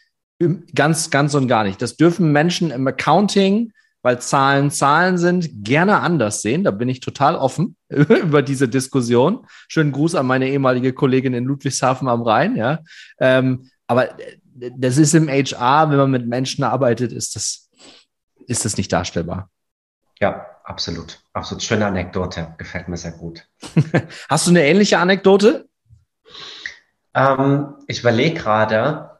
Ganz, 0.73 1.09
ganz 1.09 1.33
und 1.35 1.47
gar 1.47 1.63
nicht. 1.63 1.81
Das 1.81 1.95
dürfen 1.95 2.31
Menschen 2.31 2.71
im 2.71 2.87
Accounting, 2.87 3.71
weil 4.01 4.19
Zahlen 4.19 4.71
Zahlen 4.71 5.17
sind, 5.17 5.63
gerne 5.63 6.01
anders 6.01 6.41
sehen. 6.41 6.63
Da 6.63 6.71
bin 6.71 6.89
ich 6.89 6.99
total 6.99 7.35
offen 7.35 7.75
über 7.89 8.41
diese 8.41 8.67
Diskussion. 8.67 9.45
Schönen 9.67 9.91
Gruß 9.91 10.15
an 10.15 10.25
meine 10.25 10.49
ehemalige 10.49 10.93
Kollegin 10.93 11.33
in 11.33 11.45
Ludwigshafen 11.45 12.07
am 12.07 12.21
Rhein. 12.21 12.55
Ja. 12.55 12.79
Ähm, 13.19 13.69
aber 13.87 14.19
äh, 14.19 14.37
das 14.77 14.97
ist 14.97 15.13
im 15.13 15.29
HR, 15.29 15.89
wenn 15.89 15.97
man 15.97 16.11
mit 16.11 16.27
Menschen 16.27 16.63
arbeitet, 16.63 17.11
ist 17.11 17.35
das, 17.35 17.69
ist 18.47 18.65
das 18.65 18.77
nicht 18.77 18.91
darstellbar. 18.91 19.49
Ja, 20.23 20.45
absolut. 20.63 21.19
Absolut. 21.33 21.63
Schöne 21.63 21.85
Anekdote. 21.85 22.55
Gefällt 22.57 22.87
mir 22.87 22.95
sehr 22.95 23.11
gut. 23.11 23.45
Hast 24.29 24.47
du 24.47 24.51
eine 24.51 24.65
ähnliche 24.65 24.97
Anekdote? 24.97 25.67
Ähm, 27.13 27.75
ich 27.87 27.99
überlege 27.99 28.39
gerade. 28.39 29.19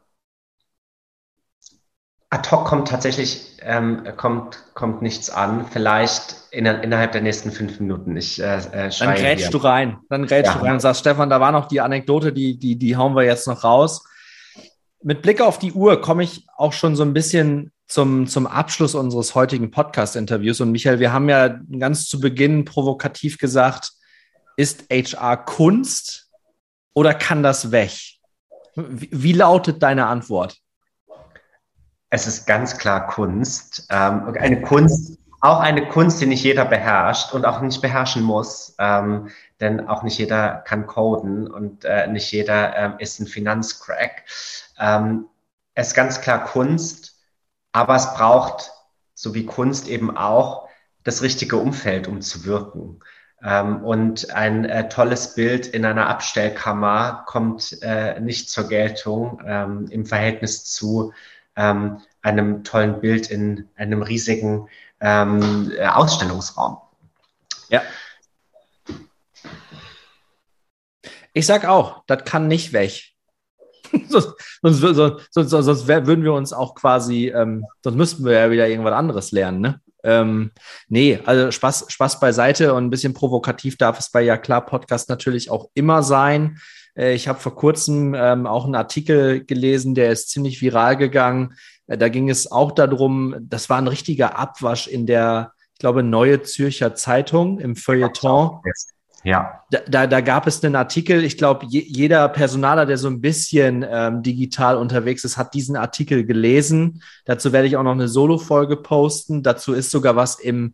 Ad 2.30 2.50
hoc 2.50 2.64
kommt 2.64 2.88
tatsächlich 2.88 3.58
ähm, 3.62 4.08
kommt, 4.16 4.64
kommt 4.76 5.02
nichts 5.02 5.30
an. 5.30 5.66
Vielleicht 5.70 6.38
in, 6.52 6.66
innerhalb 6.68 7.12
der 7.12 7.22
nächsten 7.22 7.52
fünf 7.52 7.82
Minuten. 7.82 8.16
Ich, 8.16 8.42
äh, 8.42 8.60
äh, 8.60 8.90
Dann 8.98 9.16
grätschst 9.16 9.54
du 9.54 9.58
rein. 9.58 9.98
Dann 10.08 10.26
grätschst 10.26 10.56
ja. 10.56 10.60
du 10.62 10.66
rein 10.66 10.76
und 10.76 10.80
sagst, 10.80 11.02
Stefan, 11.02 11.30
da 11.30 11.42
war 11.42 11.52
noch 11.52 11.68
die 11.68 11.82
Anekdote, 11.82 12.32
die, 12.32 12.58
die, 12.58 12.78
die 12.78 12.96
hauen 12.96 13.14
wir 13.14 13.24
jetzt 13.24 13.46
noch 13.46 13.66
raus. 13.66 14.06
Mit 15.02 15.22
Blick 15.22 15.42
auf 15.42 15.60
die 15.60 15.74
Uhr 15.74 16.00
komme 16.00 16.24
ich 16.24 16.48
auch 16.56 16.72
schon 16.72 16.96
so 16.96 17.04
ein 17.04 17.14
bisschen 17.14 17.73
zum, 17.94 18.26
zum 18.26 18.48
Abschluss 18.48 18.96
unseres 18.96 19.36
heutigen 19.36 19.70
Podcast-Interviews. 19.70 20.60
Und 20.62 20.72
Michael, 20.72 20.98
wir 20.98 21.14
haben 21.14 21.30
ja 21.30 21.60
ganz 21.78 22.08
zu 22.08 22.20
Beginn 22.20 22.66
provokativ 22.66 23.38
gesagt, 23.38 23.92
ist 24.58 24.86
HR 24.92 25.38
Kunst 25.38 26.32
oder 26.96 27.14
kann 27.14 27.44
das 27.44 27.72
weg? 27.72 27.92
Wie, 28.76 29.10
wie 29.12 29.34
lautet 29.34 29.84
deine 29.84 30.08
Antwort? 30.08 30.58
Es 32.10 32.26
ist 32.26 32.48
ganz 32.48 32.80
klar 32.80 33.06
Kunst. 33.06 33.86
Ähm, 33.92 34.36
eine 34.40 34.62
Kunst, 34.64 35.20
auch 35.42 35.60
eine 35.60 35.88
Kunst, 35.88 36.20
die 36.20 36.26
nicht 36.26 36.44
jeder 36.44 36.66
beherrscht 36.66 37.32
und 37.32 37.46
auch 37.46 37.62
nicht 37.62 37.80
beherrschen 37.80 38.24
muss. 38.24 38.74
Ähm, 38.80 39.30
denn 39.60 39.88
auch 39.88 40.02
nicht 40.02 40.18
jeder 40.18 40.64
kann 40.66 40.88
coden 40.88 41.46
und 41.46 41.86
äh, 41.86 42.08
nicht 42.08 42.32
jeder 42.32 42.76
ähm, 42.76 42.94
ist 42.98 43.20
ein 43.20 43.28
Finanzcrack. 43.28 44.24
Ähm, 44.80 45.28
es 45.76 45.90
ist 45.90 45.94
ganz 45.94 46.22
klar 46.22 46.44
Kunst 46.44 47.13
aber 47.74 47.96
es 47.96 48.14
braucht, 48.14 48.72
so 49.14 49.34
wie 49.34 49.46
Kunst 49.46 49.88
eben 49.88 50.16
auch, 50.16 50.70
das 51.04 51.22
richtige 51.22 51.58
Umfeld, 51.58 52.08
um 52.08 52.22
zu 52.22 52.46
wirken. 52.46 53.02
Ähm, 53.44 53.84
und 53.84 54.34
ein 54.34 54.64
äh, 54.64 54.88
tolles 54.88 55.36
Bild 55.36 55.68
in 55.68 55.84
einer 55.84 56.08
Abstellkammer 56.08 57.24
kommt 57.26 57.78
äh, 57.82 58.20
nicht 58.22 58.50
zur 58.50 58.70
Geltung 58.70 59.42
ähm, 59.46 59.88
im 59.90 60.06
Verhältnis 60.06 60.64
zu 60.64 61.14
ähm, 61.58 62.02
einem 62.22 62.64
tollen 62.64 63.02
Bild 63.02 63.30
in 63.30 63.68
einem 63.76 64.02
riesigen 64.02 64.70
ähm, 65.02 65.74
äh, 65.78 65.88
Ausstellungsraum. 65.88 66.78
Ja. 67.68 67.82
Ich 71.34 71.46
sag 71.46 71.66
auch, 71.66 72.04
das 72.06 72.24
kann 72.24 72.48
nicht 72.48 72.72
weg. 72.72 73.13
sonst, 74.10 74.34
sonst, 74.62 75.32
sonst, 75.32 75.50
sonst, 75.50 75.88
würden 75.88 76.24
wir 76.24 76.34
uns 76.34 76.54
auch 76.54 76.76
quasi, 76.76 77.28
ähm, 77.30 77.66
sonst 77.84 77.98
müssten 77.98 78.26
wir 78.26 78.34
ja 78.34 78.52
wieder 78.52 78.68
irgendwas 78.68 78.94
anderes 78.94 79.32
lernen, 79.32 79.62
ne? 79.62 79.82
Ähm, 80.06 80.52
nee, 80.90 81.20
also 81.26 81.50
Spaß, 81.50 81.86
Spaß 81.88 82.20
beiseite 82.20 82.74
und 82.74 82.86
ein 82.86 82.90
bisschen 82.90 83.14
provokativ 83.14 83.78
darf 83.78 84.00
es 84.00 84.12
bei 84.12 84.22
Ja 84.22 84.38
klar 84.38 84.66
Podcast 84.66 85.08
natürlich 85.08 85.50
auch 85.50 85.70
immer 85.76 86.04
sein. 86.04 86.60
Äh, 86.96 87.14
ich 87.14 87.28
habe 87.28 87.40
vor 87.40 87.56
kurzem 87.56 88.14
ähm, 88.14 88.46
auch 88.46 88.66
einen 88.66 88.76
Artikel 88.76 89.46
gelesen, 89.46 89.96
der 89.96 90.12
ist 90.12 90.30
ziemlich 90.30 90.62
viral 90.62 90.98
gegangen. 90.98 91.54
Äh, 91.88 91.98
da 91.98 92.10
ging 92.10 92.30
es 92.30 92.52
auch 92.52 92.72
darum, 92.72 93.36
das 93.40 93.70
war 93.70 93.78
ein 93.78 93.88
richtiger 93.88 94.38
Abwasch 94.38 94.88
in 94.88 95.06
der, 95.06 95.54
ich 95.74 95.80
glaube, 95.80 96.04
Neue 96.04 96.42
Zürcher 96.44 96.96
Zeitung 96.96 97.60
im 97.60 97.76
Feuilleton. 97.76 98.62
Ja. 99.24 99.64
Da, 99.72 99.80
da, 99.88 100.08
da 100.08 100.22
gab 100.22 100.48
es 100.48 100.64
einen 100.64 100.76
Artikel, 100.76 101.24
ich 101.24 101.38
glaube, 101.38 101.66
je, 101.68 101.84
jeder 101.88 102.28
Personaler, 102.30 102.86
der 102.86 102.98
so 102.98 103.08
ein 103.08 103.22
bisschen 103.22 103.86
ähm, 103.90 104.22
digital 104.22 104.78
unterwegs 104.78 105.24
ist, 105.24 105.38
hat 105.38 105.54
diesen 105.54 105.76
Artikel 105.76 106.26
gelesen. 106.26 107.02
Dazu 107.26 107.54
werde 107.54 107.68
ich 107.68 107.78
auch 107.78 107.84
noch 107.84 107.94
eine 107.94 108.10
Solo-Folge 108.10 108.78
posten. 108.78 109.42
Dazu 109.42 109.74
ist 109.74 109.92
sogar 109.92 110.16
was 110.16 110.40
im 110.40 110.74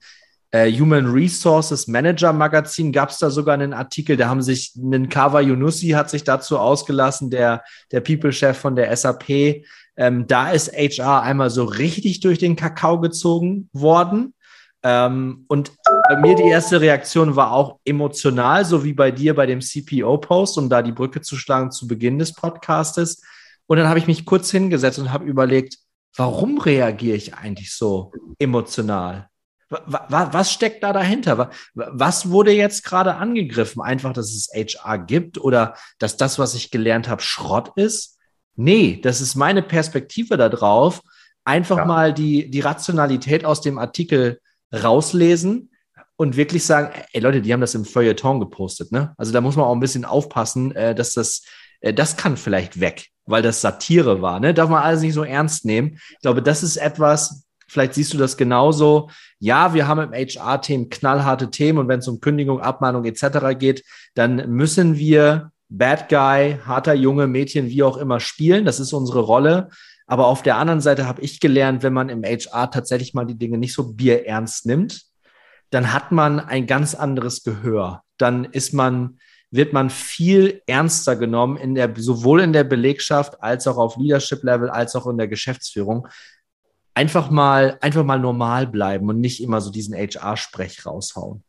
äh, 0.51 0.71
Human 0.71 1.05
Resources 1.05 1.87
Manager 1.87 2.33
Magazin, 2.33 2.91
gab 2.91 3.09
es 3.09 3.19
da 3.19 3.29
sogar 3.29 3.53
einen 3.53 3.73
Artikel, 3.73 4.17
da 4.17 4.29
haben 4.29 4.41
sich, 4.41 4.73
einen 4.77 5.09
Kawa 5.09 5.41
Yunusi 5.41 5.89
hat 5.89 6.09
sich 6.09 6.23
dazu 6.23 6.57
ausgelassen, 6.57 7.29
der, 7.29 7.63
der 7.91 8.01
People-Chef 8.01 8.57
von 8.57 8.75
der 8.75 8.95
SAP. 8.95 9.63
Ähm, 9.95 10.27
da 10.27 10.51
ist 10.51 10.71
HR 10.73 11.21
einmal 11.21 11.49
so 11.49 11.65
richtig 11.65 12.21
durch 12.21 12.39
den 12.39 12.55
Kakao 12.55 12.99
gezogen 12.99 13.69
worden. 13.73 14.33
Ähm, 14.83 15.45
und 15.47 15.73
bei 16.07 16.19
mir 16.19 16.35
die 16.35 16.47
erste 16.47 16.81
Reaktion 16.81 17.35
war 17.35 17.51
auch 17.51 17.79
emotional, 17.85 18.65
so 18.65 18.83
wie 18.83 18.93
bei 18.93 19.11
dir 19.11 19.35
bei 19.35 19.45
dem 19.45 19.61
CPO-Post, 19.61 20.57
um 20.57 20.69
da 20.69 20.81
die 20.81 20.91
Brücke 20.91 21.21
zu 21.21 21.35
schlagen 21.35 21.71
zu 21.71 21.87
Beginn 21.87 22.17
des 22.17 22.33
Podcastes. 22.33 23.21
Und 23.67 23.77
dann 23.77 23.87
habe 23.87 23.99
ich 23.99 24.07
mich 24.07 24.25
kurz 24.25 24.49
hingesetzt 24.49 24.99
und 24.99 25.13
habe 25.13 25.25
überlegt, 25.25 25.77
warum 26.15 26.59
reagiere 26.59 27.15
ich 27.15 27.35
eigentlich 27.35 27.73
so 27.75 28.11
emotional? 28.39 29.29
Was 29.69 30.51
steckt 30.51 30.83
da 30.83 30.93
dahinter? 30.93 31.51
Was 31.75 32.31
wurde 32.31 32.51
jetzt 32.51 32.83
gerade 32.83 33.15
angegriffen? 33.15 33.83
Einfach, 33.83 34.13
dass 34.13 34.33
es 34.33 34.49
HR 34.51 34.97
gibt 34.97 35.37
oder 35.37 35.75
dass 35.99 36.17
das, 36.17 36.39
was 36.39 36.55
ich 36.55 36.71
gelernt 36.71 37.07
habe, 37.07 37.21
Schrott 37.21 37.73
ist? 37.75 38.17
Nee, 38.55 38.99
das 39.01 39.21
ist 39.21 39.35
meine 39.35 39.61
Perspektive 39.61 40.37
darauf. 40.37 41.01
Einfach 41.45 41.77
ja. 41.77 41.85
mal 41.85 42.13
die, 42.13 42.49
die 42.49 42.61
Rationalität 42.61 43.45
aus 43.45 43.61
dem 43.61 43.77
Artikel 43.77 44.39
rauslesen 44.73 45.71
und 46.15 46.35
wirklich 46.35 46.65
sagen, 46.65 46.91
ey 47.13 47.21
Leute, 47.21 47.41
die 47.41 47.53
haben 47.53 47.61
das 47.61 47.75
im 47.75 47.85
Feuilleton 47.85 48.39
gepostet, 48.39 48.91
ne? 48.91 49.13
Also 49.17 49.31
da 49.31 49.41
muss 49.41 49.55
man 49.55 49.65
auch 49.65 49.73
ein 49.73 49.79
bisschen 49.79 50.05
aufpassen, 50.05 50.75
äh, 50.75 50.93
dass 50.93 51.13
das, 51.13 51.43
äh, 51.81 51.93
das 51.93 52.17
kann 52.17 52.37
vielleicht 52.37 52.79
weg, 52.79 53.07
weil 53.25 53.41
das 53.41 53.61
Satire 53.61 54.21
war, 54.21 54.39
ne? 54.39 54.53
Darf 54.53 54.69
man 54.69 54.83
alles 54.83 55.01
nicht 55.01 55.13
so 55.13 55.23
ernst 55.23 55.65
nehmen. 55.65 55.97
Ich 56.11 56.19
glaube, 56.21 56.41
das 56.41 56.61
ist 56.63 56.77
etwas, 56.77 57.45
vielleicht 57.67 57.93
siehst 57.93 58.13
du 58.13 58.17
das 58.17 58.35
genauso. 58.35 59.09
Ja, 59.39 59.73
wir 59.73 59.87
haben 59.87 60.01
im 60.01 60.13
HR-Team 60.13 60.89
knallharte 60.89 61.49
Themen 61.49 61.79
und 61.79 61.87
wenn 61.87 61.99
es 61.99 62.07
um 62.07 62.19
Kündigung, 62.19 62.59
Abmahnung 62.59 63.05
etc. 63.05 63.57
geht, 63.57 63.83
dann 64.13 64.49
müssen 64.49 64.97
wir 64.97 65.51
Bad 65.69 66.09
Guy, 66.09 66.57
harter 66.65 66.95
Junge, 66.95 67.27
Mädchen, 67.27 67.69
wie 67.69 67.83
auch 67.83 67.97
immer 67.97 68.19
spielen. 68.19 68.65
Das 68.65 68.79
ist 68.79 68.91
unsere 68.91 69.19
Rolle. 69.19 69.69
Aber 70.09 70.25
auf 70.25 70.41
der 70.41 70.57
anderen 70.57 70.81
Seite 70.81 71.07
habe 71.07 71.21
ich 71.21 71.39
gelernt, 71.39 71.83
wenn 71.83 71.93
man 71.93 72.09
im 72.09 72.23
HR 72.23 72.71
tatsächlich 72.71 73.13
mal 73.13 73.25
die 73.25 73.37
Dinge 73.37 73.59
nicht 73.59 73.75
so 73.75 73.93
bierernst 73.93 74.65
nimmt, 74.65 75.03
dann 75.69 75.93
hat 75.93 76.11
man 76.11 76.39
ein 76.39 76.65
ganz 76.65 76.95
anderes 76.95 77.43
Gehör. 77.43 78.01
Dann 78.17 78.45
ist 78.45 78.73
man 78.73 79.19
wird 79.51 79.73
man 79.73 79.89
viel 79.89 80.61
ernster 80.67 81.15
genommen, 81.15 81.57
in 81.57 81.73
der, 81.73 81.91
sowohl 81.95 82.41
in 82.41 82.53
der 82.53 82.63
Belegschaft 82.63 83.41
als 83.41 83.67
auch 83.67 83.77
auf 83.77 83.97
Leadership-Level, 83.97 84.69
als 84.69 84.95
auch 84.95 85.07
in 85.07 85.17
der 85.17 85.27
Geschäftsführung. 85.27 86.07
Einfach 86.93 87.31
mal, 87.31 87.77
einfach 87.81 88.03
mal 88.03 88.19
normal 88.19 88.67
bleiben 88.67 89.09
und 89.09 89.19
nicht 89.19 89.41
immer 89.41 89.61
so 89.61 89.71
diesen 89.71 89.95
HR-Sprech 89.95 90.85
raushauen. 90.85 91.43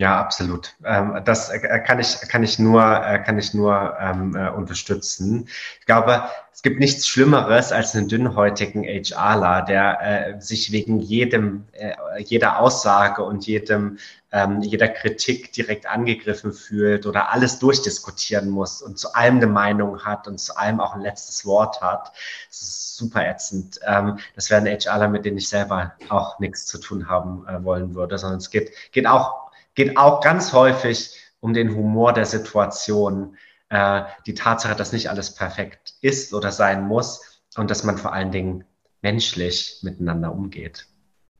Ja, 0.00 0.20
absolut. 0.20 0.76
Ähm, 0.84 1.20
das 1.24 1.48
äh, 1.50 1.80
kann 1.84 1.98
ich, 1.98 2.20
kann 2.28 2.44
ich 2.44 2.60
nur, 2.60 2.80
äh, 3.04 3.18
kann 3.18 3.36
ich 3.36 3.52
nur 3.52 3.96
ähm, 4.00 4.36
äh, 4.36 4.48
unterstützen. 4.48 5.48
Ich 5.80 5.86
glaube, 5.86 6.22
es 6.52 6.62
gibt 6.62 6.78
nichts 6.78 7.08
Schlimmeres 7.08 7.72
als 7.72 7.96
einen 7.96 8.06
dünnhäutigen 8.06 8.84
HRler, 8.84 9.62
der 9.62 10.36
äh, 10.36 10.40
sich 10.40 10.70
wegen 10.70 11.00
jedem, 11.00 11.66
äh, 11.72 11.94
jeder 12.22 12.60
Aussage 12.60 13.24
und 13.24 13.48
jedem, 13.48 13.98
ähm, 14.30 14.60
jeder 14.62 14.86
Kritik 14.86 15.52
direkt 15.52 15.86
angegriffen 15.86 16.52
fühlt 16.52 17.04
oder 17.04 17.32
alles 17.32 17.58
durchdiskutieren 17.58 18.50
muss 18.50 18.80
und 18.80 19.00
zu 19.00 19.14
allem 19.14 19.38
eine 19.38 19.48
Meinung 19.48 20.04
hat 20.04 20.28
und 20.28 20.38
zu 20.38 20.56
allem 20.56 20.78
auch 20.78 20.94
ein 20.94 21.00
letztes 21.00 21.44
Wort 21.44 21.80
hat. 21.80 22.12
Das 22.50 22.60
ist 22.60 22.96
super 22.96 23.26
ätzend. 23.26 23.80
Ähm, 23.84 24.18
das 24.36 24.48
wären 24.48 24.64
HRler, 24.64 25.08
mit 25.08 25.24
denen 25.24 25.38
ich 25.38 25.48
selber 25.48 25.94
auch 26.08 26.38
nichts 26.38 26.66
zu 26.66 26.78
tun 26.78 27.08
haben 27.08 27.44
äh, 27.48 27.64
wollen 27.64 27.96
würde, 27.96 28.16
sondern 28.16 28.38
es 28.38 28.50
geht, 28.50 28.70
geht 28.92 29.08
auch 29.08 29.47
geht 29.78 29.96
auch 29.96 30.20
ganz 30.20 30.52
häufig 30.52 31.12
um 31.38 31.54
den 31.54 31.72
Humor 31.76 32.12
der 32.12 32.26
Situation, 32.26 33.36
äh, 33.68 34.02
die 34.26 34.34
Tatsache, 34.34 34.74
dass 34.74 34.92
nicht 34.92 35.08
alles 35.08 35.36
perfekt 35.36 35.94
ist 36.00 36.34
oder 36.34 36.50
sein 36.50 36.84
muss 36.84 37.40
und 37.56 37.70
dass 37.70 37.84
man 37.84 37.96
vor 37.96 38.12
allen 38.12 38.32
Dingen 38.32 38.64
menschlich 39.02 39.78
miteinander 39.82 40.32
umgeht. 40.32 40.88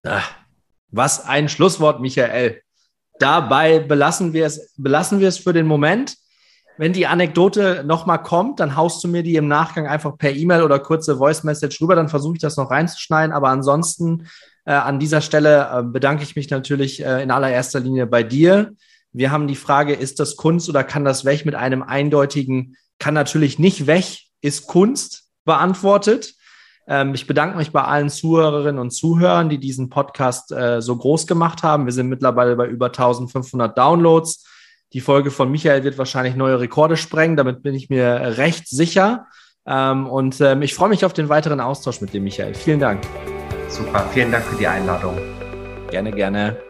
Ach, 0.05 0.31
was 0.93 1.25
ein 1.27 1.49
Schlusswort, 1.49 2.01
Michael. 2.01 2.63
Dabei 3.19 3.81
belassen 3.81 4.33
wir 4.33 4.47
es, 4.47 4.73
belassen 4.77 5.19
wir 5.19 5.27
es 5.27 5.39
für 5.39 5.53
den 5.53 5.67
Moment. 5.67 6.15
Wenn 6.77 6.93
die 6.93 7.09
Anekdote 7.09 7.83
nochmal 7.85 8.23
kommt, 8.23 8.61
dann 8.61 8.77
haust 8.77 9.03
du 9.03 9.09
mir 9.09 9.25
die 9.25 9.35
im 9.35 9.49
Nachgang 9.49 9.89
einfach 9.89 10.17
per 10.17 10.31
E-Mail 10.31 10.63
oder 10.63 10.79
kurze 10.79 11.17
Voice 11.17 11.43
Message 11.43 11.81
rüber, 11.81 11.97
dann 11.97 12.09
versuche 12.09 12.37
ich 12.37 12.41
das 12.41 12.57
noch 12.57 12.71
reinzuschneiden. 12.71 13.35
Aber 13.35 13.49
ansonsten 13.49 14.29
an 14.73 14.99
dieser 14.99 15.21
Stelle 15.21 15.69
äh, 15.73 15.83
bedanke 15.83 16.23
ich 16.23 16.37
mich 16.37 16.51
natürlich 16.51 17.05
äh, 17.05 17.23
in 17.23 17.31
allererster 17.31 17.81
Linie 17.81 18.07
bei 18.07 18.23
dir. 18.23 18.73
Wir 19.13 19.31
haben 19.31 19.49
die 19.49 19.57
Frage, 19.57 19.95
ist 19.95 20.21
das 20.21 20.37
Kunst 20.37 20.69
oder 20.69 20.85
kann 20.85 21.05
das 21.05 21.25
weg 21.25 21.47
mit 21.47 21.55
einem 21.55 21.83
eindeutigen, 21.83 22.77
kann 22.99 23.15
natürlich 23.15 23.59
nicht 23.59 23.87
weg, 23.87 24.05
ist 24.41 24.67
Kunst 24.67 25.29
beantwortet. 25.45 26.35
Ähm, 26.87 27.15
ich 27.15 27.27
bedanke 27.27 27.57
mich 27.57 27.73
bei 27.73 27.83
allen 27.83 28.11
Zuhörerinnen 28.11 28.81
und 28.81 28.91
Zuhörern, 28.91 29.49
die 29.49 29.59
diesen 29.59 29.89
Podcast 29.89 30.53
äh, 30.53 30.81
so 30.83 30.97
groß 30.97 31.27
gemacht 31.27 31.63
haben. 31.63 31.87
Wir 31.87 31.93
sind 31.93 32.09
mittlerweile 32.09 32.57
bei 32.57 32.67
über 32.67 32.87
1500 32.87 33.77
Downloads. 33.77 34.47
Die 34.93 35.01
Folge 35.01 35.31
von 35.31 35.51
Michael 35.51 35.85
wird 35.85 35.99
wahrscheinlich 35.99 36.35
neue 36.35 36.61
Rekorde 36.61 36.97
sprengen, 36.97 37.37
damit 37.37 37.63
bin 37.63 37.75
ich 37.75 37.91
mir 37.91 38.37
recht 38.39 38.69
sicher. 38.69 39.27
Ähm, 39.67 40.07
und 40.07 40.41
ähm, 40.41 40.63
ich 40.63 40.75
freue 40.75 40.89
mich 40.89 41.05
auf 41.05 41.13
den 41.13 41.29
weiteren 41.29 41.61
Austausch 41.61 42.01
mit 42.01 42.15
dem 42.15 42.25
Michael. 42.25 42.55
Vielen 42.55 42.81
Dank. 42.81 43.03
Super, 43.69 44.07
vielen 44.13 44.33
Dank 44.33 44.45
für 44.45 44.57
die 44.57 44.67
Einladung. 44.67 45.17
Gerne, 45.91 46.11
gerne. 46.11 46.68